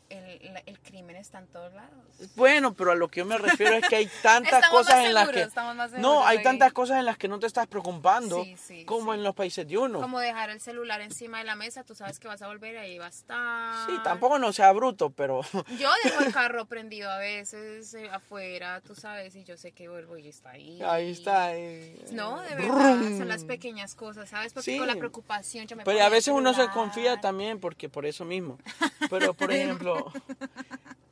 el, 0.10 0.62
el 0.66 0.80
crimen 0.80 1.16
está 1.16 1.40
en 1.40 1.48
todos 1.48 1.74
lados. 1.74 1.92
Bueno, 2.36 2.74
pero 2.74 2.92
a 2.92 2.96
lo 2.96 3.08
que 3.08 3.20
yo 3.20 3.26
me 3.26 3.38
refiero 3.38 3.76
es 3.76 3.88
que 3.88 3.96
hay 3.96 4.10
tantas 4.22 4.70
cosas 4.70 5.06
en 5.06 5.14
las 5.14 5.30
que 5.30 5.48
más 5.76 5.92
no, 5.94 6.26
hay 6.26 6.42
tantas 6.44 6.74
cosas 6.74 7.00
en 7.00 7.06
las 7.06 7.18
que 7.18 7.28
no 7.28 7.40
te 7.40 7.48
estás 7.48 7.68
preocupando 7.68 8.44
Sí, 8.44 8.56
sí, 8.58 8.86
como 8.86 9.14
sí. 9.14 9.18
en 9.20 9.24
los 9.24 9.36
países 9.36 9.68
de 9.68 9.78
uno. 9.78 10.00
Como 10.00 10.20
dejar 10.20 10.50
el 10.50 10.62
celular 10.62 11.02
encima 11.02 11.40
de 11.40 11.44
la 11.44 11.56
mesa, 11.56 11.84
tú 11.84 11.96
sabes 11.96 12.20
que 12.20 12.28
vas 12.28 12.42
a 12.42 12.48
volver 12.48 12.76
y 12.76 12.78
ahí 12.78 12.98
va 12.98 13.08
a 13.08 13.10
estar. 13.10 13.86
Sí, 13.88 13.94
tampoco 14.04 14.40
no 14.40 14.54
sea 14.54 14.72
bruto, 14.72 15.10
pero 15.10 15.42
Yo 15.80 15.90
dejo 16.04 16.24
el 16.24 16.34
carro 16.34 16.66
prendido 16.66 17.10
a 17.10 17.18
veces 17.18 17.94
eh, 17.94 18.10
afuera, 18.12 18.82
tú 18.82 18.96
sabes, 18.96 19.36
y 19.36 19.44
yo 19.44 19.58
sé 19.58 19.72
que 19.72 19.90
vuelvo 19.90 20.18
y 20.18 20.28
está 20.28 20.52
ahí. 20.52 20.82
ahí 20.84 21.12
está. 21.12 21.46
ahí. 21.46 22.00
No, 22.12 22.42
de 22.42 22.56
Brum. 22.56 22.78
verdad, 22.78 23.18
son 23.18 23.28
las 23.28 23.44
pequeñas 23.44 23.96
cosas, 23.96 24.30
¿sabes? 24.30 24.54
Porque 24.54 24.78
con 24.78 24.88
la 24.88 24.96
preocupación 24.96 25.68
yo 25.68 25.76
me 25.76 25.84
Pero 25.84 26.02
a 26.04 26.10
veces 26.28 26.40
uno 26.40 26.54
se 26.54 26.70
confía 26.70 27.20
también 27.22 27.60
porque 27.60 27.90
por 27.90 28.06
eso 28.06 28.26
mismo. 28.26 28.58
Pero 29.10 29.34
por 29.34 29.52
ejemplo, 29.52 30.12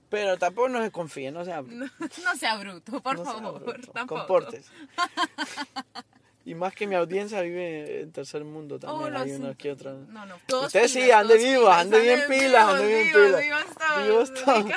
pero 0.10 0.38
tampoco 0.38 0.70
no 0.70 0.82
se 0.82 0.92
confíe, 0.92 1.32
no 1.32 1.44
sea, 1.46 1.62
No, 1.68 1.86
no 2.24 2.36
sea 2.38 2.58
bruto, 2.58 3.02
por 3.02 3.18
no 3.18 3.26
favor, 3.26 3.64
bruto, 3.64 3.92
tampoco. 3.92 4.20
comportes. 4.28 4.68
Y 6.48 6.54
más 6.54 6.76
que 6.76 6.86
mi 6.86 6.94
audiencia 6.94 7.42
vive 7.42 8.02
en 8.02 8.12
tercer 8.12 8.44
mundo 8.44 8.78
también, 8.78 9.44
Oh, 9.44 9.48
hay 9.50 9.56
que 9.56 9.72
otro. 9.72 9.94
No, 10.10 10.28
no. 10.28 10.36
todos 10.46 10.68
Usted 10.68 10.88
sí, 10.88 11.10
ande 11.10 11.34
todos 11.34 11.44
vivo, 11.44 11.62
pilas, 11.64 11.78
ande 11.80 12.00
bien 12.02 12.22
pilas, 12.30 12.70
ande 12.70 12.86
vivos, 12.86 13.04
bien 13.04 13.08
vivos, 13.08 13.26
pilas. 13.26 14.04
vivos 14.04 14.32
todos, 14.34 14.64
Vivos. 14.66 14.74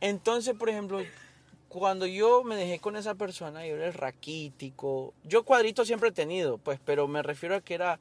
Entonces, 0.00 0.54
por 0.56 0.70
ejemplo, 0.70 1.02
cuando 1.68 2.06
yo 2.06 2.42
me 2.42 2.56
dejé 2.56 2.78
con 2.78 2.96
esa 2.96 3.14
persona, 3.16 3.66
yo 3.66 3.74
era 3.76 3.90
raquítico. 3.90 5.12
Yo 5.24 5.42
cuadrito 5.42 5.84
siempre 5.84 6.08
he 6.08 6.12
tenido, 6.12 6.56
pues, 6.56 6.80
pero 6.82 7.06
me 7.06 7.22
refiero 7.22 7.54
a 7.56 7.60
que 7.60 7.74
era. 7.74 8.00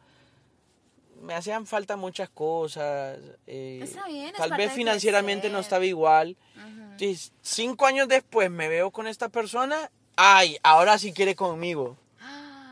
Me 1.22 1.34
hacían 1.34 1.66
falta 1.66 1.96
muchas 1.96 2.30
cosas. 2.30 3.18
eh, 3.48 3.80
Está 3.84 4.08
bien, 4.08 4.28
es 4.30 4.34
tal 4.36 4.52
vez 4.58 4.72
financieramente 4.72 5.50
no 5.50 5.60
estaba 5.60 5.86
igual. 5.86 6.38
Entonces, 6.56 7.32
cinco 7.42 7.86
años 7.86 8.08
después 8.08 8.50
me 8.50 8.68
veo 8.70 8.92
con 8.92 9.08
esta 9.08 9.30
persona. 9.30 9.92
Ay, 10.16 10.58
ahora 10.64 10.98
sí 10.98 11.14
quiere 11.14 11.36
conmigo. 11.36 11.98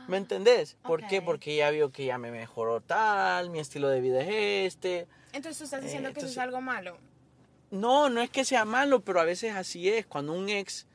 ¿Me 0.07 0.17
entendés? 0.17 0.77
¿Por 0.83 1.05
qué? 1.07 1.21
Porque 1.21 1.53
ella 1.55 1.71
vio 1.71 1.91
que 1.91 2.05
ya 2.05 2.17
me 2.19 2.29
mejoró 2.31 2.79
tal, 2.81 3.49
mi 3.49 3.59
estilo 3.59 3.89
de 3.89 4.01
vida 4.01 4.21
es 4.21 4.73
este. 4.73 5.07
Entonces 5.33 5.57
tú 5.57 5.63
estás 5.63 5.81
diciendo 5.81 6.09
Eh, 6.09 6.13
que 6.13 6.19
eso 6.19 6.29
es 6.29 6.37
algo 6.37 6.61
malo. 6.61 6.97
No, 7.71 8.09
no 8.09 8.21
es 8.21 8.29
que 8.29 8.45
sea 8.45 8.65
malo, 8.65 9.01
pero 9.01 9.19
a 9.19 9.25
veces 9.25 9.55
así 9.55 9.89
es. 9.89 10.05
Cuando 10.05 10.33
un 10.33 10.47
ex 10.49 10.85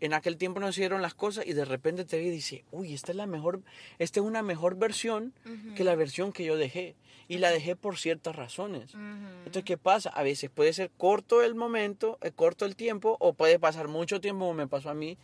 en 0.00 0.14
aquel 0.14 0.36
tiempo 0.36 0.60
no 0.60 0.72
se 0.72 0.80
dieron 0.80 1.02
las 1.02 1.14
cosas 1.14 1.46
y 1.46 1.52
de 1.52 1.64
repente 1.64 2.04
te 2.04 2.16
ve 2.16 2.24
y 2.24 2.30
dice, 2.30 2.64
uy, 2.70 2.94
esta 2.94 3.12
es 3.12 3.16
la 3.16 3.26
mejor, 3.26 3.60
esta 3.98 4.20
es 4.20 4.26
una 4.26 4.42
mejor 4.42 4.76
versión 4.76 5.32
que 5.76 5.84
la 5.84 5.94
versión 5.94 6.32
que 6.32 6.44
yo 6.44 6.56
dejé. 6.56 6.96
Y 7.28 7.38
la 7.38 7.52
dejé 7.52 7.76
por 7.76 7.96
ciertas 7.96 8.34
razones. 8.34 8.92
Ujú. 8.92 9.00
Entonces, 9.44 9.62
¿qué 9.62 9.78
pasa? 9.78 10.10
A 10.10 10.24
veces 10.24 10.50
puede 10.50 10.72
ser 10.72 10.90
corto 10.98 11.44
el 11.44 11.54
momento, 11.54 12.18
eh, 12.22 12.32
corto 12.32 12.64
el 12.64 12.74
tiempo, 12.74 13.16
o 13.20 13.34
puede 13.34 13.60
pasar 13.60 13.86
mucho 13.86 14.20
tiempo, 14.20 14.46
como 14.46 14.54
me 14.54 14.66
pasó 14.66 14.90
a 14.90 14.94
mí. 14.94 15.16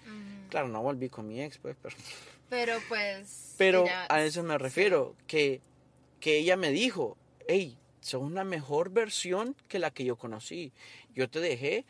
Claro, 0.48 0.68
no 0.68 0.82
volví 0.82 1.08
con 1.08 1.26
mi 1.26 1.42
ex, 1.42 1.58
pues, 1.58 1.76
pero, 1.82 1.96
Pero 2.48 2.74
pues. 2.88 3.54
pero 3.58 3.86
a 4.08 4.22
eso 4.22 4.44
me 4.44 4.56
refiero, 4.56 5.16
que, 5.26 5.60
que 6.20 6.38
ella 6.38 6.56
me 6.56 6.70
dijo, 6.70 7.16
hey, 7.48 7.76
sos 8.00 8.22
una 8.22 8.44
mejor 8.44 8.90
versión 8.90 9.56
que 9.66 9.80
la 9.80 9.90
que 9.90 10.04
yo 10.04 10.14
conocí. 10.14 10.72
Yo 11.12 11.28
te 11.28 11.40
dejé 11.40 11.86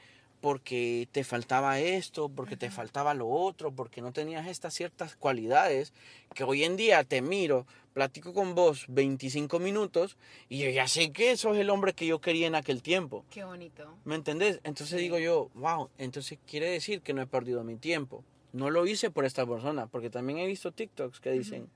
porque 0.47 1.09
te 1.11 1.25
faltaba 1.25 1.81
esto, 1.81 2.29
porque 2.29 2.57
te 2.57 2.71
faltaba 2.71 3.15
lo 3.15 3.29
otro, 3.29 3.73
porque 3.73 4.01
no 4.01 4.13
tenías 4.13 4.47
estas 4.47 4.75
ciertas 4.75 5.17
cualidades 5.17 5.93
que 6.37 6.45
hoy 6.45 6.63
en 6.63 6.77
día 6.77 7.03
te 7.03 7.21
miro, 7.21 7.67
platico 7.95 8.33
con 8.33 8.55
vos 8.55 8.85
25 8.87 9.59
minutos 9.59 10.17
y 10.49 10.59
yo 10.59 10.71
ya 10.71 10.87
sé 10.87 11.11
que 11.11 11.37
sos 11.37 11.57
el 11.57 11.69
hombre 11.69 11.95
que 11.95 12.07
yo 12.07 12.21
quería 12.21 12.47
en 12.47 12.55
aquel 12.55 12.81
tiempo. 12.81 13.25
Qué 13.29 13.43
bonito. 13.43 13.93
¿Me 14.05 14.15
entendés? 14.15 14.61
Entonces 14.63 14.99
Sí. 14.99 15.03
digo 15.03 15.19
yo, 15.19 15.51
wow, 15.55 15.91
entonces 15.99 16.39
quiere 16.47 16.71
decir 16.71 17.01
que 17.01 17.13
no 17.13 17.23
he 17.23 17.27
perdido 17.27 17.65
mi 17.65 17.75
tiempo. 17.75 18.23
No 18.53 18.71
lo 18.71 18.87
hice 18.87 19.11
por 19.11 19.25
esta 19.25 19.45
persona, 19.45 19.89
porque 19.89 20.11
también 20.11 20.39
he 20.39 20.47
visto 20.47 20.71
TikToks 20.71 21.19
que 21.19 21.33
dicen, 21.33 21.69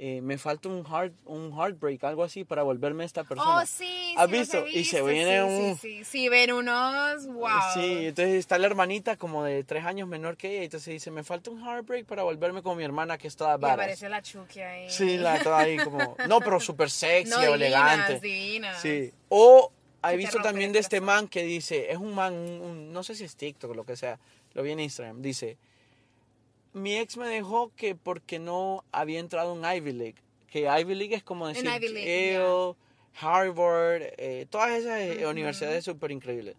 eh, 0.00 0.20
me 0.20 0.38
falta 0.38 0.68
un, 0.68 0.84
heart, 0.86 1.12
un 1.24 1.52
heartbreak, 1.52 2.04
algo 2.04 2.22
así, 2.22 2.44
para 2.44 2.62
volverme 2.62 3.04
esta 3.04 3.24
persona. 3.24 3.62
Oh, 3.62 3.66
sí. 3.66 4.14
¿Has 4.16 4.28
sí, 4.30 4.34
he 4.36 4.38
visto? 4.38 4.66
Y 4.68 4.84
se 4.84 5.02
visto, 5.02 5.04
viene 5.06 5.38
sí, 5.38 5.42
un- 5.70 5.76
Sí, 5.76 5.98
sí, 5.98 6.04
sí, 6.04 6.28
ven 6.28 6.52
unos. 6.52 7.26
Wow. 7.26 7.48
Sí, 7.74 8.06
entonces 8.06 8.34
está 8.36 8.58
la 8.58 8.66
hermanita 8.66 9.16
como 9.16 9.42
de 9.42 9.64
tres 9.64 9.84
años 9.84 10.06
menor 10.08 10.36
que 10.36 10.52
ella, 10.54 10.62
entonces 10.64 10.92
dice, 10.92 11.10
me 11.10 11.24
falta 11.24 11.50
un 11.50 11.60
heartbreak 11.66 12.06
para 12.06 12.22
volverme 12.22 12.62
con 12.62 12.76
mi 12.76 12.84
hermana 12.84 13.18
que 13.18 13.26
es 13.26 13.34
toda 13.36 13.56
Y 13.56 13.60
varas. 13.60 13.74
aparece 13.74 14.08
la 14.08 14.22
Chucky 14.22 14.60
ahí. 14.60 14.88
Sí, 14.90 15.16
la 15.18 15.42
toda 15.42 15.58
ahí 15.58 15.76
como, 15.78 16.16
no, 16.28 16.38
pero 16.40 16.60
súper 16.60 16.90
sexy, 16.90 17.30
No, 17.34 17.38
divinas, 17.40 17.54
elegante. 17.56 18.20
divinas. 18.20 18.80
Sí. 18.80 19.12
O 19.30 19.72
he 20.08 20.16
visto 20.16 20.40
también 20.40 20.72
de 20.72 20.78
este 20.78 21.00
man 21.00 21.26
que 21.26 21.42
dice, 21.42 21.90
es 21.90 21.98
un 21.98 22.14
man, 22.14 22.34
un- 22.34 22.60
un- 22.60 22.92
no 22.92 23.02
sé 23.02 23.16
si 23.16 23.24
es 23.24 23.34
TikTok 23.34 23.72
o 23.72 23.74
lo 23.74 23.84
que 23.84 23.96
sea, 23.96 24.20
lo 24.54 24.62
vi 24.62 24.70
en 24.70 24.78
Instagram, 24.78 25.20
dice, 25.22 25.58
mi 26.78 26.96
ex 26.96 27.16
me 27.16 27.26
dejó 27.28 27.70
que 27.76 27.94
porque 27.94 28.38
no 28.38 28.84
había 28.92 29.20
entrado 29.20 29.54
en 29.54 29.76
Ivy 29.76 29.92
League, 29.92 30.16
que 30.50 30.60
Ivy 30.80 30.94
League 30.94 31.14
es 31.14 31.22
como 31.22 31.48
decir 31.48 31.64
League, 31.64 32.32
Yale, 32.32 32.74
Harvard, 33.20 34.02
eh, 34.16 34.46
todas 34.50 34.70
esas 34.70 35.00
eh, 35.00 35.26
universidades 35.26 35.84
súper 35.84 36.10
increíbles. 36.10 36.54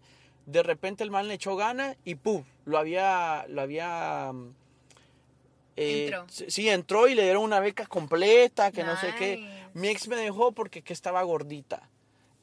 De 0.46 0.62
repente 0.62 1.04
el 1.04 1.10
man 1.10 1.28
le 1.28 1.34
echó 1.34 1.56
ganas 1.56 1.96
y 2.04 2.14
¡pum! 2.16 2.44
Lo 2.64 2.78
había, 2.78 3.44
lo 3.48 3.62
había... 3.62 4.30
mm, 4.32 4.54
eh, 5.76 6.04
Entró. 6.04 6.26
Sí, 6.28 6.68
entró 6.68 7.08
y 7.08 7.14
le 7.14 7.22
dieron 7.22 7.42
una 7.42 7.60
beca 7.60 7.86
completa, 7.86 8.70
que 8.72 8.84
no 8.84 8.96
sé 8.96 9.14
qué. 9.18 9.48
Mi 9.74 9.88
ex 9.88 10.08
me 10.08 10.16
dejó 10.16 10.52
porque 10.52 10.82
que 10.82 10.92
estaba 10.92 11.22
gordita. 11.22 11.88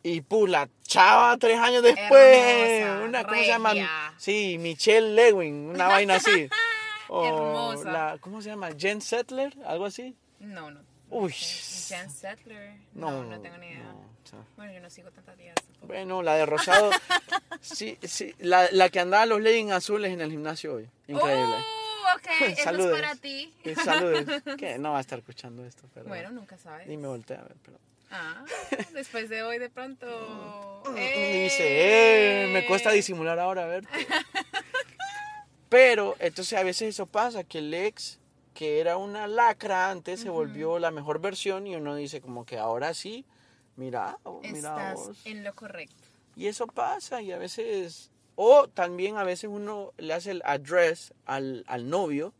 Y 0.03 0.21
pu, 0.21 0.47
la 0.47 0.69
chava 0.83 1.35
tres 1.37 1.59
años 1.59 1.83
después. 1.83 2.11
Hermosa, 2.13 3.03
una, 3.05 3.23
¿Cómo 3.25 3.35
se 3.35 3.47
llama? 3.47 3.69
regia. 3.71 3.89
Sí, 4.17 4.57
Michelle 4.57 5.13
Lewin, 5.13 5.69
una 5.69 5.87
vaina 5.87 6.15
así. 6.15 6.47
O 7.09 7.25
Hermosa. 7.25 7.91
la- 7.91 8.17
¿Cómo 8.19 8.41
se 8.41 8.49
llama? 8.49 8.69
Jen 8.77 9.01
Settler, 9.01 9.55
algo 9.65 9.85
así. 9.85 10.15
No, 10.39 10.71
no. 10.71 10.81
Uy. 11.09 11.31
Jen 11.31 12.09
Settler. 12.09 12.73
No, 12.93 13.11
No, 13.11 13.23
no, 13.23 13.41
tengo 13.41 13.57
ni 13.57 13.67
idea. 13.67 13.79
no, 13.83 14.45
Bueno, 14.57 14.73
yo 14.73 14.79
no 14.81 14.89
sigo 14.89 15.09
tantas 15.11 15.37
días. 15.37 15.55
Bueno, 15.81 16.21
la 16.21 16.35
de 16.35 16.45
Rosado. 16.45 16.91
sí, 17.61 17.97
sí, 18.03 18.35
la, 18.39 18.67
la 18.71 18.89
que 18.89 18.99
andaba 18.99 19.25
los 19.25 19.39
leggings 19.41 19.71
azules 19.71 20.11
en 20.11 20.19
el 20.21 20.31
gimnasio 20.31 20.73
hoy. 20.75 20.89
Increíble. 21.07 21.55
Oh, 21.55 22.15
ok, 22.17 22.27
eso 22.57 22.69
es 22.71 22.91
para 22.91 23.15
ti. 23.15 23.53
Eh, 23.63 23.75
Saludos. 23.75 24.25
Que 24.57 24.77
no 24.77 24.91
va 24.91 24.97
a 24.97 25.01
estar 25.01 25.19
escuchando 25.19 25.63
esto, 25.65 25.83
pero. 25.93 26.07
Bueno, 26.07 26.31
nunca 26.31 26.57
sabes. 26.57 26.87
Ni 26.87 26.97
me 26.97 27.07
volteé 27.07 27.37
a 27.37 27.41
ver, 27.43 27.55
pero. 27.63 27.77
Ah, 28.11 28.43
después 28.93 29.27
de 29.29 29.43
hoy 29.43 29.59
de 29.59 29.69
pronto. 29.69 30.83
Y 30.89 30.91
dice, 31.43 32.43
eh, 32.45 32.47
me 32.53 32.65
cuesta 32.65 32.91
disimular 32.91 33.37
ahora 33.39 33.65
verte. 33.65 33.89
Pero, 35.69 36.15
entonces 36.19 36.57
a 36.57 36.63
veces 36.63 36.89
eso 36.89 37.05
pasa, 37.05 37.43
que 37.43 37.59
el 37.59 37.73
ex 37.73 38.19
que 38.53 38.79
era 38.79 38.97
una 38.97 39.27
lacra 39.27 39.91
antes 39.91 40.21
se 40.21 40.29
volvió 40.29 40.79
la 40.79 40.89
mejor 40.89 41.21
versión 41.21 41.67
y 41.67 41.75
uno 41.75 41.93
dice 41.95 42.21
como 42.21 42.43
que 42.43 42.57
ahora 42.57 42.95
sí, 42.95 43.23
mira, 43.75 44.17
oh, 44.23 44.41
mira 44.41 44.91
Estás 44.91 44.95
vos. 44.95 45.25
en 45.25 45.43
lo 45.43 45.53
correcto. 45.53 46.07
Y 46.35 46.47
eso 46.47 46.65
pasa 46.65 47.21
y 47.21 47.31
a 47.31 47.37
veces, 47.37 48.09
o 48.35 48.67
también 48.67 49.17
a 49.17 49.23
veces 49.23 49.51
uno 49.53 49.93
le 49.97 50.11
hace 50.13 50.31
el 50.31 50.41
address 50.43 51.13
al, 51.27 51.65
al 51.67 51.87
novio 51.87 52.33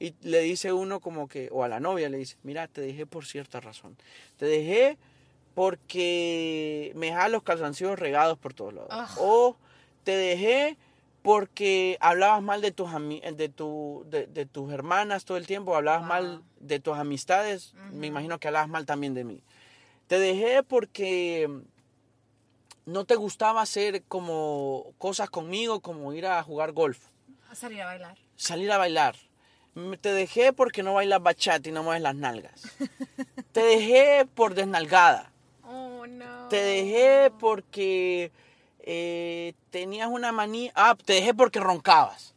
y 0.00 0.14
le 0.22 0.40
dice 0.40 0.72
uno 0.72 1.00
como 1.00 1.28
que, 1.28 1.50
o 1.52 1.64
a 1.64 1.68
la 1.68 1.80
novia 1.80 2.08
le 2.08 2.16
dice, 2.16 2.36
mira, 2.42 2.66
te 2.66 2.80
dejé 2.80 3.04
por 3.04 3.26
cierta 3.26 3.60
razón. 3.60 3.94
Te 4.38 4.46
dejé 4.46 4.96
porque 5.54 6.92
me 6.94 7.06
dejas 7.06 7.30
los 7.30 7.42
calzoncillos 7.42 7.98
regados 7.98 8.38
por 8.38 8.54
todos 8.54 8.72
lados. 8.72 8.88
Ah. 8.90 9.14
O 9.18 9.56
te 10.04 10.16
dejé 10.16 10.78
porque 11.32 11.98
hablabas 12.00 12.40
mal 12.42 12.62
de 12.62 12.70
tus, 12.72 12.90
de, 12.90 13.50
tu, 13.50 14.02
de, 14.08 14.26
de 14.28 14.46
tus 14.46 14.72
hermanas 14.72 15.26
todo 15.26 15.36
el 15.36 15.46
tiempo, 15.46 15.76
hablabas 15.76 16.00
Wow. 16.00 16.08
mal 16.08 16.42
de 16.58 16.80
tus 16.80 16.96
amistades, 16.96 17.74
me 17.92 18.06
imagino 18.06 18.38
que 18.38 18.48
hablabas 18.48 18.70
mal 18.70 18.86
también 18.86 19.12
de 19.12 19.24
mí. 19.24 19.42
Te 20.06 20.18
dejé 20.18 20.62
porque 20.62 21.46
no 22.86 23.04
te 23.04 23.14
gustaba 23.16 23.60
hacer 23.60 24.04
como 24.04 24.94
cosas 24.96 25.28
conmigo, 25.28 25.80
como 25.80 26.14
ir 26.14 26.24
a 26.24 26.42
jugar 26.42 26.72
golf, 26.72 26.98
A 27.50 27.54
salir 27.54 27.82
a 27.82 27.84
bailar. 27.84 28.16
salir 28.36 28.72
a 28.72 28.78
bailar. 28.78 29.16
Me- 29.74 29.98
Te 29.98 30.10
dejé 30.14 30.54
porque 30.54 30.82
no 30.82 30.94
bailas 30.94 31.22
bachata 31.22 31.68
y 31.68 31.72
no 31.72 31.82
mueves 31.82 32.00
las 32.02 32.14
nalgas. 32.14 32.62
Te 33.52 33.60
dejé 33.60 34.26
por 34.34 34.54
desnalgada. 34.54 35.30
Oh, 35.62 36.06
no. 36.06 36.48
Te 36.48 36.56
dejé 36.56 37.30
porque 37.38 38.32
eh, 38.90 39.52
tenías 39.68 40.08
una 40.08 40.32
manía. 40.32 40.72
Ah, 40.74 40.96
te 40.96 41.12
dejé 41.14 41.34
porque 41.34 41.60
roncabas. 41.60 42.34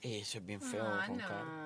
Eso 0.00 0.38
es 0.38 0.46
bien 0.46 0.60
feo, 0.60 0.86
Ah, 0.86 1.04
roncar. 1.06 1.30
no. 1.30 1.64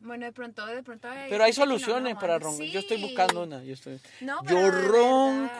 Bueno, 0.00 0.26
de 0.26 0.32
pronto, 0.32 0.64
de 0.64 0.82
pronto. 0.84 1.08
Pero 1.28 1.42
hay 1.44 1.52
que 1.52 1.58
no 1.58 1.64
soluciones 1.66 2.14
para 2.14 2.38
roncar. 2.38 2.66
Yo 2.68 2.78
estoy 2.78 3.02
buscando 3.02 3.42
una. 3.42 3.64
Yo, 3.64 3.74
estoy... 3.74 4.00
No, 4.20 4.42
yo 4.42 4.48
pero 4.48 4.60
verdad. 4.62 4.88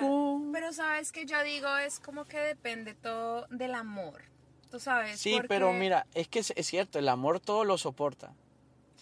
ronco. 0.01 0.43
Pero 0.53 0.73
sabes 0.73 1.11
que 1.11 1.27
yo 1.27 1.43
digo, 1.43 1.77
es 1.79 1.99
como 1.99 2.25
que 2.25 2.39
depende 2.39 2.95
todo 2.95 3.47
del 3.51 3.75
amor. 3.75 4.23
Tú 4.71 4.79
sabes. 4.79 5.19
Sí, 5.19 5.33
porque 5.33 5.49
pero 5.49 5.73
mira, 5.73 6.07
es 6.15 6.29
que 6.29 6.39
es, 6.39 6.53
es 6.55 6.67
cierto, 6.69 6.99
el 7.01 7.09
amor 7.09 7.41
todo 7.41 7.65
lo 7.65 7.79
soporta. 7.79 8.33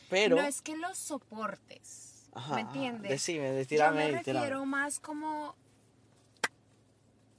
Pero. 0.09 0.37
No 0.37 0.43
es 0.43 0.63
que 0.63 0.77
lo 0.77 0.95
soportes. 0.95 2.29
Ajá, 2.35 2.55
¿Me 2.55 2.61
entiendes? 2.63 3.11
Decime, 3.11 3.65
Yo 3.67 3.93
me 3.93 4.11
refiero 4.13 4.65
más 4.65 5.01
como 5.01 5.55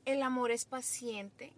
el 0.07 0.23
amor 0.23 0.51
es 0.51 0.65
paciente 0.65 1.51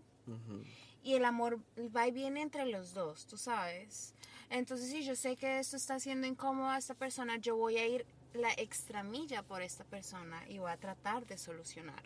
y 1.03 1.13
el 1.13 1.23
amor 1.23 1.59
va 1.95 2.07
y 2.07 2.11
viene 2.11 2.41
entre 2.41 2.65
los 2.65 2.93
dos, 2.93 3.27
tú 3.27 3.37
sabes. 3.37 4.15
Entonces, 4.49 4.89
si 4.89 5.03
yo 5.03 5.15
sé 5.15 5.35
que 5.35 5.59
esto 5.59 5.77
está 5.77 5.99
siendo 5.99 6.25
incómodo 6.25 6.69
a 6.69 6.77
esta 6.79 6.95
persona, 6.95 7.37
yo 7.37 7.55
voy 7.55 7.77
a 7.77 7.85
ir 7.87 8.05
la 8.33 8.51
extramilla 8.53 9.43
por 9.43 9.61
esta 9.61 9.83
persona 9.83 10.43
y 10.49 10.57
voy 10.57 10.71
a 10.71 10.77
tratar 10.77 11.27
de 11.27 11.37
solucionar. 11.37 12.01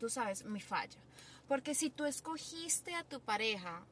Tú 0.00 0.08
sabes, 0.08 0.44
mi 0.44 0.60
falla. 0.60 0.98
Porque 1.46 1.74
si 1.74 1.90
tú 1.90 2.04
escogiste 2.06 2.94
a 2.94 3.04
tu 3.04 3.20
pareja, 3.20 3.84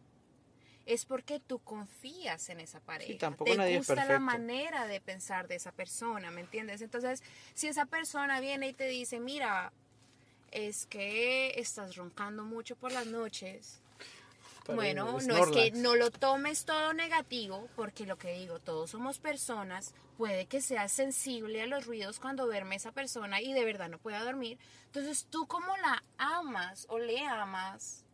es 0.86 1.04
porque 1.04 1.38
tú 1.38 1.60
confías 1.60 2.48
en 2.48 2.58
esa 2.58 2.80
pareja. 2.80 3.16
tampoco 3.18 3.52
Te 3.52 3.56
nadie 3.56 3.74
es 3.74 3.78
gusta 3.78 3.94
la 3.94 4.02
perfecto. 4.02 4.24
manera 4.24 4.86
de 4.88 5.00
pensar 5.00 5.46
de 5.46 5.54
esa 5.54 5.70
persona, 5.70 6.32
¿me 6.32 6.40
entiendes? 6.40 6.82
Entonces, 6.82 7.22
si 7.54 7.68
esa 7.68 7.86
persona 7.86 8.40
viene 8.40 8.68
y 8.68 8.72
te 8.72 8.88
dice, 8.88 9.20
mira, 9.20 9.72
es 10.52 10.86
que 10.86 11.58
estás 11.58 11.96
roncando 11.96 12.44
mucho 12.44 12.76
por 12.76 12.92
las 12.92 13.06
noches, 13.06 13.80
Pero 14.64 14.76
bueno, 14.76 15.18
es 15.18 15.26
no 15.26 15.36
es 15.38 15.50
que 15.50 15.70
no 15.72 15.96
lo 15.96 16.10
tomes 16.10 16.64
todo 16.64 16.92
negativo, 16.92 17.68
porque 17.74 18.06
lo 18.06 18.16
que 18.16 18.34
digo, 18.34 18.60
todos 18.60 18.90
somos 18.90 19.18
personas, 19.18 19.94
puede 20.16 20.46
que 20.46 20.60
seas 20.60 20.92
sensible 20.92 21.62
a 21.62 21.66
los 21.66 21.86
ruidos 21.86 22.20
cuando 22.20 22.46
duerme 22.46 22.76
esa 22.76 22.92
persona 22.92 23.40
y 23.40 23.52
de 23.52 23.64
verdad 23.64 23.88
no 23.88 23.98
pueda 23.98 24.22
dormir. 24.22 24.58
Entonces 24.86 25.26
tú 25.30 25.46
como 25.46 25.76
la 25.78 26.04
amas 26.18 26.86
o 26.88 26.98
le 26.98 27.26
amas, 27.26 28.04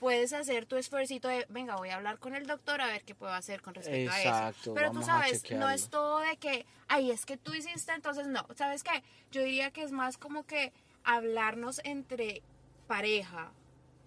puedes 0.00 0.32
hacer 0.32 0.66
tu 0.66 0.76
esfuerzo 0.76 1.14
de, 1.28 1.46
venga, 1.48 1.76
voy 1.76 1.90
a 1.90 1.96
hablar 1.96 2.18
con 2.18 2.34
el 2.34 2.46
doctor 2.46 2.80
a 2.80 2.86
ver 2.88 3.04
qué 3.04 3.14
puedo 3.14 3.32
hacer 3.32 3.62
con 3.62 3.74
respecto 3.74 4.12
a 4.12 4.52
eso. 4.52 4.74
Pero 4.74 4.90
tú 4.90 5.02
sabes, 5.02 5.50
no 5.50 5.70
es 5.70 5.88
todo 5.88 6.18
de 6.20 6.36
que, 6.36 6.66
ay, 6.88 7.10
es 7.10 7.24
que 7.24 7.36
tú 7.36 7.54
hiciste, 7.54 7.92
entonces 7.92 8.26
no. 8.26 8.46
¿Sabes 8.54 8.82
qué? 8.82 9.02
Yo 9.30 9.42
diría 9.42 9.70
que 9.70 9.82
es 9.82 9.92
más 9.92 10.18
como 10.18 10.44
que 10.44 10.72
hablarnos 11.04 11.80
entre 11.84 12.42
pareja, 12.86 13.52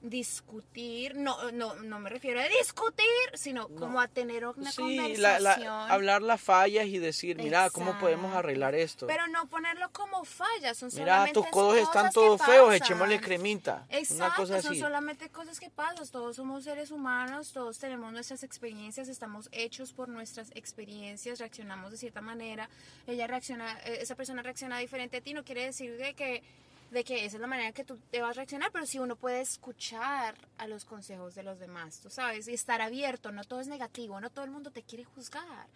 discutir, 0.01 1.15
no, 1.15 1.51
no, 1.51 1.75
no 1.75 1.99
me 1.99 2.09
refiero 2.09 2.39
a 2.39 2.43
discutir, 2.47 3.05
sino 3.33 3.67
No. 3.67 3.75
como 3.79 3.99
a 3.99 4.07
tener 4.07 4.45
una 4.47 4.71
Sí, 4.71 4.77
conversación. 4.77 5.21
la- 5.43 5.57
la- 5.57 5.87
hablar 5.87 6.21
las 6.21 6.39
fallas 6.39 6.85
y 6.85 6.99
decir, 6.99 7.37
mira, 7.37 7.69
¿cómo 7.71 7.97
podemos 7.99 8.33
arreglar 8.35 8.75
esto? 8.75 9.07
Pero 9.07 9.27
no 9.27 9.47
ponerlo 9.47 9.89
como 9.91 10.23
falla, 10.23 10.73
son 10.75 10.89
mira, 10.93 11.05
solamente 11.05 11.33
tus 11.33 11.47
codos 11.47 11.77
están 11.77 12.07
cosas 12.07 12.13
todos 12.13 12.41
feos, 12.43 12.73
echémosle 12.75 13.19
cremita. 13.19 13.85
Exacto, 13.89 14.23
una 14.25 14.35
cosa 14.35 14.61
son 14.61 14.75
solamente 14.75 15.29
cosas 15.29 15.59
que 15.59 15.69
pasan. 15.69 16.07
Todos 16.09 16.35
somos 16.35 16.63
seres 16.63 16.91
humanos, 16.91 17.51
todos 17.51 17.77
tenemos 17.79 18.11
nuestras 18.13 18.43
experiencias, 18.43 19.07
estamos 19.07 19.49
hechos 19.51 19.93
por 19.93 20.09
nuestras 20.09 20.51
experiencias, 20.55 21.39
reaccionamos 21.39 21.91
de 21.91 21.97
cierta 21.97 22.21
manera. 22.21 22.69
Ella 23.07 23.25
reacciona, 23.27 23.79
eh, 23.85 23.97
esa 24.01 24.15
persona 24.15 24.41
reacciona 24.43 24.77
diferente 24.77 25.17
a 25.17 25.21
ti, 25.21 25.33
no 25.33 25.43
quiere 25.43 25.65
decir 25.65 25.97
de 25.97 26.13
que 26.13 26.43
de 26.91 27.03
que 27.03 27.25
esa 27.25 27.35
es 27.38 27.41
la 27.41 27.47
manera 27.47 27.71
que 27.73 27.83
tú 27.83 27.97
te 28.11 28.21
vas 28.21 28.31
a 28.31 28.33
reaccionar, 28.33 28.71
pero 28.71 28.85
si 28.85 28.97
uno 28.99 29.15
puede 29.15 29.41
escuchar 29.41 30.35
a 30.57 30.67
los 30.67 30.85
consejos 30.85 31.35
de 31.35 31.43
los 31.43 31.59
demás, 31.59 31.99
tú 31.99 32.09
sabes, 32.09 32.47
y 32.47 32.53
estar 32.53 32.81
abierto, 32.81 33.31
no 33.31 33.43
todo 33.43 33.59
es 33.59 33.67
negativo, 33.67 34.19
no 34.21 34.29
todo 34.29 34.45
el 34.45 34.51
mundo 34.51 34.71
te 34.71 34.83
quiere 34.83 35.03
juzgar. 35.03 35.67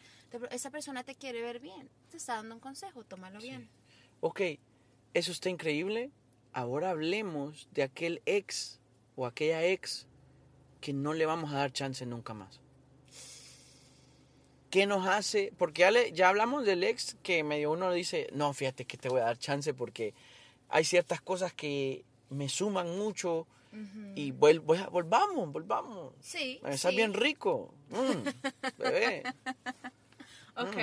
Esa 0.52 0.70
persona 0.70 1.04
te 1.04 1.16
quiere 1.16 1.42
ver 1.42 1.60
bien, 1.60 1.90
te 2.10 2.18
está 2.18 2.36
dando 2.36 2.56
un 2.56 2.62
consejo, 2.62 3.04
tómalo 3.04 3.40
bien. 3.40 3.70
Ok, 4.22 4.42
eso 5.14 5.32
está 5.32 5.50
increíble. 5.50 6.12
Ahora 6.54 6.90
hablemos 6.92 7.68
de 7.74 7.84
aquel 7.84 8.22
ex 8.26 8.80
o 9.16 9.26
aquella 9.26 9.64
ex 9.66 10.08
que 10.80 10.94
no 10.94 11.14
le 11.14 11.26
vamos 11.26 11.52
a 11.52 11.58
dar 11.58 11.74
chance 11.74 12.06
nunca 12.06 12.34
más. 12.34 12.60
¿Qué 14.70 14.86
nos 14.86 15.06
hace? 15.06 15.52
Porque 15.58 15.82
ya, 15.82 15.92
le- 15.92 16.12
ya 16.14 16.30
hablamos 16.30 16.66
del 16.66 16.84
ex 16.86 17.18
que 17.24 17.44
medio 17.44 17.72
uno 17.72 17.92
dice, 17.92 18.30
no, 18.34 18.54
fíjate 18.54 18.86
que 18.86 18.98
te 18.98 19.10
voy 19.10 19.20
a 19.20 19.26
dar 19.26 19.38
chance 19.38 19.74
porque 19.74 20.14
hay 20.72 20.84
ciertas 20.86 21.22
cosas 21.22 21.54
que 21.54 22.04
me 22.30 22.50
suman 22.50 22.98
mucho 22.98 23.46
y 24.16 24.32
vuel- 24.34 24.60
volvamos, 24.92 25.52
volvamos. 25.52 26.14
Sí. 26.20 26.60
Está 26.66 26.90
sí. 26.90 26.96
bien 26.98 27.14
rico. 27.14 27.74
Mm, 27.90 28.28
bebé. 28.78 29.24
Ok. 30.58 30.78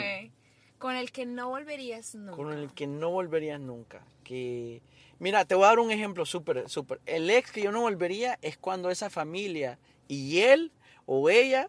Con 0.78 0.94
el 0.94 1.10
que 1.12 1.26
no 1.26 1.48
volverías 1.50 2.14
nunca. 2.14 2.36
con 2.36 2.52
el 2.52 2.72
que 2.72 2.86
no 2.86 3.10
volverías 3.10 3.60
nunca. 3.60 4.02
Que 4.24 4.80
mira, 5.18 5.44
te 5.44 5.54
voy 5.54 5.64
a 5.64 5.68
dar 5.68 5.78
un 5.80 5.90
ejemplo 5.90 6.24
súper, 6.24 6.68
súper. 6.68 7.00
El 7.04 7.28
ex 7.30 7.50
que 7.52 7.62
yo 7.62 7.72
no 7.72 7.80
volvería 7.82 8.38
es 8.42 8.56
cuando 8.58 8.90
esa 8.90 9.10
familia 9.10 9.78
y 10.06 10.38
él 10.40 10.72
o 11.06 11.28
ella 11.30 11.68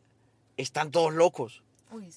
están 0.57 0.91
todos 0.91 1.13
locos. 1.13 1.63
Uy. 1.91 2.07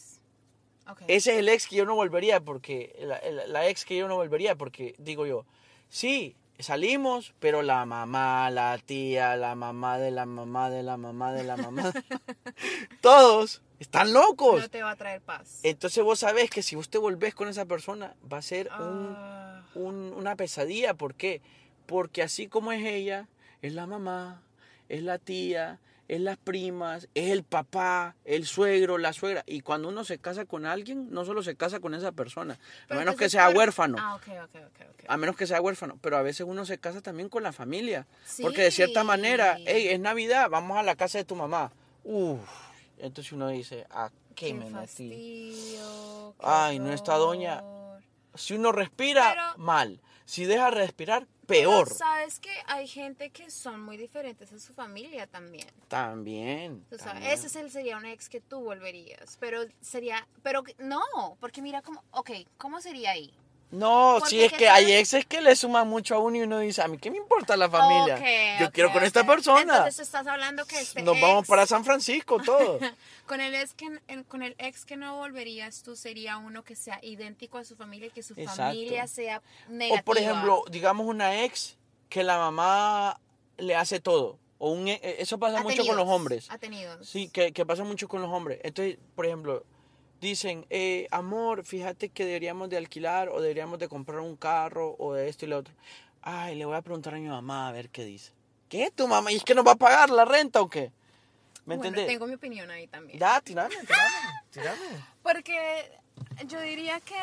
Ese 1.09 1.33
es 1.33 1.39
el 1.39 1.49
ex 1.49 1.67
que 1.67 1.77
yo 1.77 1.87
no 1.87 1.95
volvería 1.95 2.41
porque 2.41 2.95
la, 3.01 3.21
la- 3.31 3.47
la 3.47 3.69
ex 3.69 3.85
que 3.85 3.97
yo 3.97 4.07
no 4.09 4.17
volvería 4.17 4.55
porque 4.57 4.95
digo 4.99 5.27
yo, 5.27 5.47
sí, 5.93 6.35
salimos, 6.59 7.35
pero 7.39 7.61
la 7.63 7.85
mamá, 7.85 8.49
la 8.51 8.79
tía, 8.79 9.37
la 9.37 9.55
mamá 9.55 9.99
de 9.99 10.11
la 10.11 10.25
mamá 10.27 10.71
de 10.71 10.83
la 10.83 10.97
mamá 10.97 11.33
de 11.33 11.45
la 11.45 11.57
mamá, 11.57 11.93
todos 13.01 13.63
están 13.79 14.13
locos. 14.13 14.63
No 14.63 14.69
te 14.71 14.83
va 14.83 14.93
a 14.93 14.97
traer 14.97 15.21
paz. 15.21 15.61
Entonces 15.63 16.03
vos 16.05 16.21
sabés 16.21 16.51
que 16.51 16.63
si 16.63 16.77
usted 16.77 16.99
volvés 17.01 17.35
con 17.35 17.49
esa 17.49 17.65
persona 17.67 18.15
va 18.33 18.39
a 18.39 18.43
ser 18.43 18.69
un 18.79 19.15
Ah, 19.17 19.63
un- 19.75 20.13
una 20.17 20.37
pesadilla. 20.37 20.95
¿Por 20.95 21.15
qué? 21.15 21.41
Porque 21.87 22.23
así 22.23 22.47
como 22.47 22.73
es 22.73 22.85
ella, 22.85 23.29
es 23.61 23.73
la 23.75 23.87
mamá, 23.87 24.43
es 24.89 25.03
la 25.03 25.19
tía, 25.19 25.81
es 26.09 26.21
las 26.21 26.37
primas, 26.37 27.09
es 27.15 27.31
el 27.31 27.43
papá, 27.45 28.17
el 28.25 28.45
suegro, 28.47 28.99
la 28.99 29.13
suegra. 29.13 29.45
Y 29.47 29.61
cuando 29.61 29.89
uno 29.89 30.05
se 30.05 30.19
casa 30.19 30.45
con 30.45 30.67
alguien, 30.67 31.09
no 31.11 31.25
solo 31.25 31.43
se 31.43 31.57
casa 31.57 31.81
con 31.81 31.95
esa 31.95 32.13
persona, 32.13 32.59
a 32.89 32.95
menos 32.95 33.17
que 33.17 33.31
sea 33.31 33.47
por- 33.47 33.57
huérfano. 33.57 33.97
Ah, 33.99 34.15
ok, 34.17 34.27
ok, 34.45 34.55
ok. 34.67 34.81
ok. 34.91 35.05
A 35.09 35.17
menos 35.17 35.37
que 35.37 35.47
sea 35.47 35.61
huérfano, 35.61 35.99
pero 36.01 36.17
a 36.17 36.23
veces 36.23 36.47
uno 36.47 36.65
se 36.67 36.79
casa 36.79 37.01
también 37.01 37.29
con 37.29 37.43
la 37.43 37.53
familia. 37.53 38.07
Sí. 38.25 38.43
Porque 38.43 38.63
de 38.63 38.71
cierta 38.71 39.05
manera, 39.05 39.57
hey, 39.65 39.89
es 39.89 40.01
Navidad, 40.01 40.51
vamos 40.51 40.77
a 40.77 40.83
la 40.83 40.97
casa 40.97 41.19
de 41.19 41.25
tu 41.25 41.35
mamá. 41.37 41.73
Uf, 42.05 42.41
entonces 42.99 43.33
uno 43.33 43.49
dice, 43.49 43.87
¿a 43.91 44.11
qué, 44.35 44.53
me 44.55 44.69
metí? 44.71 45.77
Ay, 46.41 46.79
no, 46.79 46.93
esta 46.93 47.15
doña-. 47.17 47.63
Si 48.35 48.55
uno 48.55 48.73
respira, 48.73 49.31
Pero- 49.35 49.59
mal. 49.65 50.01
Si 50.25 50.45
deja 50.45 50.71
respirar, 50.71 51.27
peor. 51.53 51.89
sabes 51.89 52.41
que 52.41 52.51
hay 52.67 52.87
gente 52.87 53.31
que 53.31 53.51
son 53.51 53.81
muy 53.81 53.97
diferentes 53.97 54.53
a 54.53 54.59
su 54.59 54.73
familia 54.73 55.27
también. 55.27 55.69
También. 55.89 56.85
Tú 56.91 56.99
sabes, 56.99 57.15
también. 57.15 57.33
ese 57.33 57.47
es 57.47 57.57
el, 57.57 57.71
sería 57.71 57.97
un 57.97 58.07
ex 58.07 58.29
que 58.29 58.41
tú 58.41 58.61
volverías. 58.61 59.37
Pero 59.41 59.63
sería, 59.81 60.27
pero 60.43 60.63
no, 60.79 61.03
porque 61.41 61.63
mira 61.63 61.83
cómo, 61.83 62.03
ok, 62.11 62.31
¿cómo 62.57 62.81
sería 62.81 63.13
ahí? 63.13 63.33
No, 63.73 64.17
Porque 64.19 64.31
sí, 64.31 64.43
es 64.45 64.53
¿qué 64.53 64.59
que 64.59 64.69
hay 64.69 64.93
exes 64.93 65.25
que 65.25 65.41
le 65.41 65.57
suman 65.57 65.89
mucho 65.89 66.15
a 66.15 66.19
uno 66.19 66.37
y 66.37 66.43
uno 66.43 66.59
dice, 66.59 66.83
a 66.83 66.89
mí 66.89 66.99
qué 66.99 67.11
me 67.11 67.17
importa 67.17 67.57
la 67.57 67.71
familia. 67.71 68.59
Yo 68.61 68.71
quiero 68.71 68.93
con 68.93 69.03
esta 69.03 69.25
persona. 69.25 69.63
Entonces 69.79 70.01
estás 70.01 70.27
hablando 70.27 70.67
que 70.67 70.79
este 70.79 71.03
Nos 71.03 71.19
vamos 71.19 71.47
para 71.47 71.67
San 71.67 71.83
Francisco, 71.83 72.39
todo. 72.45 72.79
Con 73.27 73.41
el, 73.41 73.55
ex 73.55 73.73
que, 73.73 73.89
con 74.29 74.43
el 74.43 74.55
ex 74.59 74.85
que 74.85 74.97
no 74.97 75.17
volverías 75.17 75.83
tú 75.83 75.97
sería 75.97 76.37
uno 76.37 76.65
que 76.65 76.77
sea 76.77 76.99
idéntico 77.03 77.57
a 77.57 77.65
su 77.65 77.77
familia 77.77 78.09
y 78.09 78.11
que 78.11 78.23
su 78.23 78.35
Exacto. 78.35 78.63
familia 78.65 79.07
sea 79.07 79.41
negativa. 79.69 80.01
o 80.01 80.05
por 80.05 80.19
ejemplo, 80.19 80.65
digamos 80.71 81.07
una 81.07 81.43
ex 81.45 81.79
que 82.11 82.25
la 82.25 82.37
mamá 82.37 83.19
le 83.57 83.75
hace 83.75 84.01
todo. 84.01 84.39
O 84.59 84.73
un, 84.73 84.89
e- 84.89 85.01
eso 85.19 85.39
pasa 85.39 85.63
mucho 85.63 85.87
con 85.87 85.97
los 85.97 86.09
hombres. 86.09 86.51
Atenidos. 86.51 87.09
Sí, 87.09 87.29
que, 87.31 87.53
que 87.53 87.65
pasa 87.65 87.85
mucho 87.85 88.07
con 88.07 88.21
los 88.21 88.31
hombres. 88.31 88.61
Entonces, 88.65 88.99
por 89.15 89.25
ejemplo, 89.25 89.65
dicen, 90.23 90.65
eh, 90.71 91.07
amor, 91.11 91.65
fíjate 91.65 92.09
que 92.09 92.25
deberíamos 92.25 92.71
de 92.71 92.79
alquilar 92.79 93.29
o 93.29 93.41
deberíamos 93.43 93.79
de 93.79 93.89
comprar 93.89 94.21
un 94.21 94.37
carro 94.37 94.97
o 94.99 95.13
de 95.13 95.29
esto 95.29 95.45
y 95.45 95.49
lo 95.49 95.59
otro. 95.59 95.75
Ay, 96.23 96.55
le 96.55 96.65
voy 96.65 96.77
a 96.77 96.81
preguntar 96.83 97.15
a 97.15 97.19
mi 97.19 97.29
mamá 97.29 97.69
a 97.69 97.73
ver 97.73 97.91
qué 97.91 98.05
dice. 98.05 98.33
¿Qué? 98.71 98.91
¿Tu 98.95 99.07
mamá? 99.07 99.31
¿Y 99.33 99.37
es 99.37 99.45
que 99.45 99.55
nos 99.55 99.67
va 99.67 99.73
a 99.73 99.77
pagar 99.77 100.09
la 100.09 100.25
renta 100.25 100.63
o 100.63 100.71
qué? 100.71 100.91
¿Me 101.67 101.77
Bueno, 101.77 101.85
entendés? 101.89 102.07
tengo 102.07 102.27
mi 102.27 102.35
opinión 102.35 102.71
ahí 102.71 102.87
también. 102.87 103.19
Ya, 103.19 103.41
tirame, 103.41 103.75
tirame, 103.77 104.43
tirame. 104.51 105.05
Porque 105.23 106.01
yo 106.47 106.61
diría 106.61 106.99
que... 107.01 107.15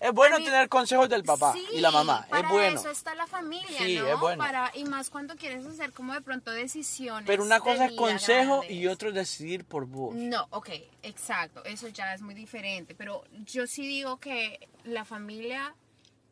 Es 0.00 0.12
bueno 0.12 0.38
mí- 0.38 0.44
tener 0.44 0.68
consejos 0.68 1.08
del 1.08 1.22
papá 1.24 1.52
Sí, 1.52 1.64
y 1.72 1.80
la 1.80 1.90
mamá. 1.90 2.26
Para 2.28 2.48
Es 2.48 2.52
bueno. 2.54 2.80
eso 2.80 2.90
está 2.90 3.14
la 3.14 3.26
familia, 3.26 3.78
Sí, 3.78 3.98
¿no? 3.98 4.08
es 4.08 4.20
bueno. 4.20 4.38
Para, 4.38 4.70
y 4.74 4.84
más 4.84 5.08
cuando 5.10 5.36
quieres 5.36 5.64
hacer 5.66 5.92
como 5.92 6.12
de 6.12 6.20
pronto 6.20 6.50
decisiones. 6.50 7.26
Pero 7.26 7.42
una 7.42 7.60
cosa 7.60 7.86
es 7.86 7.92
consejo 7.92 8.62
y 8.68 8.86
otro 8.86 9.08
es 9.10 9.14
decidir 9.14 9.64
por 9.64 9.86
vos. 9.86 10.14
No, 10.14 10.46
ok, 10.50 10.70
exacto, 11.02 11.64
eso 11.64 11.88
ya 11.88 12.12
es 12.14 12.20
muy 12.22 12.34
diferente, 12.34 12.94
pero 12.94 13.24
yo 13.44 13.66
sí 13.66 13.86
digo 13.86 14.18
que 14.18 14.68
la 14.84 15.04
familia 15.04 15.74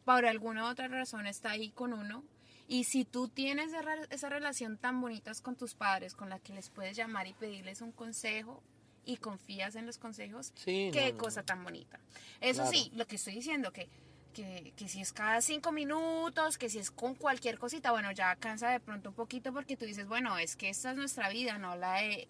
por 0.05 0.27
alguna 0.27 0.69
otra 0.69 0.89
razón 0.89 1.27
está 1.27 1.53
ahí 1.53 1.71
con 1.71 1.93
uno 1.95 2.23
y 2.69 2.85
si 2.85 3.05
tú 3.05 3.29
tienes 3.29 3.71
esa 4.11 4.29
relación 4.29 4.77
tan 4.77 5.01
bonita 5.01 5.33
con 5.43 5.57
tus 5.57 5.75
padres 5.75 6.15
con 6.15 6.29
la 6.31 6.39
que 6.39 6.53
les 6.53 6.69
puedes 6.71 6.97
llamar 6.97 7.27
y 7.27 7.33
pedirles 7.33 7.81
un 7.81 7.93
consejo 7.93 8.62
y 9.05 9.16
confías 9.18 9.74
en 9.76 9.86
los 9.86 9.98
consejos, 9.98 10.52
Sí, 10.57 10.90
qué 10.92 11.09
no, 11.09 11.12
no, 11.12 11.18
cosa 11.18 11.42
tan 11.42 11.62
bonita. 11.64 11.98
Eso 12.40 12.62
Claro. 12.62 12.70
sí, 12.76 12.90
lo 12.94 13.07
que 13.07 13.16
estoy 13.16 13.34
diciendo, 13.34 13.72
que, 13.72 13.88
que, 14.32 14.72
que 14.76 14.88
si 14.88 15.00
es 15.00 15.12
cada 15.12 15.40
cinco 15.40 15.72
minutos, 15.72 16.59
que 16.59 16.68
si 16.68 16.78
es 16.78 16.90
con 16.90 17.14
cualquier 17.14 17.59
cosita, 17.59 17.90
bueno, 17.92 18.11
ya 18.12 18.34
cansa 18.36 18.70
de 18.70 18.80
pronto 18.80 19.11
un 19.11 19.14
poquito 19.14 19.52
porque 19.52 19.76
tú 19.76 19.84
dices, 19.84 20.07
bueno, 20.09 20.36
es 20.38 20.57
que 20.57 20.68
esta 20.68 20.90
es 20.90 20.96
nuestra 20.96 21.28
vida, 21.28 21.59
no 21.59 21.76
la 21.76 21.94
de 22.00 22.28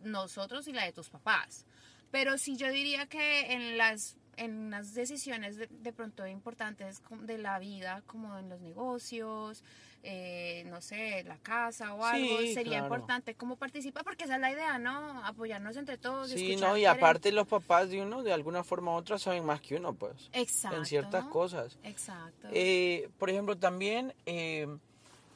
nosotros 0.00 0.66
y 0.68 0.72
la 0.72 0.84
de 0.84 0.92
tus 0.92 1.08
papás. 1.08 1.64
Pero 2.10 2.38
sí 2.38 2.56
yo 2.56 2.70
diría 2.70 3.06
que 3.06 3.52
en 3.52 3.76
las, 3.78 4.16
en 4.36 4.70
las 4.70 4.94
decisiones 4.94 5.56
de, 5.56 5.66
de 5.66 5.92
pronto 5.92 6.26
importantes 6.26 7.02
de 7.22 7.38
la 7.38 7.58
vida, 7.58 8.02
como 8.06 8.38
en 8.38 8.48
los 8.48 8.60
negocios, 8.60 9.62
eh, 10.08 10.62
no 10.68 10.80
sé, 10.80 11.24
la 11.24 11.36
casa 11.38 11.92
o 11.92 12.04
algo, 12.04 12.38
Sí, 12.38 12.54
sería 12.54 12.78
claro. 12.78 12.84
importante 12.84 13.34
como 13.34 13.56
participar, 13.56 14.04
porque 14.04 14.22
esa 14.22 14.36
es 14.36 14.40
la 14.40 14.52
idea, 14.52 14.78
¿no? 14.78 15.24
Apoyarnos 15.24 15.76
entre 15.76 15.98
todos. 15.98 16.30
Sí, 16.30 16.54
no, 16.54 16.76
y 16.76 16.84
aparte 16.84 17.32
los 17.32 17.48
papás 17.48 17.90
de 17.90 18.00
uno, 18.00 18.22
de 18.22 18.32
alguna 18.32 18.62
forma 18.62 18.92
u 18.92 18.94
otra, 18.94 19.18
saben 19.18 19.44
más 19.44 19.60
que 19.60 19.74
uno, 19.74 19.94
pues. 19.94 20.30
Exacto. 20.32 20.76
En 20.78 20.86
ciertas 20.86 21.24
cosas. 21.24 21.76
Exacto. 21.82 22.46
Eh, 22.52 23.08
por 23.18 23.30
ejemplo, 23.30 23.56
también 23.58 24.14
eh, 24.26 24.68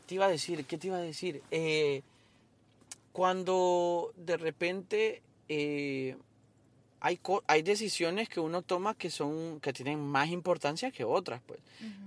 te 0.06 0.14
iba 0.14 0.26
a 0.26 0.30
decir, 0.30 0.64
¿qué 0.66 0.78
te 0.78 0.86
iba 0.86 0.98
a 0.98 1.00
decir? 1.00 1.42
Cuando 3.12 4.12
de 4.16 4.36
repente 4.36 5.22
hay, 7.00 7.18
hay 7.46 7.62
decisiones 7.62 8.28
que 8.28 8.40
uno 8.40 8.62
toma 8.62 8.94
que 8.94 9.10
son 9.10 9.60
que 9.60 9.72
tienen 9.72 10.00
más 10.00 10.28
importancia 10.28 10.90
que 10.90 11.04
otras, 11.04 11.40
pues. 11.46 11.60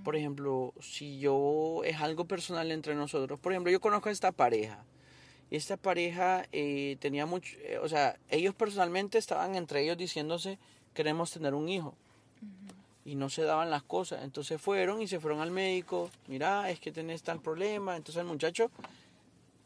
Por 0.03 0.15
ejemplo, 0.15 0.73
si 0.81 1.19
yo 1.19 1.81
es 1.83 1.99
algo 1.99 2.25
personal 2.25 2.71
entre 2.71 2.95
nosotros, 2.95 3.39
por 3.39 3.51
ejemplo, 3.51 3.71
yo 3.71 3.81
conozco 3.81 4.09
a 4.09 4.11
esta 4.11 4.31
pareja. 4.31 4.83
Y 5.49 5.55
esta 5.55 5.77
pareja 5.77 6.45
eh, 6.51 6.97
tenía 6.99 7.25
mucho, 7.25 7.57
eh, 7.59 7.77
o 7.77 7.87
sea, 7.89 8.17
ellos 8.29 8.55
personalmente 8.55 9.17
estaban 9.17 9.55
entre 9.55 9.83
ellos 9.83 9.97
diciéndose 9.97 10.57
queremos 10.93 11.31
tener 11.31 11.53
un 11.53 11.69
hijo 11.69 11.95
y 13.05 13.15
no 13.15 13.29
se 13.29 13.43
daban 13.43 13.69
las 13.69 13.83
cosas. 13.83 14.23
Entonces 14.23 14.61
fueron 14.61 15.01
y 15.01 15.07
se 15.07 15.19
fueron 15.19 15.41
al 15.41 15.51
médico. 15.51 16.09
Mira, 16.27 16.69
es 16.69 16.79
que 16.79 16.91
tenés 16.91 17.23
tal 17.23 17.41
problema. 17.41 17.95
Entonces 17.95 18.21
el 18.21 18.27
muchacho 18.27 18.71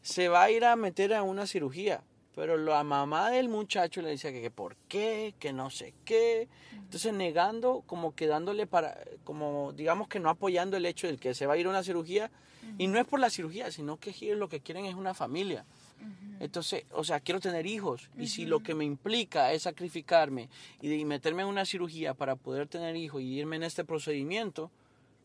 se 0.02 0.28
va 0.28 0.44
a 0.44 0.50
ir 0.50 0.64
a 0.64 0.76
meter 0.76 1.14
a 1.14 1.22
una 1.22 1.46
cirugía. 1.46 2.02
Pero 2.38 2.56
la 2.56 2.84
mamá 2.84 3.30
del 3.30 3.48
muchacho 3.48 4.00
le 4.00 4.10
decía 4.10 4.30
que, 4.30 4.40
que 4.40 4.50
por 4.52 4.76
qué, 4.88 5.34
que 5.40 5.52
no 5.52 5.70
sé 5.70 5.92
qué. 6.04 6.46
Entonces 6.72 7.12
negando, 7.12 7.82
como 7.84 8.14
que 8.14 8.28
dándole 8.28 8.68
para, 8.68 8.96
como 9.24 9.72
digamos 9.72 10.06
que 10.06 10.20
no 10.20 10.30
apoyando 10.30 10.76
el 10.76 10.86
hecho 10.86 11.08
de 11.08 11.16
que 11.16 11.34
se 11.34 11.46
va 11.46 11.54
a 11.54 11.56
ir 11.56 11.66
a 11.66 11.70
una 11.70 11.82
cirugía. 11.82 12.30
Y 12.78 12.86
no 12.86 13.00
es 13.00 13.06
por 13.06 13.18
la 13.18 13.28
cirugía, 13.28 13.72
sino 13.72 13.96
que 13.98 14.10
ellos 14.10 14.38
lo 14.38 14.48
que 14.48 14.60
quieren 14.60 14.84
es 14.86 14.94
una 14.94 15.14
familia. 15.14 15.64
Entonces, 16.38 16.84
o 16.92 17.02
sea, 17.02 17.18
quiero 17.18 17.40
tener 17.40 17.66
hijos. 17.66 18.08
Y 18.16 18.28
si 18.28 18.46
lo 18.46 18.60
que 18.60 18.72
me 18.74 18.84
implica 18.84 19.52
es 19.52 19.62
sacrificarme 19.64 20.48
y, 20.80 20.86
de- 20.88 20.96
y 20.96 21.04
meterme 21.04 21.42
en 21.42 21.48
una 21.48 21.64
cirugía 21.64 22.14
para 22.14 22.36
poder 22.36 22.68
tener 22.68 22.94
hijos 22.94 23.20
y 23.20 23.36
irme 23.40 23.56
en 23.56 23.64
este 23.64 23.84
procedimiento, 23.84 24.70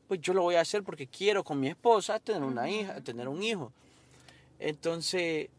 pues 0.08 0.20
yo 0.20 0.34
lo 0.34 0.42
voy 0.42 0.56
a 0.56 0.62
hacer 0.62 0.82
porque 0.82 1.06
quiero 1.06 1.44
con 1.44 1.60
mi 1.60 1.68
esposa 1.68 2.20
tener 2.20 2.42
una 2.42 2.68
hija, 2.72 3.02
tener 3.02 3.28
un 3.28 3.44
hijo. 3.44 3.72
Entonces, 4.60 5.50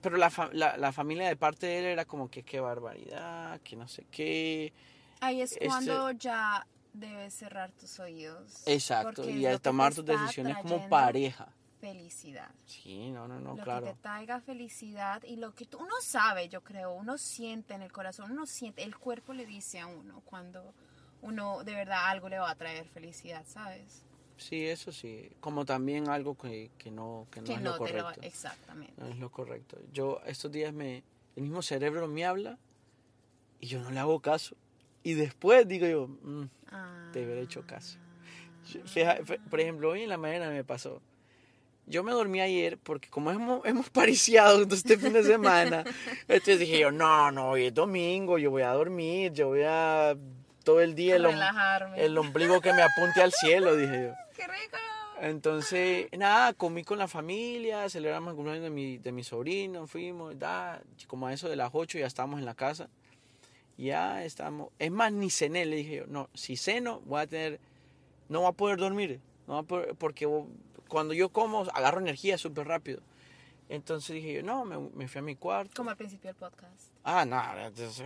pero 0.00 0.16
la, 0.16 0.30
fa- 0.30 0.50
la, 0.52 0.76
la 0.76 0.92
familia 0.92 1.28
de 1.28 1.36
parte 1.36 1.66
de 1.66 1.78
él 1.80 1.84
era 1.86 2.04
como 2.04 2.30
que 2.30 2.42
qué 2.42 2.60
barbaridad, 2.60 3.60
que 3.60 3.76
no 3.76 3.88
sé 3.88 4.06
qué. 4.10 4.72
Ahí 5.20 5.40
es 5.42 5.52
este- 5.52 5.66
cuando 5.66 6.10
ya 6.12 6.66
debes 6.92 7.34
cerrar 7.34 7.70
tus 7.72 7.98
oídos. 8.00 8.62
Exacto, 8.66 9.28
y 9.28 9.46
tomar 9.58 9.94
tus 9.94 10.04
decisiones 10.04 10.56
como 10.58 10.88
pareja. 10.88 11.48
Felicidad. 11.80 12.50
Sí, 12.66 13.10
no, 13.10 13.26
no, 13.26 13.40
no, 13.40 13.54
lo 13.56 13.62
claro. 13.62 13.86
que 13.86 13.92
te 13.94 13.98
traiga 14.00 14.40
felicidad 14.40 15.22
y 15.22 15.36
lo 15.36 15.54
que 15.54 15.64
tú, 15.64 15.78
uno 15.78 15.94
sabe, 16.02 16.48
yo 16.50 16.60
creo, 16.62 16.92
uno 16.92 17.16
siente 17.16 17.72
en 17.72 17.80
el 17.80 17.90
corazón, 17.90 18.32
uno 18.32 18.44
siente, 18.44 18.82
el 18.82 18.98
cuerpo 18.98 19.32
le 19.32 19.46
dice 19.46 19.80
a 19.80 19.86
uno 19.86 20.20
cuando 20.26 20.74
uno 21.22 21.64
de 21.64 21.74
verdad 21.74 22.08
algo 22.08 22.28
le 22.28 22.38
va 22.38 22.50
a 22.50 22.54
traer 22.54 22.86
felicidad, 22.86 23.44
¿sabes? 23.46 24.04
Sí, 24.40 24.66
eso 24.66 24.90
sí. 24.90 25.30
Como 25.40 25.64
también 25.64 26.08
algo 26.08 26.36
que, 26.36 26.70
que 26.78 26.90
no, 26.90 27.26
que 27.30 27.40
no 27.40 27.46
que 27.46 27.52
es 27.54 27.60
no 27.60 27.76
lo 27.78 27.84
te 27.84 27.92
lo 27.92 28.02
correcto. 28.04 28.20
exactamente. 28.26 28.94
No 28.96 29.06
es 29.08 29.18
lo 29.18 29.30
correcto. 29.30 29.78
Yo 29.92 30.20
estos 30.26 30.50
días 30.50 30.72
me, 30.72 31.02
el 31.36 31.42
mismo 31.42 31.62
cerebro 31.62 32.08
me 32.08 32.24
habla 32.24 32.58
y 33.60 33.66
yo 33.66 33.80
no 33.80 33.90
le 33.90 33.98
hago 34.00 34.20
caso. 34.20 34.56
Y 35.02 35.14
después 35.14 35.68
digo 35.68 35.86
yo, 35.86 36.08
"Mm, 36.08 36.44
te 37.12 37.24
hubiera 37.24 37.40
hecho 37.40 37.66
caso. 37.66 37.98
Yo- 38.72 38.80
por 39.48 39.60
ejemplo, 39.60 39.90
hoy 39.90 40.02
en 40.02 40.08
la 40.08 40.16
mañana 40.16 40.50
me 40.50 40.64
pasó. 40.64 41.00
Yo 41.86 42.04
me 42.04 42.12
dormí 42.12 42.40
ayer 42.40 42.78
porque 42.78 43.08
como 43.08 43.30
hemos, 43.32 43.64
hemos 43.66 43.90
pariciado 43.90 44.62
este 44.62 44.96
fin 44.96 45.12
de 45.12 45.24
semana, 45.24 45.84
entonces 46.28 46.58
dije 46.60 46.78
yo, 46.80 46.90
no, 46.92 47.30
no, 47.32 47.50
hoy 47.50 47.64
es 47.66 47.74
domingo, 47.74 48.38
yo 48.38 48.50
voy 48.50 48.62
a 48.62 48.70
dormir, 48.72 49.32
yo 49.32 49.48
voy 49.48 49.62
a 49.66 50.16
todo 50.64 50.80
el 50.80 50.94
día 50.94 51.16
el, 51.16 51.26
om- 51.26 51.38
el 51.96 52.16
ombligo 52.18 52.60
que 52.60 52.72
me 52.72 52.82
apunte 52.82 53.22
al 53.22 53.32
cielo, 53.32 53.76
dije 53.76 54.02
yo. 54.08 54.14
¡Qué 54.36 54.46
rico! 54.46 54.76
Entonces, 55.20 56.06
nada, 56.16 56.54
comí 56.54 56.82
con 56.82 56.98
la 56.98 57.06
familia, 57.06 57.88
celebramos 57.90 58.30
el 58.30 58.36
cumpleaños 58.36 58.64
de 58.64 58.70
mi, 58.70 58.96
de 58.98 59.12
mi 59.12 59.22
sobrino, 59.22 59.86
fuimos, 59.86 60.38
da, 60.38 60.80
como 61.06 61.26
a 61.26 61.32
eso 61.34 61.48
de 61.48 61.56
las 61.56 61.70
8 61.74 61.98
ya 61.98 62.06
estábamos 62.06 62.38
en 62.40 62.46
la 62.46 62.54
casa. 62.54 62.88
Ya 63.76 64.24
estamos, 64.24 64.68
es 64.78 64.90
más, 64.90 65.12
ni 65.12 65.28
cené, 65.30 65.66
le 65.66 65.76
dije 65.76 65.96
yo, 65.96 66.06
no, 66.06 66.28
si 66.34 66.56
ceno 66.56 67.00
voy 67.00 67.20
a 67.20 67.26
tener, 67.26 67.60
no 68.30 68.40
voy 68.40 68.48
a 68.48 68.52
poder 68.52 68.78
dormir, 68.78 69.20
no 69.46 69.54
voy 69.54 69.62
a 69.62 69.66
poder- 69.66 69.94
porque 69.96 70.26
cuando 70.88 71.12
yo 71.14 71.28
como 71.28 71.62
agarro 71.74 72.00
energía 72.00 72.38
súper 72.38 72.66
rápido. 72.66 73.00
Entonces 73.68 74.14
dije 74.16 74.32
yo, 74.34 74.42
no, 74.42 74.64
me, 74.64 74.78
me 74.78 75.06
fui 75.06 75.18
a 75.18 75.22
mi 75.22 75.36
cuarto. 75.36 75.72
Como 75.76 75.90
al 75.90 75.96
principio 75.96 76.28
del 76.28 76.36
podcast. 76.36 76.90
Ah, 77.04 77.24
no, 77.24 77.40
entonces, 77.58 78.04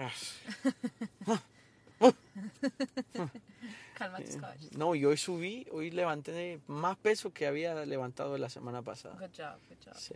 Calma 3.95 4.19
tus 4.19 4.37
caballos. 4.37 4.73
no, 4.73 4.95
y 4.95 5.05
hoy 5.05 5.17
subí, 5.17 5.67
hoy 5.71 5.91
levanté 5.91 6.61
más 6.67 6.97
peso 6.97 7.33
que 7.33 7.47
había 7.47 7.85
levantado 7.87 8.37
la 8.39 8.49
semana 8.49 8.83
pasada. 8.83 9.15
Good 9.15 9.37
job, 9.37 9.59
good 9.69 9.77
job. 9.85 9.97
Sí. 9.97 10.15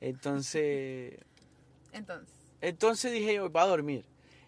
Entonces, 0.00 1.18
Entonces, 1.92 2.34
entonces 2.60 3.12
dije 3.12 3.34
yo, 3.34 3.48
voy 3.48 3.62
a 3.62 3.66
dormir. 3.66 4.04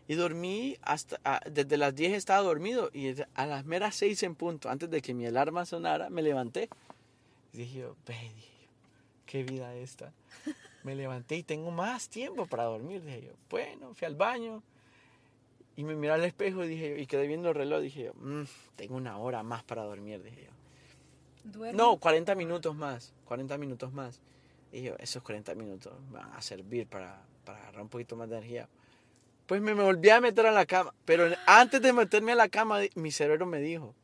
Y 0.09 0.15
dormí 0.15 0.77
hasta, 0.83 1.21
ah, 1.25 1.41
desde 1.49 1.77
las 1.77 1.95
10 1.95 2.15
estaba 2.15 2.43
dormido 2.43 2.91
y 2.93 3.15
a 3.35 3.47
las 3.47 3.65
meras 3.65 3.95
6 3.95 4.23
en 4.25 4.35
punto, 4.35 4.69
antes 4.69 4.91
de 4.91 5.01
que 5.01 5.15
mi 5.15 5.25
alarma 5.25 5.65
sonara, 5.65 6.11
me 6.11 6.21
levanté. 6.21 6.69
Y 7.53 7.59
dije 7.59 7.79
yo, 7.81 7.97
ve, 8.07 8.15
dije 8.35 8.53
yo, 8.63 8.69
qué 9.27 9.45
vida 9.45 9.75
esta. 9.75 10.13
Me 10.83 10.95
levanté 10.95 11.37
y 11.37 11.43
tengo 11.43 11.71
más 11.71 12.09
tiempo 12.09 12.47
para 12.47 12.65
dormir. 12.65 13.03
Dije 13.05 13.21
yo, 13.27 13.33
bueno, 13.51 13.93
fui 13.93 14.07
al 14.07 14.15
baño 14.15 14.63
y 15.81 15.85
me 15.85 15.95
miré 15.97 16.13
al 16.13 16.25
espejo 16.25 16.63
y 16.63 16.69
dije 16.69 16.91
yo, 16.91 16.97
y 16.97 17.07
quedé 17.07 17.27
viendo 17.27 17.49
el 17.49 17.55
reloj. 17.55 17.81
Dije 17.81 18.05
yo, 18.05 18.13
"Mm, 18.15 18.43
tengo 18.77 18.97
una 18.97 19.17
hora 19.17 19.43
más 19.43 19.63
para 19.65 19.83
dormir, 19.83 20.23
dije 20.23 20.45
yo. 20.45 20.51
duerme. 21.51 21.75
No, 21.79 21.97
40 21.97 22.35
minutos 22.35 22.75
más, 22.77 23.15
40 23.25 23.57
minutos 23.57 23.91
más. 23.95 24.21
Y 24.73 24.83
yo, 24.83 24.95
esos 24.99 25.23
40 25.23 25.55
minutos 25.55 25.95
van 26.11 26.31
a 26.35 26.43
servir 26.43 26.87
para, 26.87 27.23
para 27.47 27.63
agarrar 27.63 27.81
un 27.81 27.89
poquito 27.89 28.15
más 28.15 28.29
de 28.29 28.37
energía. 28.37 28.69
Pues 29.47 29.63
me, 29.63 29.75
me 29.75 29.83
volví 29.83 30.11
a 30.11 30.21
meter 30.21 30.47
a 30.47 30.53
la 30.53 30.67
cama, 30.67 30.93
pero 31.07 31.25
antes 31.47 31.81
de 31.81 31.95
meterme 31.95 32.33
a 32.33 32.35
la 32.35 32.51
cama, 32.51 32.81
mi 32.95 33.11
cerebro 33.11 33.47
me 33.47 33.59
dijo, 33.59 33.95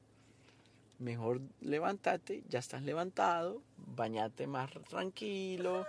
mejor 0.99 1.43
levántate, 1.61 2.43
ya 2.49 2.59
estás 2.59 2.83
levantado, 2.85 3.61
bañate 3.77 4.47
más 4.47 4.71
tranquilo, 4.89 5.87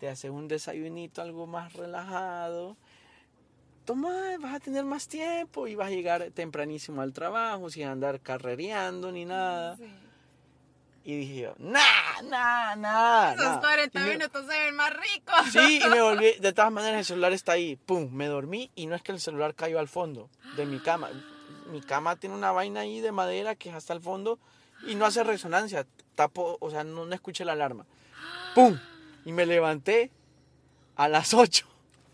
te 0.00 0.08
haces 0.08 0.30
un 0.30 0.48
desayunito 0.48 1.20
algo 1.20 1.46
más 1.46 1.74
relajado. 1.74 2.78
Toma, 3.88 4.36
vas 4.38 4.54
a 4.56 4.60
tener 4.60 4.84
más 4.84 5.08
tiempo 5.08 5.66
y 5.66 5.74
vas 5.74 5.86
a 5.86 5.90
llegar 5.90 6.30
tempranísimo 6.34 7.00
al 7.00 7.14
trabajo 7.14 7.70
sin 7.70 7.84
andar 7.86 8.20
carrereando 8.20 9.10
ni 9.10 9.24
nada. 9.24 9.78
Sí. 9.78 9.90
Y 11.04 11.16
dije 11.16 11.40
yo, 11.40 11.54
nah, 11.56 12.20
nah, 12.22 12.76
nah. 12.76 13.32
Esos 13.32 13.46
nah". 13.46 13.60
40 13.60 13.98
Y 13.98 14.02
me- 14.04 14.10
minutos 14.18 14.44
se 14.46 14.58
ven 14.58 14.76
más 14.76 14.92
ricos. 14.92 15.34
Sí, 15.50 15.80
y 15.82 15.88
me 15.88 16.02
volví, 16.02 16.32
de 16.38 16.52
todas 16.52 16.70
maneras 16.70 16.98
el 16.98 17.04
celular 17.06 17.32
está 17.32 17.52
ahí, 17.52 17.76
pum, 17.76 18.10
me 18.12 18.26
dormí 18.26 18.70
y 18.74 18.84
no 18.88 18.94
es 18.94 19.00
que 19.00 19.12
el 19.12 19.20
celular 19.20 19.54
cayó 19.54 19.78
al 19.78 19.88
fondo 19.88 20.28
de 20.58 20.66
mi 20.66 20.80
cama. 20.80 21.08
Mi 21.72 21.80
cama 21.80 22.16
tiene 22.16 22.34
una 22.36 22.52
vaina 22.52 22.80
ahí 22.80 23.00
de 23.00 23.10
madera 23.10 23.54
que 23.54 23.70
es 23.70 23.74
hasta 23.74 23.94
el 23.94 24.02
fondo 24.02 24.38
y 24.86 24.96
no 24.96 25.06
hace 25.06 25.24
resonancia, 25.24 25.86
tapo, 26.14 26.58
o 26.60 26.70
sea, 26.70 26.84
no, 26.84 27.06
no 27.06 27.14
escuché 27.14 27.46
la 27.46 27.52
alarma. 27.52 27.86
Pum, 28.54 28.78
y 29.24 29.32
me 29.32 29.46
levanté 29.46 30.10
a 30.94 31.08
las 31.08 31.32
8. 31.32 31.66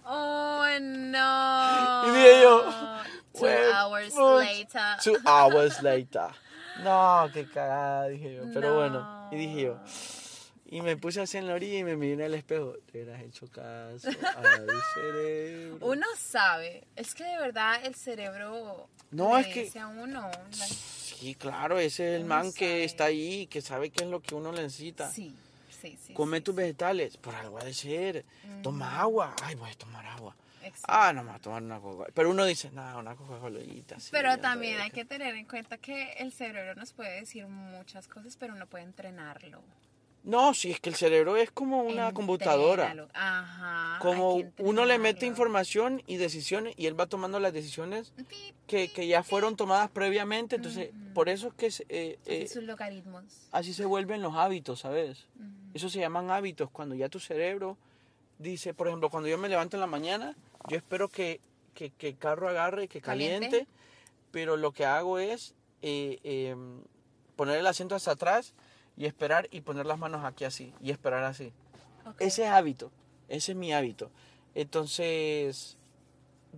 Oh, 0.04 0.64
no. 0.80 2.02
Y 2.06 2.10
dije 2.16 2.42
yo, 2.42 2.62
Two 3.32 3.40
"Well, 3.42 3.72
hours 3.72 4.14
fuck". 4.14 4.38
later. 4.40 4.96
Two 5.02 5.16
hours 5.26 5.82
later. 5.82 6.28
No, 6.82 7.28
qué 7.32 7.48
cagada, 7.48 8.08
dije 8.08 8.34
yo. 8.36 8.42
Pero 8.52 8.68
No. 8.70 8.74
bueno, 8.76 9.28
y 9.32 9.36
dije 9.36 9.62
yo. 9.62 9.78
Y 10.66 10.82
me 10.82 10.96
puse 10.96 11.20
así 11.20 11.36
en 11.38 11.46
la 11.46 11.54
orilla 11.54 11.78
y 11.78 11.84
me 11.84 11.96
miré 11.96 12.14
en 12.14 12.20
el 12.22 12.34
espejo. 12.34 12.74
Te 12.90 13.02
hubieras 13.02 13.22
hecho 13.22 13.46
caso 13.48 14.08
al 14.36 14.68
cerebro. 14.94 15.86
Uno 15.86 16.06
sabe, 16.18 16.84
es 16.96 17.14
que 17.14 17.22
de 17.24 17.38
verdad 17.38 17.80
el 17.84 17.94
cerebro 17.94 18.88
No, 19.10 19.38
es 19.38 19.46
que- 19.46 19.78
a 19.78 19.86
uno, 19.86 20.30
la- 20.58 20.66
Sí, 20.66 21.34
claro, 21.36 21.78
ese 21.78 22.14
es 22.14 22.20
el 22.20 22.24
Uno 22.26 22.34
man 22.34 22.52
que 22.52 22.82
está 22.84 23.04
ahí, 23.04 23.46
que 23.46 23.62
sabe 23.62 23.90
qué 23.90 24.02
es 24.04 24.10
lo 24.10 24.20
que 24.20 24.34
uno 24.34 24.50
necesita. 24.52 25.08
sí, 25.10 25.34
sí, 25.84 25.98
sí. 26.06 26.14
Come 26.14 26.38
sí, 26.38 26.44
tus 26.44 26.54
vegetales, 26.54 27.16
por 27.16 27.34
algo 27.34 27.58
ha 27.58 27.64
de 27.64 27.74
ser. 27.74 28.24
Toma 28.62 29.00
agua. 29.00 29.34
Ay, 29.42 29.54
voy 29.54 29.70
a 29.70 29.74
tomar 29.74 30.06
agua. 30.06 30.34
Exacto. 30.62 30.86
Ah, 30.88 31.12
no 31.12 31.22
me 31.22 31.30
voy 31.30 31.38
a 31.38 31.42
tomar 31.42 31.62
una 31.62 31.78
coca 31.78 32.10
Pero 32.14 32.30
uno 32.30 32.46
dice, 32.46 32.70
nada, 32.70 32.96
una 32.96 33.14
Coca-Cola. 33.14 33.60
Pero 34.10 34.38
también 34.38 34.80
hay 34.80 34.90
que 34.90 35.04
tener 35.04 35.34
en 35.34 35.44
cuenta 35.44 35.76
que 35.76 36.14
el 36.14 36.32
cerebro 36.32 36.74
nos 36.74 36.92
puede 36.94 37.20
decir 37.20 37.46
muchas 37.46 38.08
cosas, 38.08 38.36
pero 38.38 38.54
uno 38.54 38.66
puede 38.66 38.84
entrenarlo. 38.84 39.62
No, 40.24 40.54
sí, 40.54 40.70
es 40.70 40.80
que 40.80 40.88
el 40.88 40.96
cerebro 40.96 41.36
es 41.36 41.50
como 41.50 41.82
una 41.82 42.12
computadora. 42.14 43.08
Ajá. 43.12 43.98
Como 44.00 44.42
uno 44.58 44.86
le 44.86 44.98
mete 44.98 45.26
información 45.26 46.02
y 46.06 46.16
decisiones 46.16 46.74
y 46.78 46.86
él 46.86 46.98
va 46.98 47.06
tomando 47.06 47.38
las 47.40 47.52
decisiones 47.52 48.14
que, 48.66 48.90
que 48.90 49.06
ya 49.06 49.22
fueron 49.22 49.54
tomadas 49.56 49.90
previamente. 49.90 50.56
Entonces, 50.56 50.90
por 51.12 51.28
eso 51.28 51.48
es 51.48 51.54
que 51.54 51.84
eh, 51.90 52.18
eh, 52.24 52.48
sus 52.48 52.64
logaritmos. 52.64 53.24
así 53.52 53.74
se 53.74 53.84
vuelven 53.84 54.22
los 54.22 54.34
hábitos, 54.34 54.80
¿sabes? 54.80 55.26
Eso 55.74 55.90
se 55.90 56.00
llaman 56.00 56.30
hábitos. 56.30 56.70
Cuando 56.70 56.94
ya 56.94 57.10
tu 57.10 57.20
cerebro 57.20 57.76
dice, 58.38 58.72
por 58.72 58.88
ejemplo, 58.88 59.10
cuando 59.10 59.28
yo 59.28 59.36
me 59.36 59.50
levanto 59.50 59.76
en 59.76 59.82
la 59.82 59.86
mañana, 59.86 60.34
yo 60.68 60.78
espero 60.78 61.08
que, 61.08 61.40
que, 61.74 61.90
que 61.90 62.08
el 62.08 62.16
carro 62.16 62.48
agarre, 62.48 62.88
que 62.88 63.02
caliente, 63.02 63.50
Caliente. 63.50 63.72
pero 64.30 64.56
lo 64.56 64.72
que 64.72 64.86
hago 64.86 65.18
es 65.18 65.54
eh, 65.82 66.18
eh, 66.24 66.56
poner 67.36 67.58
el 67.58 67.66
asiento 67.66 67.94
hasta 67.94 68.12
atrás 68.12 68.54
y 68.96 69.06
esperar 69.06 69.48
y 69.50 69.60
poner 69.62 69.86
las 69.86 69.98
manos 69.98 70.24
aquí 70.24 70.44
así 70.44 70.72
y 70.80 70.90
esperar 70.90 71.24
así. 71.24 71.52
Ese 72.18 72.44
es 72.44 72.50
hábito, 72.50 72.90
ese 73.28 73.52
es 73.52 73.58
mi 73.58 73.72
hábito. 73.72 74.10
Entonces, 74.54 75.76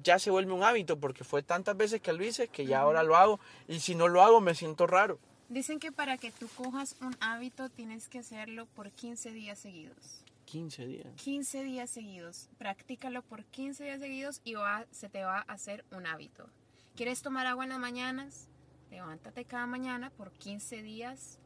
ya 0.02 0.18
se 0.18 0.30
vuelve 0.30 0.52
un 0.52 0.62
hábito 0.64 0.98
porque 0.98 1.22
fue 1.24 1.42
tantas 1.42 1.76
veces 1.76 2.00
que 2.00 2.12
lo 2.12 2.24
hice 2.24 2.48
que 2.48 2.66
ya 2.66 2.80
ahora 2.80 3.02
lo 3.02 3.16
hago 3.16 3.40
y 3.68 3.80
si 3.80 3.94
no 3.94 4.08
lo 4.08 4.22
hago 4.22 4.40
me 4.40 4.54
siento 4.54 4.86
raro. 4.86 5.18
Dicen 5.48 5.78
que 5.78 5.92
para 5.92 6.18
que 6.18 6.32
tú 6.32 6.48
cojas 6.56 6.96
un 7.00 7.16
hábito 7.20 7.68
tienes 7.68 8.08
que 8.08 8.18
hacerlo 8.18 8.66
por 8.74 8.90
15 8.90 9.30
días 9.30 9.58
seguidos. 9.58 10.22
15 10.46 10.86
días. 10.86 11.06
15 11.22 11.62
días 11.64 11.90
seguidos. 11.90 12.48
Practícalo 12.58 13.22
por 13.22 13.44
15 13.44 13.84
días 13.84 14.00
seguidos 14.00 14.40
y 14.44 14.54
va- 14.54 14.86
se 14.90 15.08
te 15.08 15.24
va 15.24 15.38
a 15.38 15.52
hacer 15.52 15.84
un 15.92 16.06
hábito. 16.06 16.48
¿Quieres 16.96 17.22
tomar 17.22 17.46
agua 17.46 17.64
en 17.64 17.70
las 17.70 17.78
mañanas? 17.78 18.48
Levántate 18.90 19.44
cada 19.44 19.66
mañana 19.66 20.10
por 20.10 20.30
15 20.32 20.82
días, 20.82 21.38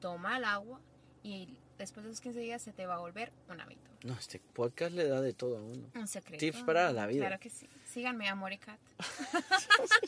toma 0.00 0.36
el 0.38 0.44
agua 0.44 0.80
y 1.22 1.56
después 1.78 2.04
de 2.04 2.10
esos 2.10 2.20
15 2.20 2.40
días 2.40 2.62
se 2.62 2.72
te 2.72 2.86
va 2.86 2.96
a 2.96 2.98
volver 2.98 3.32
un 3.48 3.60
hábito. 3.60 3.82
No, 4.04 4.14
este 4.14 4.40
podcast 4.54 4.92
le 4.92 5.08
da 5.08 5.20
de 5.20 5.32
todo 5.32 5.58
a 5.58 5.60
uno. 5.60 5.90
Un 5.94 6.06
secreto. 6.06 6.38
Tips 6.38 6.62
para 6.62 6.92
la 6.92 7.06
vida. 7.06 7.26
Claro 7.26 7.40
que 7.40 7.50
sí. 7.50 7.68
Síganme, 7.84 8.28
Amor 8.28 8.52
y 8.52 8.58
Cat. 8.58 8.78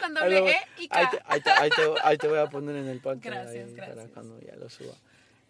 Con 0.00 0.18
Ahí, 0.18 0.34
E 0.34 0.56
y 0.78 0.88
ahí 0.90 1.06
te, 1.10 1.20
ahí 1.26 1.40
te- 1.40 1.50
ahí 1.50 1.70
te- 1.70 1.94
ahí 2.02 2.18
te 2.18 2.28
voy 2.28 2.38
a 2.38 2.48
poner 2.50 2.76
en 2.76 2.88
el 2.88 3.00
podcast 3.00 3.24
Gracias, 3.24 3.70
para 3.72 3.86
gracias. 3.94 4.10
cuando 4.12 4.40
ya 4.40 4.56
lo 4.56 4.68
suba. 4.68 4.94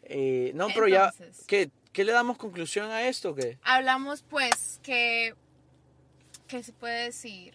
Eh, 0.05 0.53
no, 0.55 0.69
pero 0.69 0.87
ya. 0.87 1.13
¿qué, 1.47 1.71
¿qué 1.93 2.05
le 2.05 2.13
damos 2.13 2.37
conclusión 2.37 2.91
a 2.91 3.09
esto? 3.09 3.31
o 3.31 3.35
¿Qué? 3.35 3.59
Hablamos 3.63 4.23
pues 4.23 4.79
que, 4.83 5.35
¿qué 6.47 6.63
se 6.63 6.73
puede 6.73 7.05
decir? 7.05 7.55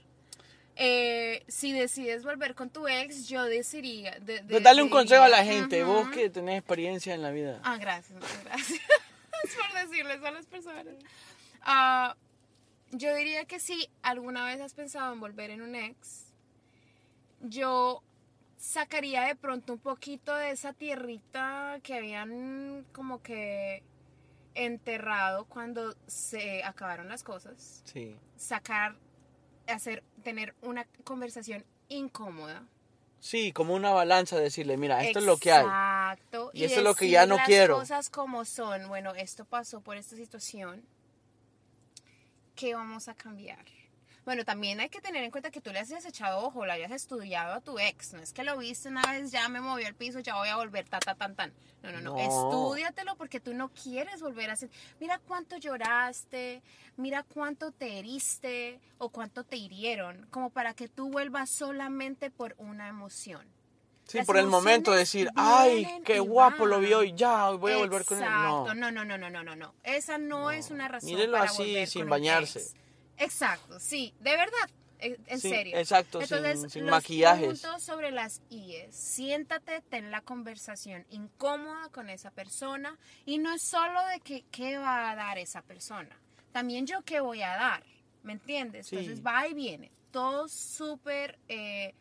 Eh, 0.81 1.43
si 1.49 1.73
decides 1.73 2.23
volver 2.23 2.55
con 2.55 2.69
tu 2.69 2.87
ex, 2.87 3.27
yo 3.27 3.43
decidiría... 3.43 4.11
De, 4.21 4.35
de- 4.39 4.43
Pues 4.43 4.63
dale 4.63 4.81
un 4.81 4.89
consejo 4.89 5.23
a 5.23 5.27
la 5.27 5.43
gente, 5.43 5.83
vos 5.83 6.03
Ujú. 6.03 6.11
que 6.11 6.29
tenés 6.29 6.59
experiencia 6.59 7.13
en 7.13 7.21
la 7.21 7.31
vida. 7.31 7.59
Ah, 7.63 7.75
gracias, 7.77 8.17
gracias 8.45 8.79
por 9.57 9.89
decirles 9.89 10.23
a 10.23 10.31
las 10.31 10.45
personas. 10.45 10.85
Ah, 11.63 12.15
yo 12.91 13.13
diría 13.13 13.43
que 13.43 13.59
si 13.59 13.89
alguna 14.03 14.45
vez 14.45 14.61
has 14.61 14.73
pensado 14.73 15.11
en 15.11 15.19
volver 15.19 15.49
en 15.49 15.61
un 15.61 15.75
ex, 15.75 16.27
yo 17.41 18.01
sacaría 18.57 19.23
de 19.23 19.35
pronto 19.35 19.73
un 19.73 19.79
poquito 19.79 20.33
de 20.33 20.51
esa 20.51 20.71
tierrita 20.71 21.79
que 21.83 21.95
habían 21.95 22.85
como 22.93 23.21
que 23.21 23.83
enterrado 24.55 25.45
cuando 25.45 25.95
se 26.07 26.63
acabaron 26.63 27.07
las 27.09 27.23
cosas. 27.23 27.81
Sí. 27.85 28.15
Sacar, 28.37 28.95
hacer, 29.71 30.03
tener 30.23 30.55
una 30.61 30.85
conversación 31.03 31.65
incómoda. 31.87 32.63
Sí, 33.19 33.51
como 33.51 33.75
una 33.75 33.91
balanza, 33.91 34.37
decirle, 34.37 34.77
mira, 34.77 35.03
esto 35.03 35.19
es 35.19 35.25
lo 35.25 35.37
que 35.37 35.51
hay. 35.51 35.65
Exacto. 35.65 36.51
Y 36.53 36.63
esto 36.63 36.79
es 36.79 36.83
lo 36.83 36.95
que 36.95 37.09
ya 37.09 37.25
no 37.25 37.35
las 37.35 37.45
quiero. 37.45 37.75
cosas 37.75 38.09
como 38.09 38.45
son. 38.45 38.87
Bueno, 38.87 39.13
esto 39.13 39.45
pasó 39.45 39.81
por 39.81 39.97
esta 39.97 40.15
situación. 40.15 40.83
¿Qué 42.55 42.75
vamos 42.75 43.07
a 43.07 43.13
cambiar? 43.13 43.65
Bueno, 44.29 44.45
también 44.45 44.79
hay 44.79 44.89
que 44.89 45.01
tener 45.01 45.23
en 45.23 45.31
cuenta 45.31 45.49
que 45.49 45.59
tú 45.59 45.71
le 45.71 45.79
has 45.79 45.89
echado 46.05 46.45
ojo, 46.45 46.63
le 46.63 46.73
hayas 46.73 46.91
estudiado 46.91 47.55
a 47.55 47.61
tu 47.61 47.79
ex. 47.79 48.13
No 48.13 48.21
es 48.21 48.31
que 48.31 48.43
lo 48.43 48.59
viste 48.59 48.87
una 48.87 49.01
vez, 49.11 49.31
ya 49.31 49.49
me 49.49 49.59
movió 49.59 49.87
al 49.87 49.95
piso, 49.95 50.19
ya 50.19 50.35
voy 50.35 50.49
a 50.49 50.55
volver, 50.55 50.87
ta, 50.87 50.99
ta, 50.99 51.15
tan, 51.15 51.33
tan. 51.33 51.51
No, 51.81 51.91
no, 51.91 51.99
no. 51.99 52.13
No. 52.13 52.19
Estúdiatelo 52.19 53.15
porque 53.15 53.39
tú 53.39 53.55
no 53.55 53.69
quieres 53.69 54.21
volver 54.21 54.51
a 54.51 54.53
hacer. 54.53 54.69
Mira 54.99 55.19
cuánto 55.27 55.57
lloraste, 55.57 56.61
mira 56.95 57.23
cuánto 57.23 57.71
te 57.71 57.97
heriste 57.97 58.79
o 58.99 59.09
cuánto 59.09 59.45
te 59.45 59.55
hirieron, 59.55 60.27
como 60.29 60.51
para 60.51 60.75
que 60.75 60.87
tú 60.87 61.09
vuelvas 61.09 61.49
solamente 61.49 62.29
por 62.29 62.53
una 62.59 62.87
emoción. 62.87 63.47
Sí, 64.05 64.19
Las 64.19 64.27
por 64.27 64.37
el 64.37 64.45
momento 64.45 64.91
decir, 64.91 65.31
ay, 65.35 65.87
qué 66.05 66.19
guapo 66.19 66.67
lo 66.67 66.75
van". 66.75 66.85
vi 66.85 66.93
hoy, 66.93 67.13
ya, 67.15 67.49
voy 67.49 67.71
a 67.71 67.77
volver 67.77 68.05
con 68.05 68.19
él. 68.19 68.29
No. 68.29 68.75
no, 68.75 68.91
no, 68.91 69.05
no, 69.05 69.17
no, 69.17 69.29
no, 69.31 69.55
no. 69.55 69.73
Esa 69.81 70.19
no, 70.19 70.51
es 70.51 70.69
una 70.69 70.87
razón 70.87 71.09
Mírelo 71.09 71.31
para 71.31 71.45
así, 71.45 71.63
volver 71.63 71.87
sin 71.87 72.01
con 72.01 72.05
un 72.05 72.09
bañarse. 72.11 72.59
ex. 72.59 72.75
Exacto, 73.19 73.79
sí, 73.79 74.13
de 74.19 74.31
verdad, 74.31 74.69
e- 74.99 75.17
en 75.27 75.39
Sí, 75.39 75.49
serio. 75.49 75.77
exacto, 75.77 76.19
sin- 76.25 76.69
sin 76.69 76.85
los 76.85 76.91
maquillajes. 76.91 77.61
puntos 77.61 77.83
sobre 77.83 78.11
las 78.11 78.41
IES. 78.49 78.95
Siéntate, 78.95 79.81
ten 79.89 80.09
la 80.11 80.21
conversación 80.21 81.05
incómoda 81.09 81.89
con 81.89 82.09
esa 82.09 82.31
persona 82.31 82.97
y 83.25 83.37
no 83.37 83.53
es 83.53 83.61
solo 83.61 83.99
de 84.07 84.19
que 84.21 84.43
qué 84.51 84.77
va 84.77 85.11
a 85.11 85.15
dar 85.15 85.37
esa 85.37 85.61
persona, 85.61 86.17
también 86.51 86.87
yo 86.87 87.01
qué 87.03 87.19
voy 87.19 87.41
a 87.41 87.55
dar, 87.55 87.83
¿me 88.23 88.33
entiendes? 88.33 88.87
Sí. 88.87 88.97
Entonces 88.97 89.25
va 89.25 89.47
y 89.47 89.53
viene, 89.53 89.91
todo 90.11 90.47
súper 90.49 91.37
eh, 91.47 91.93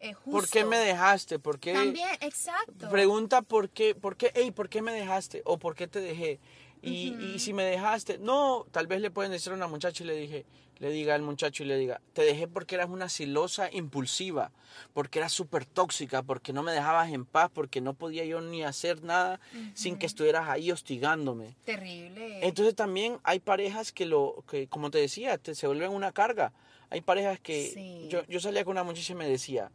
eh, 0.00 0.14
justo. 0.14 0.32
¿Por 0.32 0.48
qué 0.48 0.64
me 0.64 0.78
dejaste? 0.78 1.38
¿Por 1.38 1.60
qué? 1.60 1.74
También, 1.74 2.08
exacto. 2.22 2.88
Pregunta 2.90 3.40
por 3.42 3.70
qué, 3.70 3.94
por 3.94 4.16
qué, 4.16 4.32
hey, 4.34 4.50
¿por 4.50 4.68
qué 4.68 4.82
me 4.82 4.92
dejaste? 4.92 5.42
O 5.44 5.58
¿por 5.58 5.76
qué 5.76 5.86
te 5.86 6.00
dejé? 6.00 6.40
Y, 6.82 7.14
y 7.34 7.38
si 7.38 7.52
me 7.52 7.62
dejaste, 7.64 8.18
no, 8.18 8.66
tal 8.72 8.86
vez 8.88 9.00
le 9.00 9.10
pueden 9.10 9.30
decir 9.32 9.52
a 9.52 9.54
una 9.56 9.68
muchacha 9.68 10.02
y 10.02 10.06
le 10.06 10.16
dije, 10.16 10.44
le 10.80 10.90
diga 10.90 11.14
al 11.14 11.22
muchacho 11.22 11.62
y 11.62 11.66
le 11.66 11.76
diga, 11.78 12.00
te 12.12 12.22
dejé 12.22 12.48
porque 12.48 12.74
eras 12.74 12.90
una 12.90 13.08
silosa 13.08 13.70
impulsiva, 13.72 14.50
porque 14.92 15.20
eras 15.20 15.30
súper 15.30 15.64
tóxica, 15.64 16.24
porque 16.24 16.52
no 16.52 16.64
me 16.64 16.72
dejabas 16.72 17.12
en 17.12 17.24
paz, 17.24 17.50
porque 17.54 17.80
no 17.80 17.94
podía 17.94 18.24
yo 18.24 18.40
ni 18.40 18.64
hacer 18.64 19.04
nada 19.04 19.38
sin 19.74 19.96
que 19.96 20.06
estuvieras 20.06 20.48
ahí 20.48 20.72
hostigándome. 20.72 21.54
Terrible. 21.64 22.44
Entonces 22.44 22.74
también 22.74 23.18
hay 23.22 23.38
parejas 23.38 23.92
que 23.92 24.06
lo, 24.06 24.42
que 24.50 24.66
como 24.66 24.90
te 24.90 24.98
decía, 24.98 25.38
te, 25.38 25.54
se 25.54 25.68
vuelven 25.68 25.92
una 25.92 26.10
carga. 26.10 26.52
Hay 26.90 27.00
parejas 27.00 27.38
que 27.38 27.70
Sí. 27.72 28.08
yo, 28.10 28.24
yo 28.26 28.40
salía 28.40 28.64
con 28.64 28.72
una 28.72 28.82
muchacha 28.82 29.12
y 29.12 29.16
me 29.16 29.28
decía, 29.28 29.70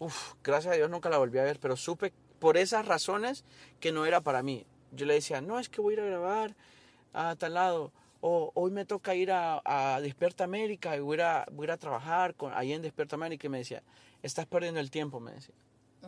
uff, 0.00 0.34
gracias 0.44 0.74
a 0.74 0.76
Dios 0.76 0.90
nunca 0.90 1.08
la 1.08 1.16
volví 1.16 1.38
a 1.38 1.44
ver, 1.44 1.58
pero 1.60 1.76
supe 1.78 2.12
por 2.38 2.58
esas 2.58 2.84
razones 2.84 3.44
que 3.80 3.90
no 3.90 4.04
era 4.04 4.20
para 4.20 4.42
mí. 4.42 4.66
Yo 4.92 5.06
le 5.06 5.14
decía, 5.14 5.40
no, 5.40 5.58
es 5.58 5.68
que 5.68 5.80
voy 5.80 5.94
a 5.94 5.96
ir 5.96 6.02
a 6.02 6.06
grabar 6.06 6.54
a 7.12 7.36
tal 7.36 7.54
lado. 7.54 7.92
O 8.20 8.52
hoy 8.54 8.70
me 8.70 8.84
toca 8.84 9.14
ir 9.14 9.32
a, 9.32 9.60
a 9.64 10.00
Despierta 10.00 10.44
América 10.44 10.96
y 10.96 11.00
voy 11.00 11.20
a, 11.20 11.44
voy 11.50 11.68
a 11.68 11.76
trabajar 11.76 12.34
con, 12.34 12.52
ahí 12.54 12.72
en 12.72 12.82
Despierta 12.82 13.16
América. 13.16 13.46
Y 13.46 13.50
me 13.50 13.58
decía, 13.58 13.82
estás 14.22 14.46
perdiendo 14.46 14.80
el 14.80 14.90
tiempo, 14.90 15.18
me 15.18 15.32
decía. 15.32 15.54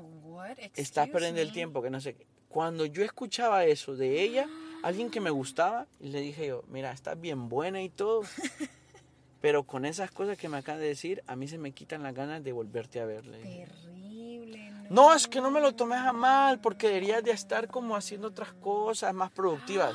What? 0.00 0.58
estás 0.74 1.08
perdiendo 1.08 1.40
el 1.40 1.52
tiempo, 1.52 1.82
que 1.82 1.90
no 1.90 2.00
sé 2.00 2.14
qué. 2.14 2.26
Cuando 2.48 2.86
yo 2.86 3.04
escuchaba 3.04 3.64
eso 3.64 3.96
de 3.96 4.22
ella, 4.22 4.48
alguien 4.82 5.10
que 5.10 5.20
me 5.20 5.30
gustaba, 5.30 5.86
y 6.00 6.08
le 6.08 6.20
dije 6.20 6.46
yo, 6.48 6.64
mira, 6.68 6.92
estás 6.92 7.20
bien 7.20 7.48
buena 7.48 7.82
y 7.82 7.88
todo, 7.88 8.22
pero 9.40 9.64
con 9.64 9.84
esas 9.84 10.10
cosas 10.10 10.38
que 10.38 10.48
me 10.48 10.58
acabas 10.58 10.80
de 10.80 10.88
decir, 10.88 11.22
a 11.26 11.36
mí 11.36 11.48
se 11.48 11.58
me 11.58 11.72
quitan 11.72 12.02
las 12.02 12.14
ganas 12.14 12.42
de 12.42 12.52
volverte 12.52 13.00
a 13.00 13.06
ver. 13.06 13.22
Terrible. 13.22 14.03
No, 14.90 15.14
es 15.14 15.26
que 15.26 15.40
no 15.40 15.50
me 15.50 15.60
lo 15.60 15.74
tomes 15.74 15.98
a 16.00 16.12
mal, 16.12 16.60
porque 16.60 16.88
deberías 16.88 17.22
de 17.24 17.30
estar 17.32 17.68
como 17.68 17.96
haciendo 17.96 18.28
otras 18.28 18.52
cosas 18.54 19.12
más 19.14 19.30
productivas. 19.30 19.94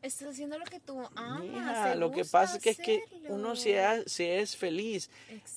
Estás 0.00 0.28
haciendo 0.28 0.56
lo 0.58 0.64
que 0.64 0.78
tú 0.78 1.00
amas. 1.16 1.40
Mija, 1.42 1.92
te 1.92 1.96
lo 1.98 2.12
que 2.12 2.24
pasa 2.24 2.56
es 2.58 2.62
que, 2.62 2.70
es 2.70 2.78
que 2.78 3.02
hacerlo. 3.04 3.34
uno 3.34 3.56
se, 3.56 3.84
ha- 3.84 4.02
se 4.06 4.38
es 4.40 4.56
feliz. 4.56 5.10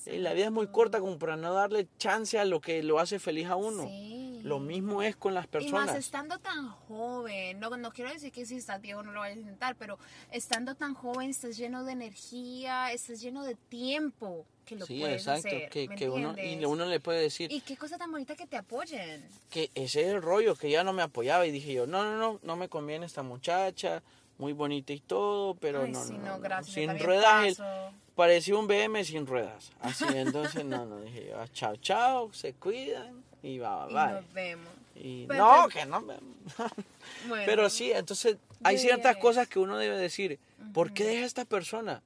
Eh, 0.06 0.18
La 0.18 0.32
vida 0.32 0.46
es 0.46 0.50
muy 0.50 0.62
Exacto. 0.64 0.76
corta 0.76 1.00
como 1.00 1.16
para 1.16 1.36
no 1.36 1.54
darle 1.54 1.86
chance 1.96 2.36
a 2.40 2.44
lo 2.44 2.60
que 2.60 2.82
lo 2.82 2.98
hace 2.98 3.20
feliz 3.20 3.46
a 3.46 3.54
uno. 3.54 3.84
Sí. 3.84 4.40
Lo 4.42 4.58
mismo 4.58 5.00
es 5.00 5.14
con 5.14 5.34
las 5.34 5.44
Y 5.44 5.46
más 5.46 5.50
personas. 5.52 5.94
estando 5.94 6.40
tan 6.40 6.70
joven, 6.70 7.60
no, 7.60 7.70
no 7.76 7.92
quiero 7.92 8.10
decir 8.10 8.32
que 8.32 8.44
si 8.44 8.56
estás 8.56 8.80
viejo 8.80 9.04
no 9.04 9.12
lo 9.12 9.20
vayas 9.20 9.36
a 9.36 9.40
intentar, 9.40 9.76
pero 9.76 9.96
estando 10.32 10.74
tan 10.74 10.94
joven 10.94 11.30
estás 11.30 11.56
lleno 11.56 11.84
de 11.84 11.92
energía, 11.92 12.90
estás 12.90 13.20
lleno 13.20 13.44
de 13.44 13.54
tiempo 13.54 14.44
que 14.64 14.76
lo 14.76 14.86
Sí, 14.86 15.04
exacto. 15.04 15.48
hacer. 15.48 15.68
que, 15.70 15.88
¿me 15.88 15.96
que 15.96 16.08
uno, 16.08 16.34
y 16.40 16.64
uno 16.64 16.86
le 16.86 17.00
puede 17.00 17.20
decir 17.20 17.50
Y 17.52 17.60
qué 17.60 17.76
cosa 17.76 17.98
tan 17.98 18.10
bonita 18.10 18.34
que 18.36 18.46
te 18.46 18.56
apoyen. 18.56 19.24
que 19.50 19.70
ese 19.74 20.02
es 20.02 20.08
el 20.08 20.22
rollo, 20.22 20.54
que 20.56 20.70
ya 20.70 20.84
no 20.84 20.92
me 20.92 21.02
apoyaba. 21.02 21.46
Y 21.46 21.50
dije 21.50 21.72
yo, 21.72 21.86
no, 21.86 22.04
no, 22.04 22.16
no, 22.16 22.40
no 22.42 22.56
me 22.56 22.68
conviene 22.68 23.06
esta 23.06 23.22
muchacha, 23.22 24.02
muy 24.38 24.52
bonita 24.52 24.92
y 24.92 25.00
todo, 25.00 25.54
pero 25.54 25.82
Ay, 25.82 25.92
no, 25.92 26.04
sí, 26.04 26.12
no, 26.14 26.24
no, 26.36 26.40
gracias. 26.40 26.74
Sin 26.74 26.98
ruedas, 26.98 27.56
paso. 27.58 27.92
parecía 28.14 28.56
un 28.56 28.66
BM 28.66 29.04
sin 29.04 29.26
ruedas. 29.26 29.70
Así, 29.80 30.04
entonces, 30.14 30.64
no, 30.64 30.84
no, 30.86 31.00
dije 31.00 31.26
yo, 31.28 31.40
ah, 31.40 31.48
chao, 31.52 31.76
chao, 31.76 32.32
se 32.32 32.52
cuidan 32.54 33.22
y 33.42 33.58
va, 33.58 33.86
Y 33.90 33.94
bye. 33.94 34.12
nos 34.14 34.32
vemos. 34.32 34.68
Y 34.94 35.26
Pero- 35.26 35.62
no, 35.62 35.68
que 35.68 35.86
no. 35.86 36.00
me- 36.00 36.14
Bueno, 37.28 37.44
Pero 37.46 37.70
sí, 37.70 37.92
entonces 37.92 38.36
hay 38.62 38.78
ciertas 38.78 39.16
cosas 39.16 39.48
que 39.48 39.58
uno 39.58 39.76
debe 39.78 39.96
decir. 39.98 40.38
¿Por 40.74 40.92
qué 40.92 41.04
deja 41.04 41.22
a 41.24 41.26
esta 41.26 41.44
persona? 41.44 42.02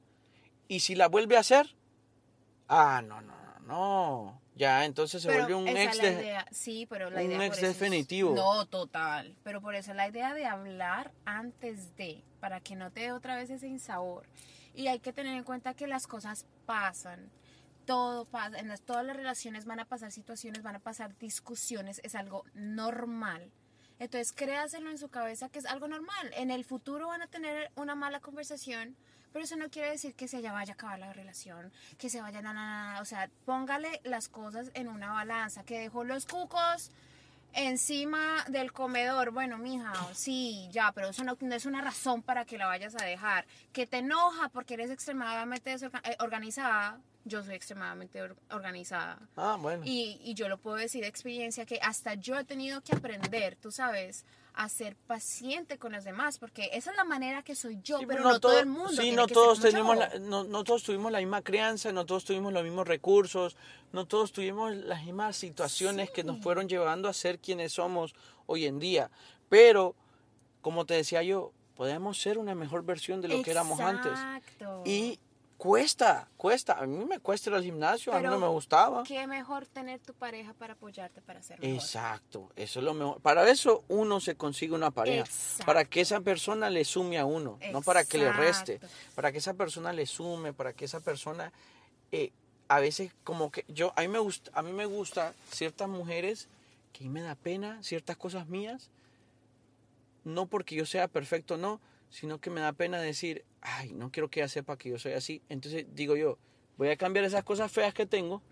Y 0.68 0.80
si 0.80 0.94
la 0.94 1.08
vuelve 1.08 1.36
a 1.36 1.40
hacer, 1.40 1.74
ah, 2.68 3.02
no, 3.04 3.20
no, 3.20 3.32
no, 3.32 3.60
no. 3.66 4.40
Ya, 4.54 4.84
entonces 4.86 5.20
se 5.22 5.28
pero 5.28 5.40
vuelve 5.42 5.54
un 5.54 5.68
ex 5.68 5.98
de- 6.00 6.12
idea. 6.12 6.46
Sí, 6.50 6.86
pero 6.88 7.10
la 7.10 7.20
un 7.20 7.26
idea 7.26 7.44
ex 7.46 7.56
por 7.56 7.58
eso 7.64 7.66
es- 7.72 7.78
definitivo. 7.78 8.34
No, 8.34 8.64
total. 8.66 9.36
Pero 9.44 9.60
por 9.60 9.74
eso 9.74 9.92
la 9.92 10.08
idea 10.08 10.32
de 10.34 10.46
hablar 10.46 11.12
antes 11.26 11.94
de, 11.96 12.24
para 12.40 12.60
que 12.60 12.74
no 12.74 12.90
te 12.90 13.00
dé 13.00 13.12
otra 13.12 13.36
vez 13.36 13.50
ese 13.50 13.66
insabor. 13.68 14.26
Y 14.74 14.86
hay 14.88 14.98
que 15.00 15.12
tener 15.12 15.36
en 15.36 15.44
cuenta 15.44 15.74
que 15.74 15.86
las 15.86 16.06
cosas 16.06 16.46
pasan. 16.64 17.30
Todo 17.84 18.24
pasa. 18.24 18.58
En 18.58 18.68
las, 18.68 18.80
todas 18.82 19.04
las 19.04 19.16
relaciones 19.16 19.64
van 19.64 19.78
a 19.80 19.84
pasar 19.84 20.10
situaciones, 20.10 20.62
van 20.62 20.76
a 20.76 20.80
pasar 20.80 21.16
discusiones. 21.18 22.00
Es 22.02 22.14
algo 22.14 22.44
normal. 22.54 23.52
Entonces 23.98 24.32
créaselo 24.32 24.90
en 24.90 24.98
su 24.98 25.08
cabeza 25.08 25.48
que 25.48 25.58
es 25.58 25.66
algo 25.66 25.86
normal. 25.88 26.30
En 26.34 26.50
el 26.50 26.64
futuro 26.64 27.08
van 27.08 27.22
a 27.22 27.26
tener 27.26 27.70
una 27.76 27.94
mala 27.94 28.20
conversación, 28.20 28.96
pero 29.36 29.44
eso 29.44 29.56
no 29.56 29.68
quiere 29.68 29.90
decir 29.90 30.14
que 30.14 30.28
se 30.28 30.40
ya 30.40 30.50
vaya 30.54 30.72
a 30.72 30.74
acabar 30.76 30.98
la 30.98 31.12
relación, 31.12 31.70
que 31.98 32.08
se 32.08 32.22
vaya, 32.22 32.40
na, 32.40 32.54
na, 32.54 32.94
na. 32.94 33.00
o 33.02 33.04
sea, 33.04 33.28
póngale 33.44 34.00
las 34.02 34.30
cosas 34.30 34.70
en 34.72 34.88
una 34.88 35.12
balanza, 35.12 35.62
que 35.62 35.78
dejó 35.78 36.04
los 36.04 36.24
cucos 36.24 36.90
encima 37.52 38.46
del 38.48 38.72
comedor. 38.72 39.32
Bueno, 39.32 39.58
mija, 39.58 39.92
sí, 40.14 40.70
ya, 40.72 40.90
pero 40.92 41.08
eso 41.08 41.22
no, 41.22 41.36
no 41.38 41.54
es 41.54 41.66
una 41.66 41.82
razón 41.82 42.22
para 42.22 42.46
que 42.46 42.56
la 42.56 42.66
vayas 42.66 42.94
a 42.94 43.04
dejar. 43.04 43.44
Que 43.74 43.86
te 43.86 43.98
enoja 43.98 44.48
porque 44.48 44.72
eres 44.72 44.90
extremadamente 44.90 45.70
desorga- 45.76 46.00
eh. 46.04 46.16
Yo 47.28 47.42
soy 47.42 47.56
extremadamente 47.56 48.22
or- 48.22 48.36
organizada. 48.52 49.18
Ah, 49.36 49.58
bueno. 49.60 49.82
Y, 49.84 50.20
y 50.22 50.34
yo 50.34 50.48
lo 50.48 50.58
puedo 50.58 50.76
decir 50.76 51.02
de 51.02 51.08
experiencia 51.08 51.66
que 51.66 51.78
hasta 51.82 52.14
yo 52.14 52.38
he 52.38 52.44
tenido 52.44 52.80
que 52.82 52.94
aprender, 52.94 53.56
tú 53.56 53.72
sabes, 53.72 54.24
a 54.54 54.68
ser 54.68 54.94
paciente 55.08 55.76
con 55.76 55.90
los 55.92 56.04
demás, 56.04 56.38
porque 56.38 56.70
esa 56.72 56.90
es 56.92 56.96
la 56.96 57.04
manera 57.04 57.42
que 57.42 57.54
soy 57.56 57.78
yo, 57.82 57.98
Sí, 57.98 58.06
pero 58.06 58.22
no 58.22 58.30
no, 58.34 58.40
todo 58.40 58.52
todo- 58.52 58.60
el 58.60 58.66
mundo. 58.66 58.88
Sí, 58.90 58.98
tiene 59.02 59.16
no 59.16 59.26
que 59.26 59.34
ser 59.34 59.42
todos 59.42 59.58
como 59.58 59.70
tenemos 59.70 59.94
yo. 59.96 60.00
la- 60.00 60.18
no, 60.20 60.44
no 60.44 60.62
todos 60.64 60.82
tuvimos 60.84 61.10
la 61.12 61.18
misma 61.18 61.42
crianza, 61.42 61.90
no 61.92 62.06
todos 62.06 62.24
tuvimos 62.24 62.52
los 62.52 62.62
mismos 62.62 62.86
recursos, 62.86 63.56
no 63.92 64.06
todos 64.06 64.30
tuvimos 64.32 64.74
las 64.74 65.04
mismas 65.04 65.36
situaciones 65.36 66.10
que 66.10 66.22
nos 66.24 66.36
Sí. 66.36 66.42
fueron 66.42 66.68
llevando 66.68 67.08
a 67.08 67.12
ser 67.12 67.38
quienes 67.40 67.72
somos 67.72 68.14
hoy 68.46 68.66
en 68.66 68.78
día. 68.78 69.10
Pero, 69.48 69.94
como 70.62 70.86
te 70.86 70.94
decía 70.94 71.22
yo, 71.24 71.52
podemos 71.74 72.18
ser 72.18 72.38
una 72.38 72.54
mejor 72.54 72.84
versión 72.84 73.20
de 73.20 73.28
lo 73.28 73.42
que 73.42 73.50
éramos 73.50 73.78
antes. 73.80 74.12
Exacto. 74.12 74.82
Y 74.86 75.18
cuesta, 75.56 76.28
cuesta. 76.36 76.74
A 76.74 76.86
mí 76.86 77.04
me 77.04 77.18
cuesta 77.20 77.50
ir 77.50 77.56
al 77.56 77.62
gimnasio, 77.62 78.12
a 78.12 78.20
mí 78.20 78.26
no 78.26 78.38
me 78.38 78.48
gustaba. 78.48 79.02
Qué 79.04 79.26
mejor 79.26 79.66
tener 79.66 80.00
tu 80.00 80.14
pareja 80.14 80.52
para 80.54 80.74
apoyarte 80.74 81.20
para 81.22 81.40
mejor. 81.40 81.64
Exacto, 81.64 82.50
eso 82.56 82.78
es 82.80 82.84
lo 82.84 82.94
mejor. 82.94 83.20
Para 83.20 83.48
eso 83.50 83.84
uno 83.88 84.20
se 84.20 84.36
consigue 84.36 84.74
una 84.74 84.90
pareja, 84.90 85.24
Exacto. 85.24 85.66
para 85.66 85.84
que 85.84 86.00
esa 86.00 86.20
persona 86.20 86.70
le 86.70 86.84
sume 86.84 87.18
a 87.18 87.24
uno, 87.24 87.58
no 87.72 87.82
para 87.82 88.04
que 88.04 88.18
le 88.18 88.32
reste, 88.32 88.80
para 89.14 89.32
que 89.32 89.38
esa 89.38 89.54
persona 89.54 89.92
le 89.92 90.06
sume, 90.06 90.52
para 90.52 90.72
que 90.72 90.84
esa 90.84 91.00
persona 91.00 91.52
eh, 92.12 92.32
a 92.68 92.80
veces 92.80 93.12
como 93.24 93.50
que 93.50 93.64
yo 93.68 93.92
a 93.96 94.02
mí 94.02 94.08
me 94.08 94.18
gusta, 94.18 94.50
a 94.54 94.62
mí 94.62 94.72
me 94.72 94.86
gusta 94.86 95.34
ciertas 95.50 95.88
mujeres 95.88 96.48
que 96.92 97.08
me 97.08 97.22
da 97.22 97.34
pena 97.34 97.82
ciertas 97.82 98.16
cosas 98.16 98.48
mías, 98.48 98.90
no 100.24 100.46
porque 100.46 100.74
yo 100.74 100.86
sea 100.86 101.08
perfecto, 101.08 101.56
no, 101.56 101.80
sino 102.18 102.38
que 102.40 102.48
me 102.48 102.62
da 102.62 102.72
pena 102.72 102.98
decir, 102.98 103.44
ay, 103.60 103.92
no 103.92 104.10
quiero 104.10 104.30
que 104.30 104.40
ella 104.40 104.48
sepa 104.48 104.78
que 104.78 104.88
yo 104.88 104.98
soy 104.98 105.12
así, 105.12 105.42
entonces 105.50 105.84
digo 105.94 106.16
yo, 106.16 106.38
voy 106.78 106.88
a 106.88 106.96
cambiar 106.96 107.26
esas 107.26 107.44
cosas 107.44 107.70
feas 107.70 107.92
que 107.92 108.06
tengo 108.06 108.42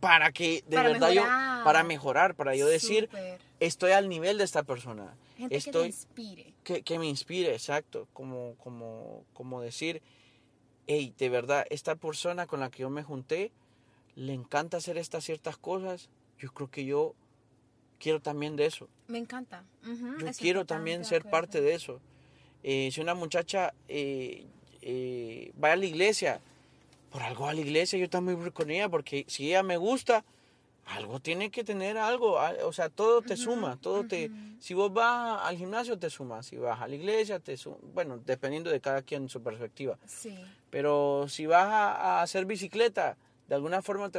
para 0.00 0.30
que 0.30 0.62
de 0.68 0.76
Para 0.76 0.88
verdad 0.90 1.08
mejorar. 1.08 1.58
yo 1.58 1.64
para 1.64 1.84
mejorar, 1.84 2.34
para 2.34 2.54
yo 2.54 2.66
decir 2.66 3.08
estoy 3.60 3.92
al 3.92 4.08
nivel 4.10 4.36
de 4.36 4.44
esta 4.44 4.62
persona, 4.62 5.16
Gente 5.38 5.54
que 5.54 5.62
te 5.62 5.68
estoy 5.70 5.86
inspire. 5.86 6.52
que, 6.64 6.82
que 6.82 6.98
me 6.98 7.06
inspire, 7.06 7.52
exacto, 7.54 8.08
como 8.12 8.54
como 8.56 9.24
como 9.32 9.62
decir, 9.62 10.02
hey, 10.86 11.14
de 11.16 11.28
verdad 11.30 11.64
esta 11.70 11.96
persona 11.96 12.46
con 12.46 12.60
la 12.60 12.70
que 12.70 12.82
yo 12.82 12.90
me 12.90 13.02
junté 13.02 13.52
le 14.16 14.34
encanta 14.34 14.76
hacer 14.76 14.98
estas 14.98 15.24
ciertas 15.24 15.56
cosas, 15.56 16.10
yo 16.38 16.52
creo 16.52 16.70
que 16.70 16.84
yo 16.84 17.14
quiero 17.98 18.20
también 18.20 18.56
de 18.56 18.66
eso. 18.66 18.88
Me 19.08 19.16
encanta. 19.18 19.64
Yo 19.82 20.26
quiero 20.38 20.66
también 20.66 21.04
ser 21.06 21.24
parte 21.24 21.60
de 21.62 21.74
eso. 21.74 22.00
Eh, 22.68 22.90
si 22.90 23.00
una 23.00 23.14
muchacha 23.14 23.72
eh, 23.86 24.44
eh, 24.82 25.52
va 25.62 25.70
a 25.72 25.76
la 25.76 25.86
iglesia, 25.86 26.40
por 27.12 27.22
algo 27.22 27.44
va 27.44 27.50
a 27.50 27.54
la 27.54 27.60
iglesia, 27.60 27.96
yo 27.96 28.10
también 28.10 28.40
voy 28.40 28.50
con 28.50 28.70
ella, 28.72 28.88
porque 28.88 29.24
si 29.28 29.46
ella 29.48 29.62
me 29.62 29.76
gusta, 29.76 30.24
algo 30.86 31.20
tiene 31.20 31.50
que 31.50 31.62
tener 31.62 31.96
algo. 31.96 32.40
al- 32.40 32.58
O 32.64 32.72
sea, 32.72 32.88
todo 32.88 33.22
te 33.22 33.36
suma, 33.36 33.76
todo 33.80 34.04
te... 34.04 34.30
Si 34.58 34.74
vos 34.74 34.92
vas 34.92 35.40
al 35.44 35.56
gimnasio, 35.56 35.96
te 35.96 36.10
suma. 36.10 36.42
Si 36.42 36.56
vas 36.56 36.80
a 36.80 36.88
la 36.88 36.94
iglesia, 36.96 37.38
te 37.38 37.56
suma. 37.56 37.76
Bueno, 37.94 38.18
dependiendo 38.26 38.70
de 38.70 38.80
cada 38.80 39.02
quien 39.02 39.28
su 39.28 39.40
perspectiva. 39.42 39.96
Sí. 40.06 40.36
Pero 40.70 41.26
si 41.28 41.46
vas 41.46 41.66
a, 41.66 41.92
a 42.18 42.22
hacer 42.22 42.46
bicicleta, 42.46 43.16
de 43.48 43.54
alguna 43.54 43.80
forma, 43.82 44.10
te- 44.10 44.18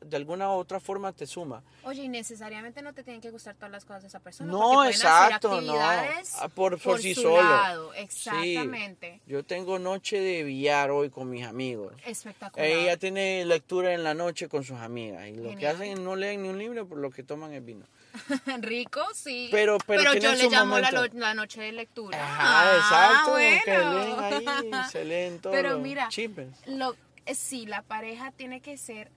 de 0.00 0.16
alguna 0.16 0.50
otra 0.50 0.80
forma 0.80 1.12
te 1.12 1.26
suma. 1.26 1.62
Oye, 1.84 2.02
y 2.04 2.08
necesariamente 2.08 2.82
no 2.82 2.92
te 2.92 3.02
tienen 3.04 3.20
que 3.20 3.30
gustar 3.30 3.54
todas 3.54 3.70
las 3.70 3.84
cosas 3.84 4.02
de 4.02 4.08
esa 4.08 4.20
persona. 4.20 4.50
No, 4.52 4.84
exacto, 4.84 5.60
no. 5.60 5.74
Ah, 5.78 6.48
por- 6.54 6.80
por 6.80 7.00
sí 7.00 7.14
su 7.14 7.22
solo. 7.22 7.42
lado. 7.42 7.92
Sí. 7.92 7.98
Exactamente. 8.00 9.20
Yo 9.26 9.44
tengo 9.44 9.78
noche 9.78 10.20
de 10.20 10.42
billar 10.42 10.90
hoy 10.90 11.10
con 11.10 11.30
mis 11.30 11.44
amigos. 11.46 11.92
Espectacular. 12.04 12.66
Ella 12.68 12.96
tiene 12.96 13.44
lectura 13.44 13.92
en 13.94 14.02
la 14.04 14.14
noche 14.14 14.48
con 14.48 14.64
sus 14.64 14.78
amigas. 14.78 15.28
Y 15.28 15.36
lo 15.36 15.54
que 15.56 15.68
hacen 15.68 15.92
es 15.92 16.00
no 16.00 16.16
leen 16.16 16.42
ni 16.42 16.48
un 16.48 16.58
libro, 16.58 16.86
por 16.88 16.98
lo 16.98 17.10
que 17.10 17.22
toman 17.22 17.52
es 17.52 17.64
vino. 17.64 17.86
Rico, 18.60 19.02
sí. 19.14 19.48
Pero- 19.50 19.78
pero 19.86 20.02
yo 20.02 20.12
tienen 20.18 20.38
le 20.38 20.48
llamo 20.48 20.78
la, 20.78 21.34
noche 21.34 21.60
de 21.60 21.72
lectura. 21.72 22.18
Ajá, 22.22 22.62
Ah, 22.72 22.76
exacto. 22.76 23.30
bueno. 23.32 23.60
Que 23.64 23.78
leen 23.78 24.48
ahí, 24.74 24.90
se 24.90 25.04
leen 25.04 25.38
todo. 25.40 25.52
Pero 25.52 25.78
mira. 25.78 26.08
Lo, 26.66 26.96
sí, 27.34 27.66
la 27.66 27.82
pareja 27.82 28.30
tiene 28.32 28.60
que 28.60 28.76
ser, 28.78 29.10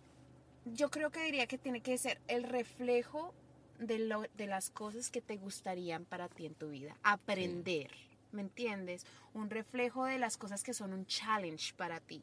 yo 0.66 0.90
creo 0.90 1.12
que 1.12 1.24
diría 1.24 1.48
que 1.48 1.58
tiene 1.58 1.82
que 1.82 1.98
ser 1.98 2.20
el 2.28 2.44
reflejo 2.44 3.34
de, 3.80 4.00
lo, 4.00 4.24
de 4.36 4.48
las 4.48 4.70
cosas 4.70 5.10
que 5.10 5.22
te 5.22 5.38
gustarían 5.38 6.06
para 6.06 6.28
ti 6.28 6.46
en 6.46 6.56
tu 6.56 6.70
vida. 6.70 6.98
Aprender, 7.04 7.92
¿me 8.32 8.42
entiendes? 8.42 9.06
Un 9.34 9.50
reflejo 9.50 10.06
de 10.06 10.20
las 10.20 10.38
cosas 10.38 10.64
que 10.64 10.74
son 10.74 10.94
un 10.94 11.06
challenge 11.06 11.74
para 11.76 12.00
ti. 12.00 12.22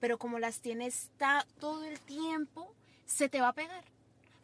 Pero 0.00 0.18
como 0.18 0.38
las 0.38 0.60
tienes 0.60 1.10
ta- 1.16 1.46
todo 1.60 1.84
el 1.84 2.00
tiempo, 2.00 2.74
se 3.06 3.28
te 3.28 3.40
va 3.40 3.48
a 3.48 3.52
pegar. 3.54 3.84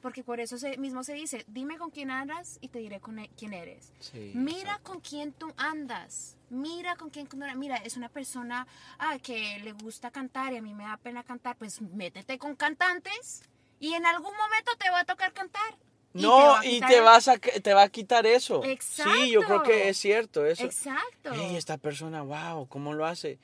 Porque 0.01 0.23
por 0.23 0.39
eso 0.39 0.59
se, 0.59 0.77
mismo 0.77 1.03
se 1.03 1.15
dice, 1.15 1.45
dime 1.49 1.79
con 1.79 1.91
quién 1.91 2.11
andas 2.11 2.59
y 2.61 2.69
te 2.69 2.79
diré 2.79 3.01
con 3.01 3.19
e- 3.19 3.31
quién 3.39 3.55
eres. 3.55 3.91
Sí, 4.01 4.33
Mira 4.35 4.61
exacto. 4.73 4.93
con 4.93 5.01
quién 5.01 5.33
tú 5.33 5.51
andas. 5.57 6.37
Mira 6.51 6.97
con 6.97 7.11
quién. 7.11 7.29
Mira, 7.57 7.77
es 7.77 7.97
una 7.97 8.09
persona 8.09 8.67
ah, 8.99 9.19
que 9.23 9.59
le 9.61 9.73
gusta 9.73 10.11
cantar 10.11 10.53
y 10.53 10.57
a 10.59 10.63
mí 10.63 10.75
me 10.75 10.85
da 10.85 10.97
pena 10.97 11.23
cantar. 11.23 11.57
Pues 11.57 11.81
métete 11.81 12.39
con 12.39 12.55
cantantes 12.57 13.43
y 13.81 13.95
en 13.95 14.07
algún 14.07 14.33
momento 14.37 14.73
te 14.79 14.91
va 14.91 15.01
a 15.01 15.05
tocar 15.05 15.33
cantar. 15.33 15.77
Y 16.15 16.23
No, 16.23 16.63
y 16.63 16.81
te, 16.81 16.99
el- 16.99 17.03
vas 17.03 17.27
a, 17.27 17.39
te 17.39 17.75
va 17.75 17.83
a 17.83 17.89
quitar 17.89 18.25
eso. 18.25 18.63
Sí, 18.81 19.31
yo 19.33 19.41
creo 19.41 19.57
Exacto. 19.57 19.63
que 19.65 19.89
es 19.89 19.99
cierto 19.99 20.47
eso. 20.47 20.65
Exacto. 20.65 21.33
Ey, 21.33 21.57
esta 21.57 21.77
persona, 21.77 22.23
wow, 22.23 22.69
¿cómo 22.69 22.93
lo 22.93 23.05
hace? 23.05 23.41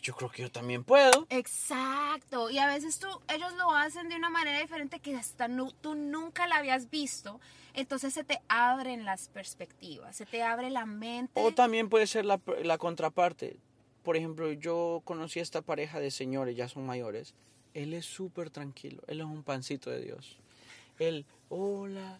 Pues 0.00 0.06
yo 0.06 0.16
creo 0.16 0.30
que 0.30 0.42
yo 0.42 0.50
también 0.50 0.82
puedo. 0.82 1.26
Exacto. 1.28 2.48
Y 2.50 2.56
a 2.58 2.66
veces 2.66 2.98
tú, 2.98 3.06
ellos 3.28 3.52
lo 3.58 3.70
hacen 3.72 4.08
de 4.08 4.16
una 4.16 4.30
manera 4.30 4.58
diferente 4.58 4.98
que 4.98 5.14
hasta 5.14 5.46
nu- 5.46 5.72
tú 5.82 5.94
nunca 5.94 6.46
la 6.46 6.56
habías 6.56 6.88
visto. 6.88 7.38
Entonces 7.74 8.14
se 8.14 8.24
te 8.24 8.40
abren 8.48 9.04
las 9.04 9.28
perspectivas, 9.28 10.16
se 10.16 10.24
te 10.24 10.42
abre 10.42 10.70
la 10.70 10.86
mente. 10.86 11.38
O 11.44 11.52
también 11.52 11.90
puede 11.90 12.06
ser 12.06 12.24
la, 12.24 12.40
la 12.62 12.78
contraparte. 12.78 13.58
Por 14.02 14.16
ejemplo, 14.16 14.50
yo 14.52 15.02
conocí 15.04 15.38
a 15.38 15.42
esta 15.42 15.60
pareja 15.60 16.00
de 16.00 16.10
señores, 16.10 16.56
ya 16.56 16.66
son 16.68 16.86
mayores. 16.86 17.34
Él 17.74 17.92
es 17.92 18.06
súper 18.06 18.48
tranquilo, 18.48 19.02
él 19.06 19.20
es 19.20 19.26
un 19.26 19.42
pancito 19.42 19.90
de 19.90 20.00
Dios. 20.00 20.38
Él, 20.98 21.26
hola, 21.50 22.18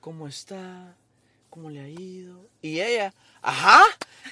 ¿cómo 0.00 0.28
está? 0.28 0.94
¿Cómo 1.48 1.70
le 1.70 1.80
ha 1.80 1.88
ido? 1.88 2.46
Y 2.60 2.80
ella, 2.80 3.12
ajá, 3.40 3.80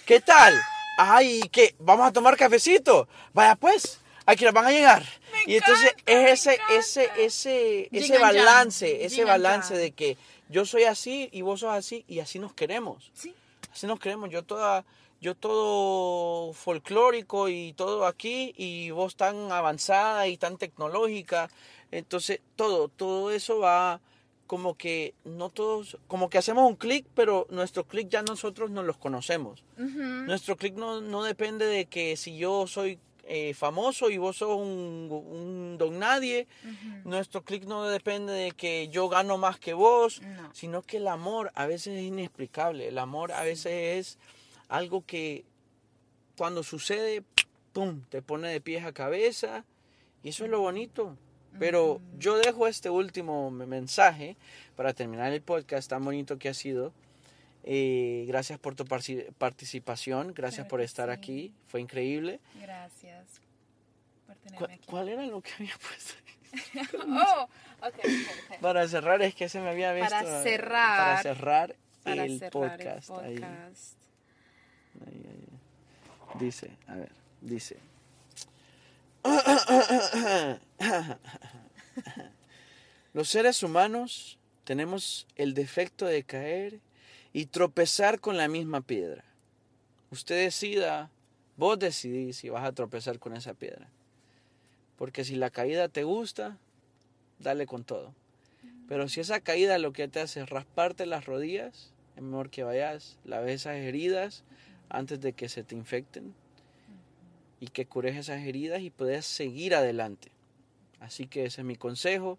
¿qué 0.05 0.21
tal? 0.21 0.55
Ay, 1.03 1.41
¿qué? 1.51 1.75
¿Vamos 1.79 2.07
a 2.07 2.13
tomar 2.13 2.37
cafecito? 2.37 3.09
Vaya 3.33 3.57
pues, 3.57 4.01
aquí 4.27 4.45
nos 4.45 4.53
van 4.53 4.67
a 4.67 4.71
llegar. 4.71 5.03
Me 5.33 5.55
y 5.55 5.57
entonces 5.57 5.93
encanta, 5.93 6.13
es 6.13 6.47
ese, 6.47 6.61
ese, 6.77 7.11
ese, 7.17 7.89
ese 7.91 8.19
balance, 8.19 9.03
ese 9.07 9.25
balance 9.25 9.75
de 9.75 9.93
que 9.93 10.19
yo 10.51 10.67
soy 10.67 10.85
así 10.85 11.31
y 11.33 11.41
vos 11.41 11.61
sos 11.61 11.73
así 11.73 12.05
y 12.07 12.19
así 12.19 12.39
nos 12.39 12.53
queremos. 12.53 13.11
Sí. 13.15 13.35
Así 13.73 13.87
nos 13.87 13.99
creemos. 13.99 14.29
Yo 14.29 14.43
toda, 14.43 14.85
yo 15.23 15.35
todo 15.35 16.53
folclórico 16.53 17.49
y 17.49 17.73
todo 17.73 18.05
aquí 18.05 18.53
y 18.59 18.91
vos 18.91 19.17
tan 19.17 19.51
avanzada 19.53 20.29
y 20.29 20.37
tan 20.37 20.59
tecnológica. 20.59 21.49
Entonces 21.91 22.41
todo, 22.57 22.89
todo 22.89 23.31
eso 23.31 23.61
va 23.61 24.01
como 24.51 24.75
que 24.77 25.15
no 25.25 25.49
todos, 25.49 25.97
como 26.09 26.29
que 26.29 26.37
hacemos 26.39 26.69
un 26.69 26.75
clic, 26.75 27.07
pero 27.15 27.47
nuestro 27.51 27.85
clic 27.87 28.09
ya 28.09 28.23
nosotros 28.23 28.69
no 28.73 28.83
los 28.83 28.97
conocemos. 28.97 29.63
Nuestro 29.77 30.57
clic 30.57 30.75
no, 30.75 31.01
no 31.01 31.23
depende 31.23 31.67
de 31.67 31.87
que 31.87 32.17
si 32.17 32.37
yo 32.37 32.67
soy 32.67 32.99
eh, 33.29 33.55
famoso 33.55 34.11
y 34.11 34.19
vos 34.19 34.39
sos 34.39 34.57
un, 34.59 35.07
un 35.09 35.77
don 35.79 36.01
nadie. 36.01 36.49
Nuestro 37.05 37.45
clic 37.45 37.63
no 37.65 37.85
depende 37.85 38.33
de 38.33 38.51
que 38.51 38.89
yo 38.89 39.09
gano 39.09 39.39
más 39.39 39.61
que 39.61 39.73
vos, 39.73 40.21
No. 40.21 40.53
sino 40.53 40.83
que 40.83 40.97
el 40.97 41.07
amor 41.07 41.53
a 41.55 41.67
veces 41.67 41.95
es 41.99 42.03
inexplicable. 42.03 42.89
El 42.89 42.99
amor 42.99 43.31
a 43.31 43.45
veces 43.45 43.73
es 43.99 44.19
algo 44.69 45.05
que 45.07 45.45
cuando 46.37 46.65
sucede, 46.65 47.23
¡pum!, 47.73 48.01
te 48.09 48.21
pone 48.21 48.49
de 48.49 48.61
pies 48.61 48.85
a 48.85 48.91
cabeza. 48.91 49.65
Y 50.25 50.31
eso 50.31 50.45
es 50.45 50.51
lo 50.51 50.59
bonito. 50.59 51.17
Pero 51.59 52.01
yo 52.19 52.37
dejo 52.39 52.67
este 52.67 52.89
último 52.91 53.51
me- 53.51 53.67
mensaje 53.67 54.37
para 54.77 54.93
terminar 54.95 55.33
el 55.33 55.43
podcast 55.43 55.91
tan 55.91 56.05
bonito 56.05 56.39
que 56.39 56.49
ha 56.49 56.55
sido. 56.55 56.93
Eh, 57.65 58.25
gracias 58.29 58.59
por 58.59 58.75
tu 58.75 58.87
participación, 58.87 60.33
gracias 60.33 60.61
Claro 60.61 60.69
por 60.71 60.81
estar 60.81 61.09
sí. 61.09 61.13
aquí, 61.13 61.55
fue 61.69 61.81
increíble. 61.83 62.41
Gracias 62.61 63.27
por 64.27 64.37
¿Cu- 64.37 64.43
tenerme 64.45 64.75
aquí. 64.75 64.87
¿Cuál 64.87 65.09
era 65.11 65.27
lo 65.27 65.43
que 65.43 65.51
había 65.59 65.75
puesto? 65.77 66.15
Oh, 67.07 67.43
ok, 67.87 67.95
ok, 67.99 68.05
ok. 68.55 68.61
Para 68.61 68.89
cerrar, 68.89 69.21
es 69.23 69.35
que 69.35 69.49
se 69.49 69.61
me 69.61 69.69
había 69.71 69.93
visto. 69.93 70.09
Para 70.11 70.41
eh, 70.41 70.43
cerrar. 70.43 70.97
Para 70.99 71.23
cerrar 71.23 71.77
Para 72.03 72.25
el 72.25 72.39
cerrar 72.39 72.51
podcast. 72.79 73.11
el 73.11 73.17
ahí, 73.25 73.35
podcast. 73.39 73.97
ahí, 75.07 75.27
ahí. 75.29 76.39
Dice, 76.39 76.71
a 76.87 76.95
ver, 76.95 77.13
dice. 77.41 77.77
Los 83.13 83.29
seres 83.29 83.63
humanos 83.63 84.39
tenemos 84.65 85.27
el 85.37 85.55
defecto 85.55 86.07
de 86.07 86.25
caer 86.25 86.81
y 87.33 87.47
tropezar 87.47 88.21
con 88.21 88.37
la 88.37 88.49
misma 88.49 88.81
piedra. 88.81 89.25
Usted 90.11 90.45
decida, 90.45 91.11
vos 91.57 91.79
decidís 91.79 92.37
si 92.39 92.49
vas 92.49 92.65
a 92.65 92.73
tropezar 92.73 93.19
con 93.19 93.37
esa 93.37 93.55
piedra. 93.55 93.89
Porque 94.97 95.25
si 95.25 95.37
la 95.37 95.51
caída 95.51 95.89
te 95.89 96.05
gusta, 96.05 96.59
dale 97.39 97.67
con 97.67 97.85
todo. 97.85 98.15
Pero 98.89 99.09
si 99.09 99.21
esa 99.21 99.41
caída 99.41 99.79
lo 99.79 99.93
que 99.93 100.09
te 100.09 100.21
hace 100.21 100.41
es 100.41 100.51
rasparte 100.51 101.07
las 101.07 101.27
rodillas, 101.27 101.93
es 102.17 102.23
mejor 102.23 102.51
que 102.51 102.65
vayas, 102.65 103.19
laves 103.25 103.63
esas 103.63 103.77
heridas 103.77 104.45
antes 104.89 105.21
de 105.21 105.33
que 105.33 105.49
se 105.49 105.63
te 105.63 105.77
infecten 105.77 106.35
y 107.61 107.69
que 107.69 107.87
cures 107.87 108.17
esas 108.17 108.41
heridas 108.43 108.81
y 108.81 108.91
puedas 108.91 109.27
seguir 109.27 109.75
adelante. 109.75 110.33
Así 110.99 111.27
que 111.27 111.45
ese 111.45 111.61
es 111.61 111.65
mi 111.65 111.77
consejo, 111.77 112.39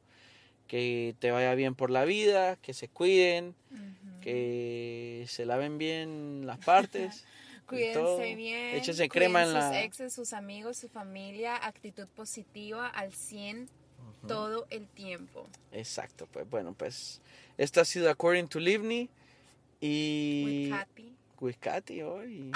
que 0.68 1.16
te 1.20 1.32
vaya 1.32 1.54
bien 1.56 1.76
por 1.76 1.90
la 1.92 2.06
vida, 2.06 2.56
que 2.58 2.74
se 2.74 2.88
cuiden, 2.88 3.56
Ujú. 3.72 4.22
que 4.22 5.26
se 5.28 5.46
laven 5.46 5.78
bien 5.78 6.46
las 6.46 6.58
partes. 6.60 7.26
todo. 7.94 8.18
Cuídense 8.18 8.36
bien. 8.36 8.76
Échense 8.76 9.08
crema 9.08 9.44
en 9.44 9.54
la... 9.54 9.70
Sus 9.70 9.78
exes, 9.78 10.14
sus 10.14 10.34
amigos, 10.34 10.78
su 10.78 10.90
familia, 10.90 11.56
actitud 11.56 12.08
positiva 12.08 12.88
al 12.88 13.14
100 13.14 13.70
todo 14.28 14.68
el 14.70 14.88
tiempo. 14.88 15.48
Exacto, 15.72 16.28
pues 16.32 16.48
bueno, 16.50 16.74
pues 16.74 17.22
esto 17.58 17.82
ha 17.82 17.86
sido 17.86 18.10
According 18.10 18.48
to 18.50 18.60
Livni 18.60 19.10
y... 19.80 20.70
With 20.70 20.78
Katy. 20.78 21.16
With 21.40 21.56
Katy 21.60 22.02
hoy. 22.02 22.52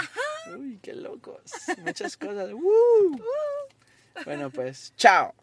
Uy, 0.58 0.80
qué 0.82 0.94
locos. 0.94 1.42
Muchas 1.84 2.18
cosas. 2.18 2.52
¡Woo! 2.54 3.20
Bueno, 4.24 4.50
pues, 4.50 4.94
chao. 4.96 5.34